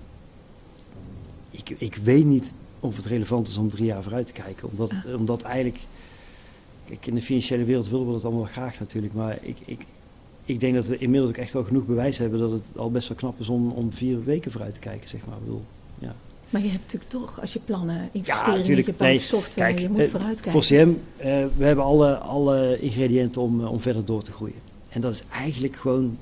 ik, 1.52 1.76
ik 1.78 1.96
weet 1.96 2.26
niet 2.26 2.54
of 2.80 2.96
het 2.96 3.06
relevant 3.06 3.48
is 3.48 3.58
om 3.58 3.70
drie 3.70 3.86
jaar 3.86 4.04
vooruit 4.04 4.28
te 4.28 4.34
kijken. 4.34 4.70
Omdat, 4.70 4.92
omdat 5.18 5.42
eigenlijk, 5.42 5.80
kijk, 6.86 7.08
in 7.08 7.16
de 7.16 7.22
financiële 7.22 7.64
wereld 7.64 7.90
willen 7.90 8.06
we 8.06 8.12
dat 8.12 8.26
allemaal 8.26 8.44
graag 8.44 8.80
natuurlijk. 8.80 9.14
Maar 9.14 9.38
ik, 9.42 9.58
ik, 9.66 9.86
ik 10.46 10.60
denk 10.60 10.76
dat 10.76 10.86
we 10.86 10.98
inmiddels 10.98 11.32
ook 11.32 11.38
echt 11.38 11.54
wel 11.54 11.64
genoeg 11.64 11.86
bewijs 11.86 12.18
hebben 12.18 12.40
dat 12.40 12.52
het 12.52 12.66
al 12.76 12.92
best 12.92 13.08
wel 13.08 13.18
knap 13.18 13.40
is 13.40 13.50
om, 13.50 13.72
om 13.72 13.92
vier 13.92 14.24
weken 14.24 14.52
vooruit 14.52 14.74
te 14.74 14.80
kijken, 14.80 15.10
zeg 15.10 15.26
maar. 15.26 15.38
Ik 15.38 15.44
bedoel, 15.44 15.66
ja. 16.00 16.16
Maar 16.50 16.62
je 16.62 16.70
hebt 16.70 16.82
natuurlijk 16.82 17.12
toch, 17.12 17.42
als 17.42 17.54
je 17.54 17.60
plannen 17.60 18.10
investeren 18.12 18.66
ja, 18.66 18.76
je 18.76 18.94
bouwt 18.98 19.22
software, 19.22 19.70
Kijk, 19.70 19.80
je 19.80 19.90
moet 19.90 20.00
eh, 20.00 20.10
vooruitkijken. 20.10 20.52
Voor 20.52 20.62
CM, 20.62 20.90
uh, 20.90 20.96
we 21.58 21.66
hebben 21.66 21.86
alle, 21.86 22.18
alle 22.18 22.80
ingrediënten 22.80 23.42
om, 23.42 23.62
uh, 23.62 23.72
om 23.72 23.80
verder 23.80 24.06
door 24.06 24.24
te 24.24 24.32
groeien. 24.32 24.56
En 24.90 25.02
dat 25.02 25.14
is 25.14 25.24
eigenlijk 25.32 25.76
gewoon 25.76 26.18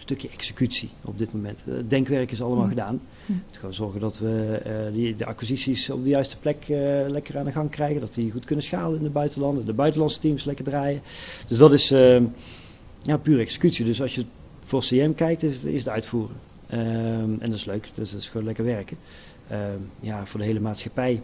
stukje 0.00 0.28
executie 0.28 0.90
op 1.04 1.18
dit 1.18 1.32
moment. 1.32 1.64
Het 1.64 1.90
denkwerk 1.90 2.30
is 2.30 2.42
allemaal 2.42 2.64
mm. 2.64 2.70
gedaan. 2.70 3.00
Mm. 3.26 3.42
Het 3.46 3.56
gewoon 3.56 3.74
zorgen 3.74 4.00
dat 4.00 4.18
we 4.18 4.62
uh, 4.66 4.94
die, 4.94 5.16
de 5.16 5.26
acquisities 5.26 5.90
op 5.90 6.04
de 6.04 6.10
juiste 6.10 6.36
plek 6.36 6.68
uh, 6.68 6.78
lekker 7.08 7.38
aan 7.38 7.44
de 7.44 7.52
gang 7.52 7.70
krijgen. 7.70 8.00
Dat 8.00 8.14
die 8.14 8.30
goed 8.30 8.44
kunnen 8.44 8.64
schalen 8.64 8.98
in 8.98 9.04
de 9.04 9.10
buitenlanden. 9.10 9.66
De 9.66 9.72
buitenlandse 9.72 10.18
teams 10.18 10.44
lekker 10.44 10.64
draaien. 10.64 11.02
Dus 11.48 11.58
dat 11.58 11.72
is 11.72 11.92
uh, 11.92 12.20
ja, 13.02 13.16
pure 13.16 13.40
executie. 13.40 13.84
Dus 13.84 14.02
als 14.02 14.14
je 14.14 14.24
voor 14.60 14.80
CM 14.80 15.14
kijkt, 15.14 15.42
is, 15.42 15.64
is 15.64 15.84
het 15.84 15.88
uitvoeren. 15.88 16.36
Um, 16.72 16.78
en 16.78 17.38
dat 17.40 17.54
is 17.54 17.64
leuk. 17.64 17.88
Dus 17.94 18.10
dat 18.10 18.20
is 18.20 18.28
gewoon 18.28 18.46
lekker 18.46 18.64
werken. 18.64 18.96
Um, 19.52 19.90
ja, 20.00 20.26
voor 20.26 20.40
de 20.40 20.46
hele 20.46 20.60
maatschappij. 20.60 21.22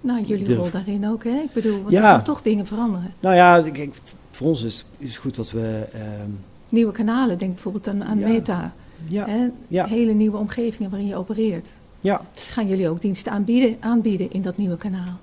Nou, 0.00 0.24
jullie 0.24 0.54
rol 0.54 0.70
daarin 0.70 1.08
ook, 1.08 1.24
hè? 1.24 1.40
Ik 1.40 1.52
bedoel, 1.52 1.78
want 1.78 1.90
ja, 1.90 2.00
gaan 2.00 2.24
toch 2.24 2.42
dingen 2.42 2.66
veranderen. 2.66 3.14
Nou 3.20 3.34
ja, 3.34 3.60
kijk, 3.60 3.94
voor 4.30 4.46
ons 4.46 4.62
is 4.62 4.84
het 4.98 5.16
goed 5.16 5.34
dat 5.34 5.50
we... 5.50 5.86
Um, 5.94 6.38
nieuwe 6.70 6.92
kanalen. 6.92 7.38
Denk 7.38 7.52
bijvoorbeeld 7.52 7.88
aan, 7.88 8.04
aan 8.04 8.18
Meta. 8.18 8.74
Ja. 9.08 9.26
Hè? 9.26 9.48
ja. 9.68 9.86
Hele 9.86 10.12
nieuwe 10.12 10.36
omgevingen 10.36 10.90
waarin 10.90 11.08
je 11.08 11.16
opereert. 11.16 11.70
Ja. 12.00 12.22
Gaan 12.34 12.68
jullie 12.68 12.88
ook 12.88 13.00
diensten 13.00 13.32
aanbieden, 13.32 13.76
aanbieden 13.80 14.32
in 14.32 14.42
dat 14.42 14.56
nieuwe 14.56 14.76
kanaal? 14.76 15.18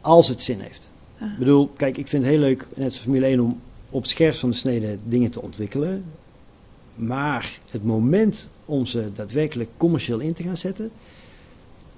Als 0.00 0.28
het 0.28 0.42
zin 0.42 0.60
heeft. 0.60 0.90
Ah. 1.18 1.32
Ik 1.32 1.38
bedoel, 1.38 1.70
kijk, 1.76 1.96
ik 1.96 2.08
vind 2.08 2.22
het 2.22 2.32
heel 2.32 2.40
leuk, 2.40 2.66
net 2.74 2.84
als 2.84 2.98
Formule 2.98 3.26
1, 3.26 3.40
om 3.40 3.60
op 3.90 4.02
het 4.02 4.10
scherpst 4.10 4.40
van 4.40 4.50
de 4.50 4.56
snede 4.56 4.98
dingen 5.04 5.30
te 5.30 5.42
ontwikkelen. 5.42 6.04
Maar 6.94 7.58
het 7.70 7.84
moment 7.84 8.48
om 8.64 8.86
ze 8.86 9.12
daadwerkelijk 9.12 9.70
commercieel 9.76 10.18
in 10.18 10.32
te 10.32 10.42
gaan 10.42 10.56
zetten, 10.56 10.90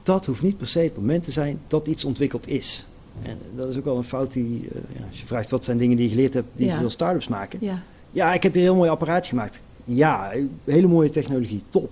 dat 0.03 0.27
hoeft 0.27 0.43
niet 0.43 0.57
per 0.57 0.69
se 0.69 0.79
het 0.79 0.97
moment 0.97 1.23
te 1.23 1.31
zijn 1.31 1.61
dat 1.67 1.89
iets 1.89 2.05
ontwikkeld 2.05 2.49
is. 2.49 2.87
En 3.23 3.39
dat 3.57 3.69
is 3.69 3.77
ook 3.77 3.85
wel 3.85 3.97
een 3.97 4.05
fout 4.05 4.33
die, 4.33 4.45
uh, 4.45 4.71
ja, 4.99 5.07
als 5.11 5.21
je 5.21 5.27
vraagt 5.27 5.51
wat 5.51 5.65
zijn 5.65 5.79
dingen 5.79 5.97
die 5.97 6.07
je 6.09 6.15
geleerd 6.15 6.35
hebt 6.35 6.49
die 6.55 6.73
veel 6.73 6.91
start-ups 6.91 7.29
maken. 7.29 7.59
Ja. 7.63 7.83
Ja, 8.13 8.35
ik 8.35 8.43
heb 8.43 8.53
hier 8.53 8.63
een 8.63 8.69
heel 8.69 8.77
mooi 8.77 8.91
apparaatje 8.91 9.31
gemaakt. 9.31 9.61
Ja, 9.85 10.33
hele 10.65 10.87
mooie 10.87 11.11
technologie, 11.11 11.63
top, 11.69 11.91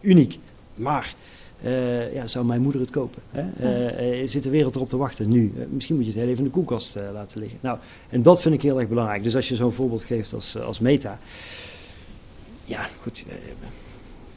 uniek. 0.00 0.38
Maar 0.74 1.14
uh, 1.64 2.14
ja, 2.14 2.26
zou 2.26 2.44
mijn 2.44 2.62
moeder 2.62 2.80
het 2.80 2.90
kopen? 2.90 3.22
Hè? 3.30 4.20
Uh, 4.20 4.28
zit 4.28 4.42
de 4.42 4.50
wereld 4.50 4.74
erop 4.74 4.88
te 4.88 4.96
wachten 4.96 5.28
nu? 5.28 5.52
misschien 5.70 5.96
moet 5.96 6.04
je 6.04 6.10
het 6.10 6.20
heel 6.20 6.28
even 6.28 6.44
in 6.44 6.50
de 6.50 6.56
koelkast 6.56 6.98
laten 7.12 7.40
liggen. 7.40 7.58
Nou, 7.62 7.78
en 8.08 8.22
dat 8.22 8.42
vind 8.42 8.54
ik 8.54 8.62
heel 8.62 8.78
erg 8.78 8.88
belangrijk. 8.88 9.22
Dus 9.22 9.36
als 9.36 9.48
je 9.48 9.56
zo'n 9.56 9.72
voorbeeld 9.72 10.04
geeft 10.04 10.34
als, 10.34 10.58
als 10.58 10.80
Meta. 10.80 11.18
Ja, 12.64 12.86
goed 13.00 13.24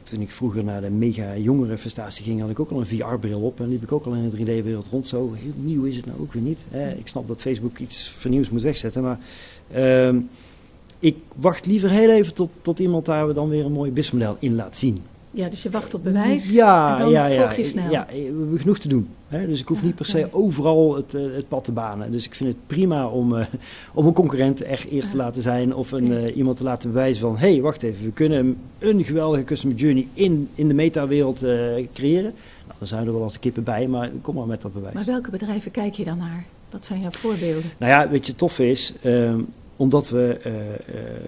toen 0.06 0.22
ik 0.22 0.32
vroeger 0.32 0.64
naar 0.64 0.82
de 0.82 0.89
mega 0.89 1.38
jongerenfestatie 1.38 2.24
ging, 2.24 2.41
had 2.41 2.49
ik 2.49 2.60
ook 2.60 2.72
al 2.72 2.80
een 2.80 2.86
VR-bril 2.86 3.41
op 3.41 3.60
en 3.60 3.70
liep 3.70 3.84
ik 3.84 3.91
ook 3.91 4.06
al 4.06 4.14
in 4.14 4.30
de 4.30 4.38
3D-wereld 4.38 4.88
rond. 4.88 5.08
Zo 5.08 5.34
heel 5.34 5.53
nieuw 5.56 5.84
is 5.84 5.95
het 5.95 6.06
nou 6.06 6.20
ook 6.20 6.34
weer 6.34 6.41
niet. 6.41 6.66
Hè. 6.70 6.91
Ik 6.91 7.08
snap 7.08 7.28
dat 7.28 7.41
Facebook 7.41 7.78
iets 7.78 8.10
vernieuws 8.10 8.49
moet 8.49 8.62
wegzetten, 8.62 9.03
maar 9.03 9.20
um, 9.76 10.30
ik 11.00 11.18
wacht 11.36 11.66
liever 11.66 11.89
heel 11.89 12.10
even 12.10 12.34
tot, 12.34 12.50
tot 12.62 12.80
iemand 12.80 13.06
daar 13.06 13.34
dan 13.34 13.50
weer 13.50 13.66
een 13.66 13.72
mooi 13.72 13.91
businessmodel 13.91 14.38
in 14.39 14.56
laat 14.56 14.76
zien. 14.76 14.98
Ja, 15.36 15.50
dus 15.50 15.64
je 15.64 15.70
wacht 15.70 15.93
op 15.93 16.04
bewijs 16.04 16.52
ja, 16.52 16.93
en 16.93 17.02
dan 17.02 17.12
ja, 17.12 17.26
ja, 17.26 17.54
je 17.56 17.64
snel. 17.64 17.91
Ja, 17.91 18.06
we 18.12 18.18
hebben 18.18 18.60
genoeg 18.60 18.78
te 18.78 18.88
doen. 18.88 19.10
Hè? 19.28 19.48
Dus 19.48 19.62
ik 19.62 19.68
hoef 19.68 19.84
niet 19.84 19.96
per 19.96 20.06
se 20.06 20.28
overal 20.32 20.96
het, 20.96 21.14
uh, 21.14 21.36
het 21.36 21.48
pad 21.48 21.64
te 21.64 21.72
banen. 21.72 22.12
Dus 22.12 22.26
ik 22.26 22.36
vind 22.36 22.50
het 22.50 22.68
prima 22.68 23.08
om, 23.08 23.34
uh, 23.34 23.46
om 23.93 24.06
een 24.06 24.14
concurrent 24.14 24.62
echt 24.62 24.88
eerst 24.88 25.12
te 25.12 25.18
laten 25.18 25.41
zijn. 25.41 25.76
Of 25.76 25.91
een, 25.91 26.12
uh, 26.12 26.36
iemand 26.36 26.58
te 26.58 26.64
laten 26.64 26.91
bewijzen 26.91 27.22
van... 27.22 27.38
hé, 27.38 27.52
hey, 27.52 27.62
wacht 27.62 27.84
even, 27.84 28.06
we 28.06 28.12
kunnen 28.12 28.58
een 28.80 29.04
geweldige 29.04 29.43
customer 29.43 29.78
journey 29.78 30.08
in, 30.14 30.50
in 30.56 30.68
de 30.68 30.74
metawereld 30.74 31.46
creëren. 31.93 32.34
Nou, 32.66 32.78
dan 32.78 32.88
zijn 32.88 33.06
er 33.06 33.14
wel 33.14 33.24
als 33.24 33.39
kippen 33.39 33.64
bij, 33.64 33.88
maar 33.88 34.12
kom 34.22 34.36
maar 34.36 34.48
met 34.48 34.62
dat 34.62 34.74
bewijs. 34.74 34.93
Maar 34.93 35.06
welke 35.06 35.32
bedrijven 35.32 35.72
kijk 35.72 35.93
je 35.93 36.04
dan 36.04 36.18
naar? 36.18 36.46
Wat 36.70 36.86
zijn 36.86 37.02
jouw 37.02 37.12
voorbeelden? 37.12 37.72
Nou 37.78 37.91
ja, 37.91 38.10
weet 38.10 38.28
je, 38.28 38.36
tof 38.36 38.60
is... 38.60 38.93
Ehm, 39.02 39.39
omdat 39.76 40.09
we 40.09 40.39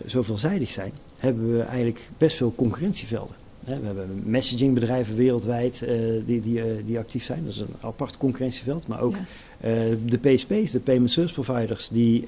zo 0.06 0.22
veelzijdig 0.22 0.72
zijn, 0.72 0.92
hebben 1.18 1.58
we 1.58 1.62
eigenlijk 1.62 2.10
best 2.18 2.38
veel 2.38 2.54
concurrentievelden. 2.56 3.36
We 3.68 3.86
hebben 3.86 4.22
messagingbedrijven 4.24 5.16
wereldwijd 5.16 5.82
uh, 5.82 5.90
die, 6.26 6.42
die, 6.42 6.58
uh, 6.58 6.66
die 6.86 6.98
actief 6.98 7.24
zijn. 7.24 7.44
Dat 7.44 7.54
is 7.54 7.60
een 7.60 7.76
apart 7.80 8.18
concurrentieveld. 8.18 8.88
Maar 8.88 9.02
ook 9.02 9.16
ja. 9.16 9.70
uh, 9.70 9.96
de 10.06 10.18
PSP's, 10.18 10.72
de 10.72 10.80
Payment 10.80 11.12
Service 11.12 11.34
Providers, 11.34 11.90
die 11.90 12.26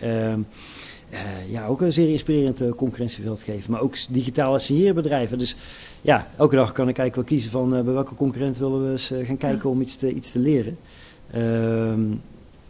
ja, 1.50 1.66
ook 1.68 1.82
een 1.82 1.94
zeer 1.94 2.10
inspirerend 2.10 2.76
concurrentieveld 2.76 3.42
geven. 3.42 3.72
Maar 3.72 3.82
ook 3.82 3.96
digitale 4.10 4.60
signeerbedrijven. 4.60 5.38
Dus 5.38 5.56
ja, 6.02 6.28
elke 6.38 6.56
dag 6.56 6.72
kan 6.72 6.90
ik 6.90 6.98
eigenlijk 6.98 7.16
wel 7.16 7.38
kiezen 7.38 7.52
van 7.52 7.70
bij 7.70 7.94
welke 7.94 8.16
concurrent 8.16 8.58
willen 8.58 8.86
we 8.86 8.92
eens 8.92 9.12
gaan 9.24 9.38
kijken 9.38 9.70
ja. 9.70 9.76
om 9.76 9.82
iets 9.82 9.96
te, 9.96 10.14
iets 10.14 10.32
te 10.32 10.40
leren. 10.40 10.78
Ehm, 11.32 12.02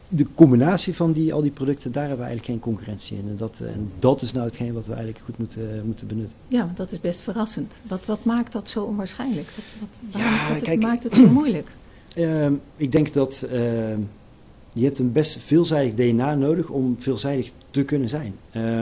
de 0.10 0.26
combinatie 0.36 0.96
van 0.96 1.12
die, 1.12 1.34
al 1.34 1.42
die 1.42 1.52
producten, 1.52 1.92
daar 1.92 2.08
hebben 2.08 2.26
we 2.26 2.32
eigenlijk 2.32 2.52
geen 2.52 2.74
concurrentie 2.74 3.18
in. 3.18 3.30
En 3.30 3.38
dat, 3.38 3.60
en 3.60 3.92
dat 4.00 4.22
is 4.22 4.32
nou 4.32 4.46
hetgeen 4.46 4.74
wat 4.74 4.86
we 4.86 4.94
eigenlijk 4.94 5.26
goed 5.26 5.38
moeten, 5.38 5.82
moeten 5.86 6.08
benutten. 6.08 6.38
Ja, 6.48 6.66
want 6.66 6.78
dat 6.78 6.92
is 6.92 7.00
best 7.00 7.22
verrassend. 7.22 7.82
Wat, 7.88 8.06
wat 8.06 8.24
maakt 8.24 8.52
dat 8.52 8.70
zo 8.70 8.84
onwaarschijnlijk? 8.84 9.50
Wat, 9.56 9.66
wat, 9.80 10.00
waarom, 10.12 10.34
ja, 10.34 10.54
wat 10.54 10.64
kijk, 10.64 10.82
maakt 10.82 11.04
het 11.04 11.16
zo 11.16 11.28
moeilijk? 11.28 11.72
Uh, 12.16 12.48
ik 12.76 12.92
denk 12.92 13.14
dat 13.14 13.46
uh, 13.46 13.52
je 14.74 14.84
hebt 14.84 15.00
een 15.00 15.12
best 15.12 15.40
veelzijdig 15.40 15.94
DNA 15.94 16.36
nodig 16.36 16.70
om 16.70 16.96
veelzijdig 16.98 17.52
te 17.70 17.84
kunnen 17.84 18.10
zijn. 18.10 18.36
Uh, 18.52 18.82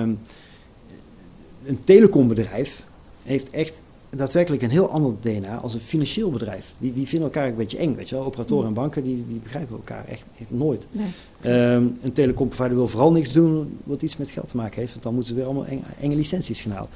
een 1.66 1.80
telecombedrijf 1.84 2.86
heeft 3.24 3.50
echt 3.50 3.84
daadwerkelijk 4.18 4.62
een 4.64 4.70
heel 4.70 4.90
ander 4.90 5.14
DNA 5.20 5.58
als 5.58 5.74
een 5.74 5.80
financieel 5.80 6.32
bedrijf. 6.32 6.74
Die, 6.78 6.94
die 6.94 7.08
vinden 7.08 7.28
elkaar 7.28 7.48
een 7.48 7.56
beetje 7.56 7.78
eng, 7.78 7.96
weet 7.96 8.10
je 8.10 8.16
wel. 8.16 8.26
Operatoren 8.26 8.68
en 8.68 8.74
banken, 8.74 9.04
die, 9.04 9.26
die 9.28 9.40
begrijpen 9.44 9.76
elkaar 9.76 10.06
echt, 10.08 10.24
echt 10.40 10.50
nooit. 10.52 10.88
Nee, 10.92 11.54
um, 11.54 11.98
een 12.02 12.12
telecomprovider 12.12 12.76
wil 12.76 12.88
vooral 12.88 13.12
niks 13.12 13.32
doen 13.32 13.78
wat 13.84 14.02
iets 14.02 14.18
met 14.18 14.32
geld 14.32 14.48
te 14.48 14.58
maken 14.58 14.80
heeft, 14.80 14.92
want 14.92 15.04
dan 15.04 15.14
moeten 15.14 15.32
ze 15.32 15.38
weer 15.38 15.48
allemaal 15.48 15.66
enge, 15.66 15.82
enge 16.02 16.16
licenties 16.16 16.62
gaan 16.62 16.72
halen. 16.72 16.90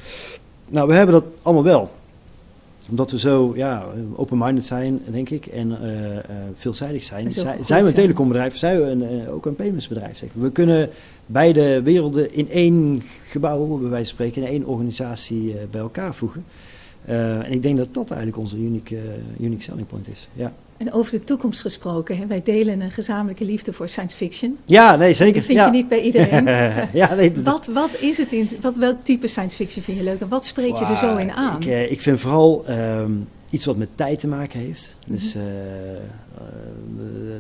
Nou, 0.68 0.88
we 0.88 0.94
hebben 0.94 1.14
dat 1.16 1.26
allemaal 1.42 1.64
wel. 1.64 1.92
Omdat 2.90 3.12
we 3.12 3.20
zo 3.20 3.54
ja, 3.56 3.86
open-minded 4.16 4.66
zijn, 4.66 5.02
denk 5.12 5.30
ik, 5.30 5.46
en 5.46 5.68
uh, 5.68 6.14
uh, 6.14 6.20
veelzijdig 6.56 7.04
zijn. 7.04 7.32
Zijn, 7.32 7.58
we 7.84 7.88
een 7.88 7.94
telecombedrijf, 7.94 8.58
zijn 8.58 8.82
we 8.82 8.86
een, 8.86 9.22
uh, 9.22 9.34
ook 9.34 9.46
een 9.46 9.56
paymentsbedrijf. 9.56 10.18
Zeg. 10.18 10.30
We 10.34 10.52
kunnen 10.52 10.90
beide 11.26 11.82
werelden 11.82 12.34
in 12.34 12.50
één 12.50 13.04
gebouw, 13.28 13.66
bij 13.66 13.90
wijze 13.90 14.16
van 14.16 14.26
spreken, 14.26 14.42
in 14.42 14.48
één 14.48 14.66
organisatie 14.66 15.56
bij 15.72 15.82
elkaar 15.82 16.16
voegen. 16.16 16.46
Uh, 17.10 17.46
en 17.46 17.52
ik 17.52 17.62
denk 17.62 17.78
dat 17.78 17.94
dat 17.94 18.10
eigenlijk 18.10 18.38
onze 18.38 18.58
unique, 18.58 18.96
uh, 18.96 19.02
unique 19.46 19.64
selling 19.64 19.88
point 19.88 20.10
is. 20.10 20.28
Ja. 20.34 20.54
En 20.78 20.94
over 20.94 21.12
de 21.12 21.24
toekomst 21.24 21.62
gesproken, 21.62 22.18
hè? 22.18 22.26
wij 22.28 22.42
delen 22.44 22.82
een 22.82 22.92
gezamenlijke 22.92 23.46
liefde 23.46 23.74
voor 23.74 23.90
science 23.90 24.18
fiction. 24.18 24.58
Ja, 24.66 24.96
nee, 24.96 25.14
zeker. 25.14 25.34
Dat 25.34 25.44
vind 25.44 25.58
ja. 25.58 25.66
je 25.66 25.72
niet 25.72 25.88
bij 25.88 26.02
iedereen. 26.02 26.46
ja, 27.02 27.14
nee, 27.14 27.32
wat, 27.44 27.66
wat 27.66 27.90
is 28.00 28.18
het 28.18 28.32
in, 28.32 28.50
wat, 28.62 28.76
welk 28.76 28.98
type 29.04 29.28
science 29.28 29.56
fiction 29.56 29.84
vind 29.84 29.98
je 29.98 30.04
leuk 30.04 30.20
en 30.22 30.28
wat 30.28 30.46
spreek 30.46 30.78
je 30.78 30.86
er 30.86 30.98
zo 30.98 31.16
in 31.16 31.32
aan? 31.32 31.62
Ik, 31.62 31.66
uh, 31.66 31.92
ik 31.92 32.02
vind 32.02 32.20
vooral 32.20 32.66
um, 32.70 33.28
iets 33.52 33.66
wat 33.66 33.78
met 33.78 33.90
tijd 33.96 34.20
te 34.20 34.28
maken 34.28 34.60
heeft. 34.60 34.96
Mm 35.08 35.16
-hmm. 35.16 35.16
Dus 35.16 35.36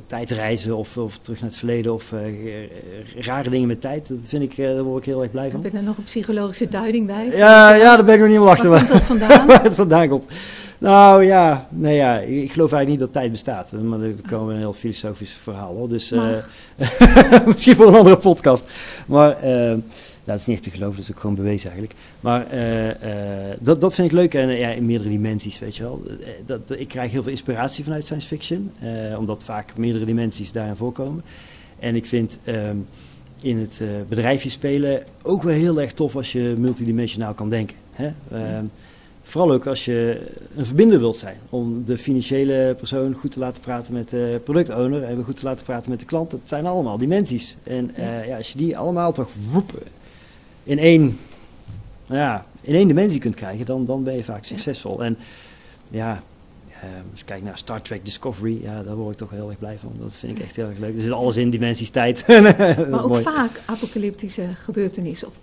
tijdreizen 0.05 0.77
of, 0.77 0.97
of 0.97 1.17
terug 1.17 1.39
naar 1.39 1.49
het 1.49 1.57
verleden 1.57 1.93
of 1.93 2.13
rare 3.15 3.49
dingen 3.49 3.67
met 3.67 3.81
tijd. 3.81 4.07
Dat 4.07 4.17
vind 4.21 4.41
ik, 4.41 4.57
daar 4.57 4.83
word 4.83 4.99
ik 4.99 5.05
heel 5.05 5.21
erg 5.21 5.31
blij 5.31 5.51
van. 5.51 5.61
Heb 5.63 5.71
je 5.71 5.77
er 5.77 5.83
nog 5.83 5.97
een 5.97 6.03
psychologische 6.03 6.67
duiding 6.69 7.07
bij? 7.07 7.25
Ja, 7.25 7.73
ja 7.73 7.95
daar 7.95 8.05
ben 8.05 8.13
ik 8.13 8.19
nog 8.19 8.29
niet 8.29 8.37
helemaal 8.37 8.53
achter. 8.53 8.69
Waar 8.69 8.87
komt 8.87 8.91
dat 8.91 9.03
vandaan? 9.17 9.47
waar 9.47 9.63
het 9.63 9.73
vandaan 9.73 10.09
komt. 10.09 10.25
Nou 10.81 11.25
ja, 11.25 11.67
nee, 11.69 11.95
ja, 11.95 12.17
ik 12.17 12.51
geloof 12.51 12.71
eigenlijk 12.71 12.87
niet 12.87 12.99
dat 12.99 13.13
tijd 13.13 13.31
bestaat. 13.31 13.71
Maar 13.71 13.99
dan 13.99 14.15
komen 14.27 14.47
we 14.47 14.53
een 14.53 14.59
heel 14.59 14.73
filosofisch 14.73 15.31
verhaal. 15.41 15.75
Hoor. 15.75 15.89
Dus 15.89 16.11
uh, 16.11 16.27
misschien 17.45 17.75
voor 17.75 17.87
een 17.87 17.95
andere 17.95 18.17
podcast. 18.17 18.65
Maar 19.05 19.37
uh, 19.45 19.73
dat 20.23 20.35
is 20.35 20.45
niet 20.45 20.55
echt 20.55 20.65
te 20.65 20.71
geloven, 20.71 20.95
dat 20.95 21.05
is 21.05 21.11
ook 21.11 21.19
gewoon 21.19 21.35
bewezen 21.35 21.71
eigenlijk. 21.71 21.99
Maar 22.19 22.53
uh, 22.53 23.55
dat, 23.61 23.81
dat 23.81 23.93
vind 23.93 24.07
ik 24.07 24.13
leuk 24.13 24.33
en 24.33 24.49
ja, 24.49 24.69
in 24.69 24.85
meerdere 24.85 25.09
dimensies, 25.09 25.59
weet 25.59 25.75
je 25.75 25.83
wel. 25.83 26.03
Dat, 26.45 26.61
ik 26.77 26.87
krijg 26.87 27.11
heel 27.11 27.23
veel 27.23 27.31
inspiratie 27.31 27.83
vanuit 27.83 28.03
science 28.03 28.27
fiction, 28.27 28.71
omdat 29.17 29.43
vaak 29.43 29.77
meerdere 29.77 30.05
dimensies 30.05 30.51
daarin 30.51 30.75
voorkomen. 30.75 31.23
En 31.79 31.95
ik 31.95 32.05
vind 32.05 32.39
um, 32.45 32.87
in 33.41 33.57
het 33.57 33.81
bedrijfje 34.09 34.49
spelen 34.49 35.03
ook 35.23 35.43
wel 35.43 35.53
heel 35.53 35.81
erg 35.81 35.93
tof 35.93 36.15
als 36.15 36.31
je 36.31 36.55
multidimensionaal 36.57 37.33
kan 37.33 37.49
denken. 37.49 37.77
Hè? 37.91 38.11
Ja. 38.29 38.63
Vooral 39.23 39.51
ook 39.51 39.67
als 39.67 39.85
je 39.85 40.21
een 40.55 40.65
verbinder 40.65 40.99
wilt 40.99 41.15
zijn. 41.15 41.37
Om 41.49 41.85
de 41.85 41.97
financiële 41.97 42.75
persoon 42.77 43.13
goed 43.13 43.31
te 43.31 43.39
laten 43.39 43.61
praten 43.61 43.93
met 43.93 44.09
de 44.09 44.41
productowner. 44.43 45.03
En 45.03 45.23
goed 45.23 45.35
te 45.35 45.45
laten 45.45 45.65
praten 45.65 45.89
met 45.89 45.99
de 45.99 46.05
klant. 46.05 46.31
Dat 46.31 46.39
zijn 46.43 46.65
allemaal 46.65 46.97
dimensies. 46.97 47.57
En 47.63 47.91
ja. 47.97 48.21
Ja, 48.21 48.37
als 48.37 48.51
je 48.51 48.57
die 48.57 48.77
allemaal 48.77 49.11
toch 49.11 49.29
woepen 49.51 49.81
in 50.63 50.79
één, 50.79 51.19
ja, 52.05 52.45
in 52.61 52.75
één 52.75 52.87
dimensie 52.87 53.19
kunt 53.19 53.35
krijgen. 53.35 53.65
Dan, 53.65 53.85
dan 53.85 54.03
ben 54.03 54.15
je 54.15 54.23
vaak 54.23 54.43
succesvol. 54.43 55.03
En 55.03 55.17
ja, 55.89 56.23
als 57.11 57.19
ik 57.19 57.25
kijk 57.25 57.43
naar 57.43 57.57
Star 57.57 57.81
Trek 57.81 58.05
Discovery, 58.05 58.59
ja, 58.61 58.83
daar 58.83 58.95
word 58.95 59.11
ik 59.11 59.17
toch 59.17 59.29
heel 59.29 59.49
erg 59.49 59.59
blij 59.59 59.77
van. 59.79 59.91
Dat 59.99 60.15
vind 60.15 60.37
ik 60.37 60.43
echt 60.43 60.55
heel 60.55 60.67
erg 60.67 60.77
leuk. 60.77 60.95
Er 60.95 61.01
zit 61.01 61.11
alles 61.11 61.37
in 61.37 61.49
dimensies 61.49 61.89
tijd. 61.89 62.27
maar 62.89 63.03
ook 63.03 63.07
mooi. 63.07 63.23
vaak 63.23 63.61
apocalyptische 63.65 64.47
gebeurtenissen 64.55 65.27
of 65.27 65.39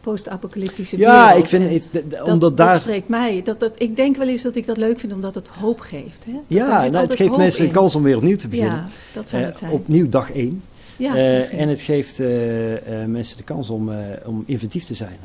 post-apocalyptische 0.00 0.96
post 0.96 1.08
Ja, 1.08 1.32
ik 1.32 1.46
vind 1.46 1.70
het, 1.70 1.88
de, 1.90 2.08
de, 2.08 2.16
dat, 2.16 2.28
omdat 2.28 2.56
daar... 2.56 2.72
Dat 2.72 2.82
spreekt 2.82 3.08
mij. 3.08 3.42
Dat, 3.44 3.60
dat, 3.60 3.72
ik 3.78 3.96
denk 3.96 4.16
wel 4.16 4.28
eens 4.28 4.42
dat 4.42 4.56
ik 4.56 4.66
dat 4.66 4.76
leuk 4.76 5.00
vind 5.00 5.12
omdat 5.12 5.34
het 5.34 5.48
hoop 5.48 5.80
geeft. 5.80 6.24
Hè? 6.24 6.38
Ja, 6.46 6.88
nou, 6.88 7.06
het 7.06 7.16
geeft 7.16 7.36
mensen 7.36 7.60
in. 7.60 7.68
een 7.68 7.74
kans 7.74 7.94
om 7.94 8.02
weer 8.02 8.16
opnieuw 8.16 8.36
te 8.36 8.48
beginnen. 8.48 8.76
Ja, 8.76 8.88
dat 9.12 9.28
zou 9.28 9.42
het 9.42 9.58
zijn. 9.58 9.72
Opnieuw 9.72 10.08
dag 10.08 10.32
één. 10.32 10.62
Ja, 10.98 11.14
uh, 11.14 11.60
en 11.60 11.68
het 11.68 11.80
geeft 11.80 12.20
uh, 12.20 12.72
uh, 12.72 13.04
mensen 13.06 13.36
de 13.36 13.44
kans 13.44 13.70
om, 13.70 13.90
om 14.24 14.42
inventief 14.46 14.84
te 14.84 14.94
zijn. 14.94 15.18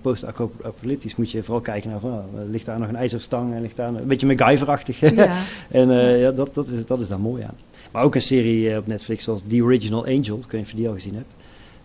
Post-apocalyptisch 0.00 1.16
moet 1.16 1.30
je 1.30 1.42
vooral 1.42 1.62
kijken 1.62 1.90
naar, 1.90 2.00
van, 2.00 2.10
oh, 2.10 2.24
ligt 2.50 2.66
daar 2.66 2.78
nog 2.78 2.88
een 2.88 2.96
ijzerstang 2.96 3.54
en 3.54 3.60
ligt 3.60 3.76
daar 3.76 3.88
een, 3.88 3.96
een 3.96 4.06
beetje 4.06 4.26
MacGyver-achtig. 4.26 5.00
Ja. 5.00 5.36
en 5.70 5.90
ja, 6.18 6.30
dat, 6.30 6.54
dat, 6.54 6.68
is, 6.68 6.86
dat 6.86 7.00
is 7.00 7.08
daar 7.08 7.20
mooi 7.20 7.42
aan. 7.42 7.56
Maar 7.92 8.02
ook 8.02 8.14
een 8.14 8.22
serie 8.22 8.76
op 8.76 8.86
Netflix 8.86 9.24
zoals 9.24 9.42
The 9.46 9.62
Original 9.62 10.04
Angel, 10.06 10.36
ik 10.36 10.50
weet 10.50 10.52
niet 10.52 10.62
of 10.62 10.70
je 10.70 10.76
die 10.76 10.88
al 10.88 10.94
gezien 10.94 11.14
hebt. 11.14 11.34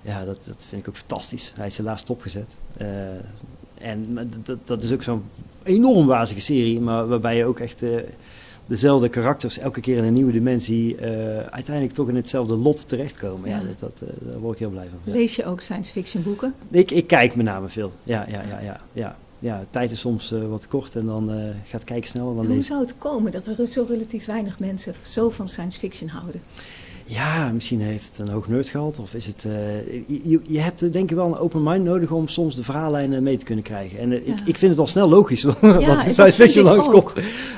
Ja, 0.02 0.26
dat, 0.26 0.44
dat 0.48 0.66
vind 0.70 0.82
ik 0.82 0.90
ook 0.90 0.98
fantastisch. 0.98 1.54
Hij 1.56 1.68
is 1.68 1.78
helaas 1.78 2.00
stopgezet. 2.00 2.56
en 3.78 4.30
dat, 4.44 4.58
dat 4.66 4.84
is 4.84 4.92
ook 4.92 5.04
zo'n 5.04 5.24
enorm 5.64 6.06
wazige 6.06 6.42
serie, 6.42 6.80
maar 6.80 7.08
waarbij 7.08 7.38
je 7.38 7.46
ook 7.46 7.60
echt 7.60 7.84
dezelfde 8.66 9.10
karakters 9.10 9.58
elke 9.58 9.82
keer 9.82 9.98
in 9.98 10.04
een 10.04 10.14
nieuwe 10.14 10.32
dimensie 10.32 10.96
uh, 10.96 11.02
uiteindelijk 11.38 11.96
toch 11.96 12.10
in 12.10 12.16
hetzelfde 12.16 12.56
lot 12.56 12.88
terechtkomen. 12.88 13.50
Ja. 13.50 13.58
ja 13.58 13.64
dat, 13.64 13.80
dat, 13.80 14.10
uh, 14.10 14.32
daar 14.32 14.40
word 14.40 14.54
ik 14.54 14.60
heel 14.60 14.70
blij 14.70 14.88
van. 14.90 15.14
Lees 15.14 15.36
je 15.36 15.46
ook 15.46 15.62
science 15.62 15.92
fiction 15.92 16.24
boeken? 16.24 16.54
Ik, 16.72 16.92
ik 16.92 17.08
kijk 17.08 17.36
met 17.36 17.46
name 17.46 17.70
veel. 17.70 17.92
Ja, 18.04 18.26
ja, 18.30 18.42
ja, 18.42 18.60
ja, 18.60 18.78
ja. 18.94 19.18
ja 19.40 19.64
tijd 19.70 19.92
is 19.92 20.00
soms 20.00 20.32
uh, 20.32 20.48
wat 20.48 20.68
kort 20.68 20.96
en 20.96 21.06
dan 21.06 21.54
gaat 21.66 21.84
kijken 21.84 22.10
sneller. 22.10 22.36
Dan 22.36 22.46
hoe 22.46 22.62
zou 22.62 22.82
het 22.82 22.98
komen 22.98 23.32
dat 23.32 23.48
er 23.48 23.68
zo 23.68 23.86
relatief 23.90 24.26
weinig 24.26 24.60
mensen 24.60 24.94
zo 25.02 25.30
van 25.30 25.50
science 25.50 25.80
fiction 25.80 26.10
houden? 26.10 26.42
Ja, 27.06 27.52
misschien 27.52 27.82
heeft 27.82 28.18
het 28.18 28.28
een 28.28 28.34
hoog 28.34 28.48
nerdgehalte 28.48 29.02
of 29.02 29.14
is 29.14 29.26
het... 29.26 29.46
Uh, 29.48 29.54
je, 30.08 30.40
je 30.48 30.60
hebt 30.60 30.94
denk 30.94 31.10
ik 31.10 31.16
wel 31.16 31.26
een 31.26 31.38
open 31.38 31.64
mind 31.64 31.84
nodig 31.84 32.12
om 32.12 32.28
soms 32.28 32.56
de 32.56 32.64
verhaallijnen 32.64 33.24
mee 33.24 33.38
te 33.38 33.46
kunnen 33.46 33.64
krijgen. 33.64 34.00
En 34.00 34.12
uh, 34.12 34.28
ja. 34.28 34.34
ik, 34.34 34.40
ik 34.46 34.58
vind 34.58 34.72
het 34.72 34.80
al 34.80 34.88
snel 34.88 35.10
logisch 35.10 35.42
ja, 35.62 35.86
wat 35.86 36.04
in 36.04 36.10
science 36.10 36.42
fiction 36.42 36.64
langskomt. 36.64 37.14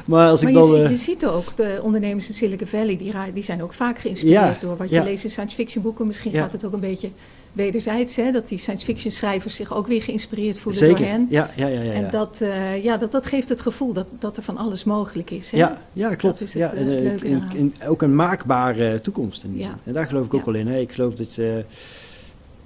Maar, 0.06 0.30
als 0.30 0.42
maar 0.42 0.52
ik 0.52 0.58
dan, 0.58 0.72
je, 0.72 0.84
uh, 0.84 0.90
je 0.90 0.98
ziet 0.98 1.26
ook, 1.26 1.56
de 1.56 1.80
ondernemers 1.82 2.28
in 2.28 2.34
Silicon 2.34 2.68
Valley, 2.68 2.98
die, 2.98 3.14
die 3.34 3.44
zijn 3.44 3.64
ook 3.64 3.74
vaak 3.74 4.00
geïnspireerd 4.00 4.44
ja, 4.44 4.58
door 4.60 4.78
wat 4.78 4.90
je 4.90 5.04
leest 5.04 5.24
in 5.24 5.30
science 5.30 5.56
fiction 5.56 5.84
boeken. 5.84 6.08
Misschien 6.08 6.34
gaat 6.34 6.52
het 6.52 6.66
ook 6.66 6.74
een 6.74 6.80
beetje 6.80 7.10
wederzijds, 7.56 8.16
hè, 8.16 8.32
dat 8.32 8.48
die 8.48 8.58
science 8.58 8.86
fiction 8.86 9.12
schrijvers 9.12 9.56
zich 9.56 9.74
ook 9.74 9.88
weer 9.88 10.02
geïnspireerd 10.02 10.60
voelen 10.60 10.82
Zeker. 10.82 10.98
door 10.98 11.08
hen. 11.08 11.28
Ja, 11.30 11.52
ja, 11.56 11.68
ja, 11.68 11.82
ja, 11.82 11.92
En 11.92 12.10
dat, 12.10 12.40
uh, 12.44 12.84
ja, 12.84 12.98
dat, 12.98 13.12
dat 13.12 13.26
geeft 13.26 13.50
het 13.50 13.62
gevoel 13.62 13.94
dat, 13.94 14.08
dat 14.20 14.38
er 14.38 14.44
van 14.44 14.58
alles 14.58 14.84
mogelijk 14.84 15.32
is. 15.32 15.52
Hè? 15.52 15.58
Ja, 15.58 15.82
ja, 15.94 16.16
klopt. 16.16 16.40
Dat 16.40 16.48
is 16.48 16.54
het, 16.54 16.64
ja, 16.64 16.74
en, 16.74 16.88
uh, 16.88 17.00
leuke 17.02 17.28
in, 17.28 17.44
in, 17.56 17.74
ook 17.88 18.02
een 18.02 18.16
maakbare 18.16 19.02
toekomst 19.02 19.44
in 19.44 19.52
die 19.52 19.64
zin. 19.64 19.74
En 19.84 19.94
daar 19.94 20.08
geloof 20.08 20.26
ik 20.26 20.34
ook 20.34 20.46
wel 20.46 20.56
in. 20.56 20.68
Hè. 20.68 20.80
Ik 20.80 20.92
geloof 20.92 21.14
dat 21.14 21.38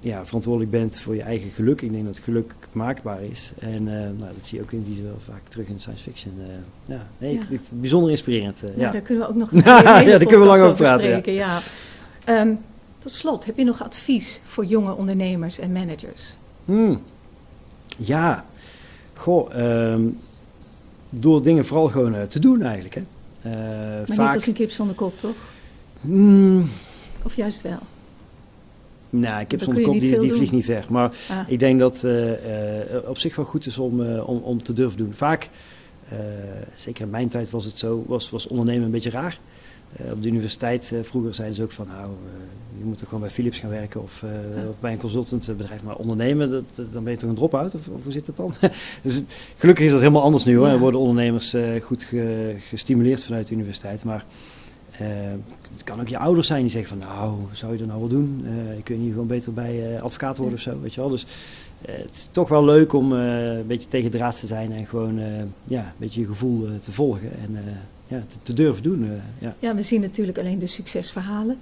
ja, 0.00 0.26
verantwoordelijk 0.26 0.70
bent 0.70 1.00
voor 1.00 1.14
je 1.14 1.22
eigen 1.22 1.50
geluk. 1.50 1.80
Ik 1.82 1.92
denk 1.92 2.04
dat 2.04 2.18
geluk 2.18 2.54
maakbaar 2.72 3.22
is. 3.22 3.52
En 3.58 3.82
uh, 3.82 3.92
nou, 3.92 4.34
dat 4.34 4.46
zie 4.46 4.58
je 4.58 4.64
ook 4.64 4.72
in 4.72 4.82
die 4.82 4.94
zin 4.94 5.04
wel 5.04 5.18
vaak 5.24 5.42
terug 5.48 5.68
in 5.68 5.78
science 5.80 6.02
fiction. 6.02 6.34
Uh, 6.38 6.44
ja, 6.84 7.06
nee, 7.18 7.34
Ja. 7.34 7.40
Ik, 7.40 7.50
ik- 7.50 7.60
bijzonder 7.70 8.10
inspirerend. 8.10 8.62
uh, 8.62 8.68
Nou, 8.68 8.80
ja. 8.80 8.90
daar 8.90 9.00
kunnen 9.00 9.24
we 9.24 9.30
ook 9.30 9.36
nog 9.36 9.50
Ja, 9.64 9.82
daar 9.82 10.18
kunnen 10.18 10.40
we 10.40 10.46
lang 10.46 10.62
over 10.62 10.76
praten, 10.76 11.32
ja. 11.32 11.58
Ehm, 12.24 12.54
tot 12.98 13.12
slot, 13.12 13.44
heb 13.44 13.56
je 13.56 13.64
nog 13.64 13.82
advies 13.82 14.40
voor 14.44 14.64
jonge 14.64 14.94
ondernemers 14.94 15.58
en 15.58 15.72
managers? 15.72 16.36
Hmm. 16.64 17.02
Ja, 17.96 18.46
goh, 19.14 19.54
ehm, 19.54 20.02
door 21.10 21.42
dingen 21.42 21.66
vooral 21.66 21.88
gewoon 21.88 22.26
te 22.28 22.38
doen 22.38 22.62
eigenlijk. 22.62 22.94
Hè. 22.94 23.02
maar 23.50 24.06
vaak... 24.06 24.18
niet 24.18 24.34
als 24.34 24.46
een 24.46 24.52
kip 24.52 24.70
zonder 24.70 24.94
kop, 24.96 25.18
toch? 25.18 25.36
Mm. 26.00 26.68
Of 27.22 27.34
juist 27.36 27.62
wel? 27.62 27.78
Nou, 29.10 29.40
ik 29.40 29.50
heb 29.50 29.62
zo'n 29.62 29.82
kop 29.82 30.00
die, 30.00 30.18
die 30.18 30.32
vliegt 30.32 30.52
niet 30.52 30.64
ver. 30.64 30.84
Maar 30.88 31.16
ah. 31.30 31.38
ik 31.46 31.58
denk 31.58 31.78
dat 31.78 32.02
uh, 32.04 32.30
op 33.06 33.18
zich 33.18 33.36
wel 33.36 33.44
goed 33.44 33.66
is 33.66 33.78
om, 33.78 34.00
uh, 34.00 34.28
om, 34.28 34.38
om 34.38 34.62
te 34.62 34.72
durven 34.72 34.98
doen. 34.98 35.14
Vaak, 35.14 35.48
zeker 36.74 37.04
in 37.04 37.10
mijn 37.10 37.28
tijd 37.28 37.50
was 37.50 37.64
het 37.64 37.78
zo, 37.78 38.04
was, 38.06 38.30
was 38.30 38.46
ondernemen 38.46 38.84
een 38.84 38.90
beetje 38.90 39.10
raar. 39.10 39.38
op 40.12 40.22
de 40.22 40.28
universiteit 40.28 40.92
vroeger 41.02 41.34
zeiden 41.34 41.56
ze 41.56 41.62
ook 41.62 41.70
van, 41.70 41.86
nou, 41.86 42.10
je 42.78 42.84
moet 42.84 42.98
toch 42.98 43.08
gewoon 43.08 43.22
bij 43.22 43.32
Philips 43.32 43.58
gaan 43.58 43.70
werken 43.70 44.02
of, 44.02 44.24
of 44.68 44.80
bij 44.80 44.92
een 44.92 44.98
consultantbedrijf. 44.98 45.82
Maar 45.82 45.96
ondernemen, 45.96 46.50
dat, 46.50 46.92
dan 46.92 47.02
ben 47.04 47.12
je 47.12 47.18
toch 47.18 47.28
een 47.28 47.34
drop-out? 47.34 47.74
Of, 47.74 47.88
of, 47.88 48.02
hoe 48.02 48.12
zit 48.12 48.26
dat 48.26 48.36
dan? 48.36 48.54
dus 49.02 49.20
gelukkig 49.56 49.84
is 49.84 49.90
dat 49.90 50.00
helemaal 50.00 50.22
anders 50.22 50.44
nu 50.44 50.56
hoor. 50.56 50.66
Ja. 50.66 50.72
En 50.72 50.78
worden 50.78 51.00
ondernemers 51.00 51.54
goed 51.82 52.06
gestimuleerd 52.58 53.24
vanuit 53.24 53.46
de 53.46 53.54
universiteit. 53.54 54.04
Maar 54.04 54.24
uh, 55.00 55.06
het 55.72 55.84
kan 55.84 56.00
ook 56.00 56.08
je 56.08 56.18
ouders 56.18 56.46
zijn 56.46 56.62
die 56.62 56.70
zeggen 56.70 56.98
van 56.98 57.08
nou, 57.08 57.38
zou 57.52 57.72
je 57.72 57.78
dat 57.78 57.86
nou 57.86 58.00
wel 58.00 58.08
doen? 58.08 58.44
Uh, 58.44 58.76
je 58.76 58.82
kunt 58.82 59.00
hier 59.00 59.12
gewoon 59.12 59.26
beter 59.26 59.52
bij 59.52 59.94
uh, 59.94 60.02
advocaat 60.02 60.36
worden 60.36 60.54
of 60.54 60.60
zo, 60.60 60.80
weet 60.80 60.94
je 60.94 61.00
wel. 61.00 61.10
Dus 61.10 61.26
het 61.86 62.14
is 62.14 62.28
toch 62.30 62.48
wel 62.48 62.64
leuk 62.64 62.92
om 62.92 63.12
een 63.12 63.66
beetje 63.66 63.88
tegen 63.88 64.10
draad 64.10 64.40
te 64.40 64.46
zijn 64.46 64.72
en 64.72 64.86
gewoon 64.86 65.20
ja, 65.66 65.80
een 65.80 65.92
beetje 65.96 66.20
je 66.20 66.26
gevoel 66.26 66.68
te 66.82 66.92
volgen 66.92 67.30
en 67.38 67.58
ja, 68.06 68.22
te, 68.26 68.36
te, 68.42 68.52
durven 68.52 68.82
doen. 68.82 69.20
ja. 69.38 69.54
ja, 69.58 69.74
we 69.74 69.82
zien 69.82 70.00
natuurlijk 70.00 70.38
alleen 70.38 70.58
de 70.58 70.66
succesverhalen. 70.66 71.58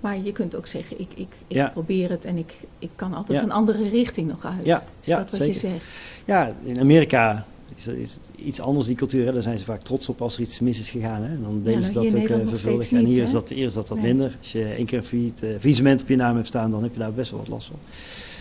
Maar 0.00 0.18
je 0.18 0.32
kunt 0.32 0.56
ook 0.56 0.66
zeggen, 0.66 1.00
ik, 1.00 1.08
ik, 1.14 1.28
ik 1.46 1.72
probeer 1.72 2.10
het 2.10 2.24
en 2.24 2.36
ik, 2.36 2.54
ik 2.78 2.90
kan 2.96 3.14
altijd 3.14 3.42
een 3.42 3.52
andere 3.52 3.88
richting 3.88 4.28
nog 4.28 4.44
uit. 4.44 4.64
Ja, 4.64 4.82
is 5.00 5.06
dat 5.06 5.30
wat 5.30 5.46
je 5.46 5.52
zegt? 5.52 5.84
Ja, 6.24 6.52
in 6.64 6.80
Amerika 6.80 7.46
is, 7.86 7.94
is 7.94 8.18
iets 8.36 8.60
anders, 8.60 8.86
die 8.86 8.96
cultuur. 8.96 9.32
Daar 9.32 9.42
zijn 9.42 9.58
ze 9.58 9.64
vaak 9.64 9.82
trots 9.82 10.08
op 10.08 10.22
als 10.22 10.36
er 10.36 10.42
iets 10.42 10.60
mis 10.60 10.78
is 10.78 10.90
gegaan. 10.90 11.22
Hè? 11.22 11.28
En 11.28 11.42
dan 11.42 11.60
delen 11.62 11.84
ze 11.84 11.92
dat 11.92 12.14
ook 12.14 12.28
uh, 12.28 12.36
vervuldig. 12.46 12.92
En 12.92 13.04
hier 13.04 13.22
is 13.22 13.30
dat, 13.30 13.48
hier 13.48 13.64
is 13.64 13.72
dat 13.72 13.88
wat 13.88 14.00
minder. 14.00 14.36
Als 14.38 14.52
je 14.52 14.64
één 14.64 14.86
keer 14.86 14.98
een 14.98 15.04
failliet, 15.04 15.42
uh, 15.42 15.92
op 16.00 16.08
je 16.08 16.16
naam 16.16 16.36
hebt 16.36 16.46
staan, 16.48 16.70
dan 16.70 16.82
heb 16.82 16.92
je 16.92 16.98
daar 16.98 17.12
best 17.12 17.30
wel 17.30 17.40
wat 17.40 17.48
last 17.48 17.66
van. 17.66 17.76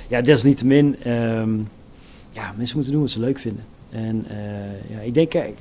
Ja, 0.07 0.21
desalniettemin, 0.21 0.85
um, 1.11 1.69
ja, 2.29 2.53
mensen 2.57 2.75
moeten 2.75 2.93
doen 2.93 3.01
wat 3.01 3.11
ze 3.11 3.19
leuk 3.19 3.39
vinden. 3.39 3.63
En 3.89 4.25
uh, 4.31 4.89
ja, 4.95 4.99
ik 4.99 5.13
denk, 5.13 5.29
kijk, 5.29 5.57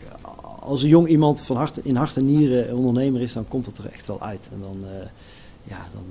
als 0.60 0.82
een 0.82 0.88
jong 0.88 1.08
iemand 1.08 1.42
van 1.42 1.56
hart, 1.56 1.78
in 1.82 1.96
hart 1.96 2.16
en 2.16 2.26
nieren 2.26 2.76
ondernemer 2.76 3.20
is, 3.20 3.32
dan 3.32 3.48
komt 3.48 3.64
dat 3.64 3.78
er 3.78 3.90
echt 3.92 4.06
wel 4.06 4.22
uit. 4.22 4.50
En 4.52 4.58
dan, 4.62 4.76
ja, 5.64 5.86
dan 5.92 6.02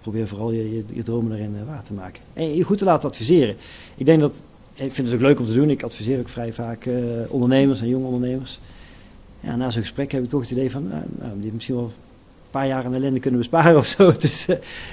probeer 0.00 0.28
vooral 0.28 0.52
je, 0.52 0.74
je, 0.74 0.84
je 0.94 1.02
dromen 1.02 1.36
erin 1.36 1.64
waar 1.66 1.82
te 1.82 1.92
maken. 1.92 2.22
En 2.32 2.54
je 2.54 2.62
goed 2.62 2.78
te 2.78 2.84
laten 2.84 3.08
adviseren. 3.08 3.56
Ik 3.96 4.06
denk 4.06 4.20
dat 4.20 4.44
ik 4.74 4.92
vind 4.92 5.06
het 5.06 5.16
ook 5.16 5.22
leuk 5.22 5.40
om 5.40 5.44
te 5.44 5.54
doen. 5.54 5.70
Ik 5.70 5.82
adviseer 5.82 6.18
ook 6.18 6.28
vrij 6.28 6.52
vaak 6.52 6.84
uh, 6.84 6.96
ondernemers 7.28 7.80
en 7.80 7.88
jonge 7.88 8.06
ondernemers. 8.06 8.60
Ja, 9.40 9.56
na 9.56 9.70
zo'n 9.70 9.82
gesprek 9.82 10.12
heb 10.12 10.22
ik 10.22 10.28
toch 10.28 10.40
het 10.40 10.50
idee 10.50 10.70
van, 10.70 10.88
nou, 10.88 11.02
nou 11.18 11.40
die 11.40 11.52
misschien 11.52 11.74
wel 11.74 11.84
een 11.84 11.92
paar 12.50 12.66
jaar 12.66 12.84
aan 12.84 12.94
ellende 12.94 13.20
kunnen 13.20 13.40
besparen 13.40 13.76
of 13.82 13.86
zo. 13.86 14.12
Dus 14.18 14.46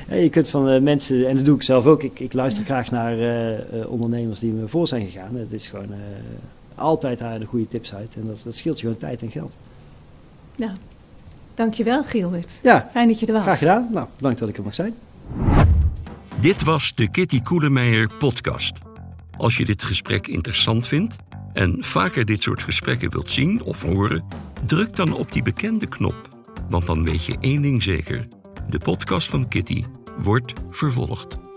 uh, 0.09 0.23
je 0.23 0.30
kunt 0.30 0.49
van 0.49 0.69
uh, 0.69 0.82
mensen, 0.82 1.27
en 1.27 1.36
dat 1.36 1.45
doe 1.45 1.55
ik 1.55 1.63
zelf 1.63 1.86
ook, 1.86 2.03
ik, 2.03 2.19
ik 2.19 2.34
luister 2.34 2.63
graag 2.63 2.91
naar 2.91 3.15
ondernemers 3.88 4.39
die 4.39 4.51
me 4.51 4.67
voor 4.67 4.88
zijn 4.88 5.05
gegaan. 5.05 5.36
Het 5.36 5.53
is 5.53 5.67
gewoon 5.67 5.89
altijd 6.75 7.19
haar 7.19 7.39
de 7.39 7.45
goede 7.45 7.67
tips 7.67 7.93
uit 7.93 8.15
en 8.15 8.25
dat, 8.25 8.41
dat 8.43 8.55
scheelt 8.55 8.80
je 8.80 8.82
gewoon 8.82 8.99
tijd 8.99 9.21
en 9.21 9.32
geld. 9.32 9.57
Ja, 10.55 10.73
dankjewel 11.55 12.03
Gilbert. 12.03 12.59
Ja, 12.61 12.89
Fijn 12.91 13.07
dat 13.07 13.19
je 13.19 13.25
er 13.25 13.34
was. 13.34 13.41
Graag 13.41 13.57
gedaan. 13.57 13.88
Nou, 13.91 14.07
bedankt 14.15 14.39
dat 14.39 14.49
ik 14.49 14.57
er 14.57 14.63
mag 14.63 14.75
zijn. 14.75 14.93
Dit 16.41 16.63
was 16.63 16.95
de 16.95 17.09
Kitty 17.09 17.41
Koelemeijer 17.41 18.09
podcast. 18.19 18.88
Als 19.39 19.57
je 19.57 19.65
dit 19.65 19.83
gesprek 19.83 20.27
interessant 20.27 20.87
vindt 20.87 21.15
en 21.53 21.83
vaker 21.83 22.25
dit 22.25 22.43
soort 22.43 22.63
gesprekken 22.63 23.11
wilt 23.11 23.31
zien 23.31 23.63
of 23.63 23.81
horen, 23.81 24.25
druk 24.65 24.95
dan 24.95 25.13
op 25.13 25.31
die 25.31 25.41
bekende 25.41 25.87
knop. 25.87 26.27
Want 26.69 26.85
dan 26.85 27.03
weet 27.03 27.25
je 27.25 27.37
één 27.39 27.61
ding 27.61 27.83
zeker: 27.83 28.27
de 28.69 28.77
podcast 28.77 29.29
van 29.29 29.47
Kitty 29.47 29.83
wordt 30.17 30.53
vervolgd. 30.69 31.49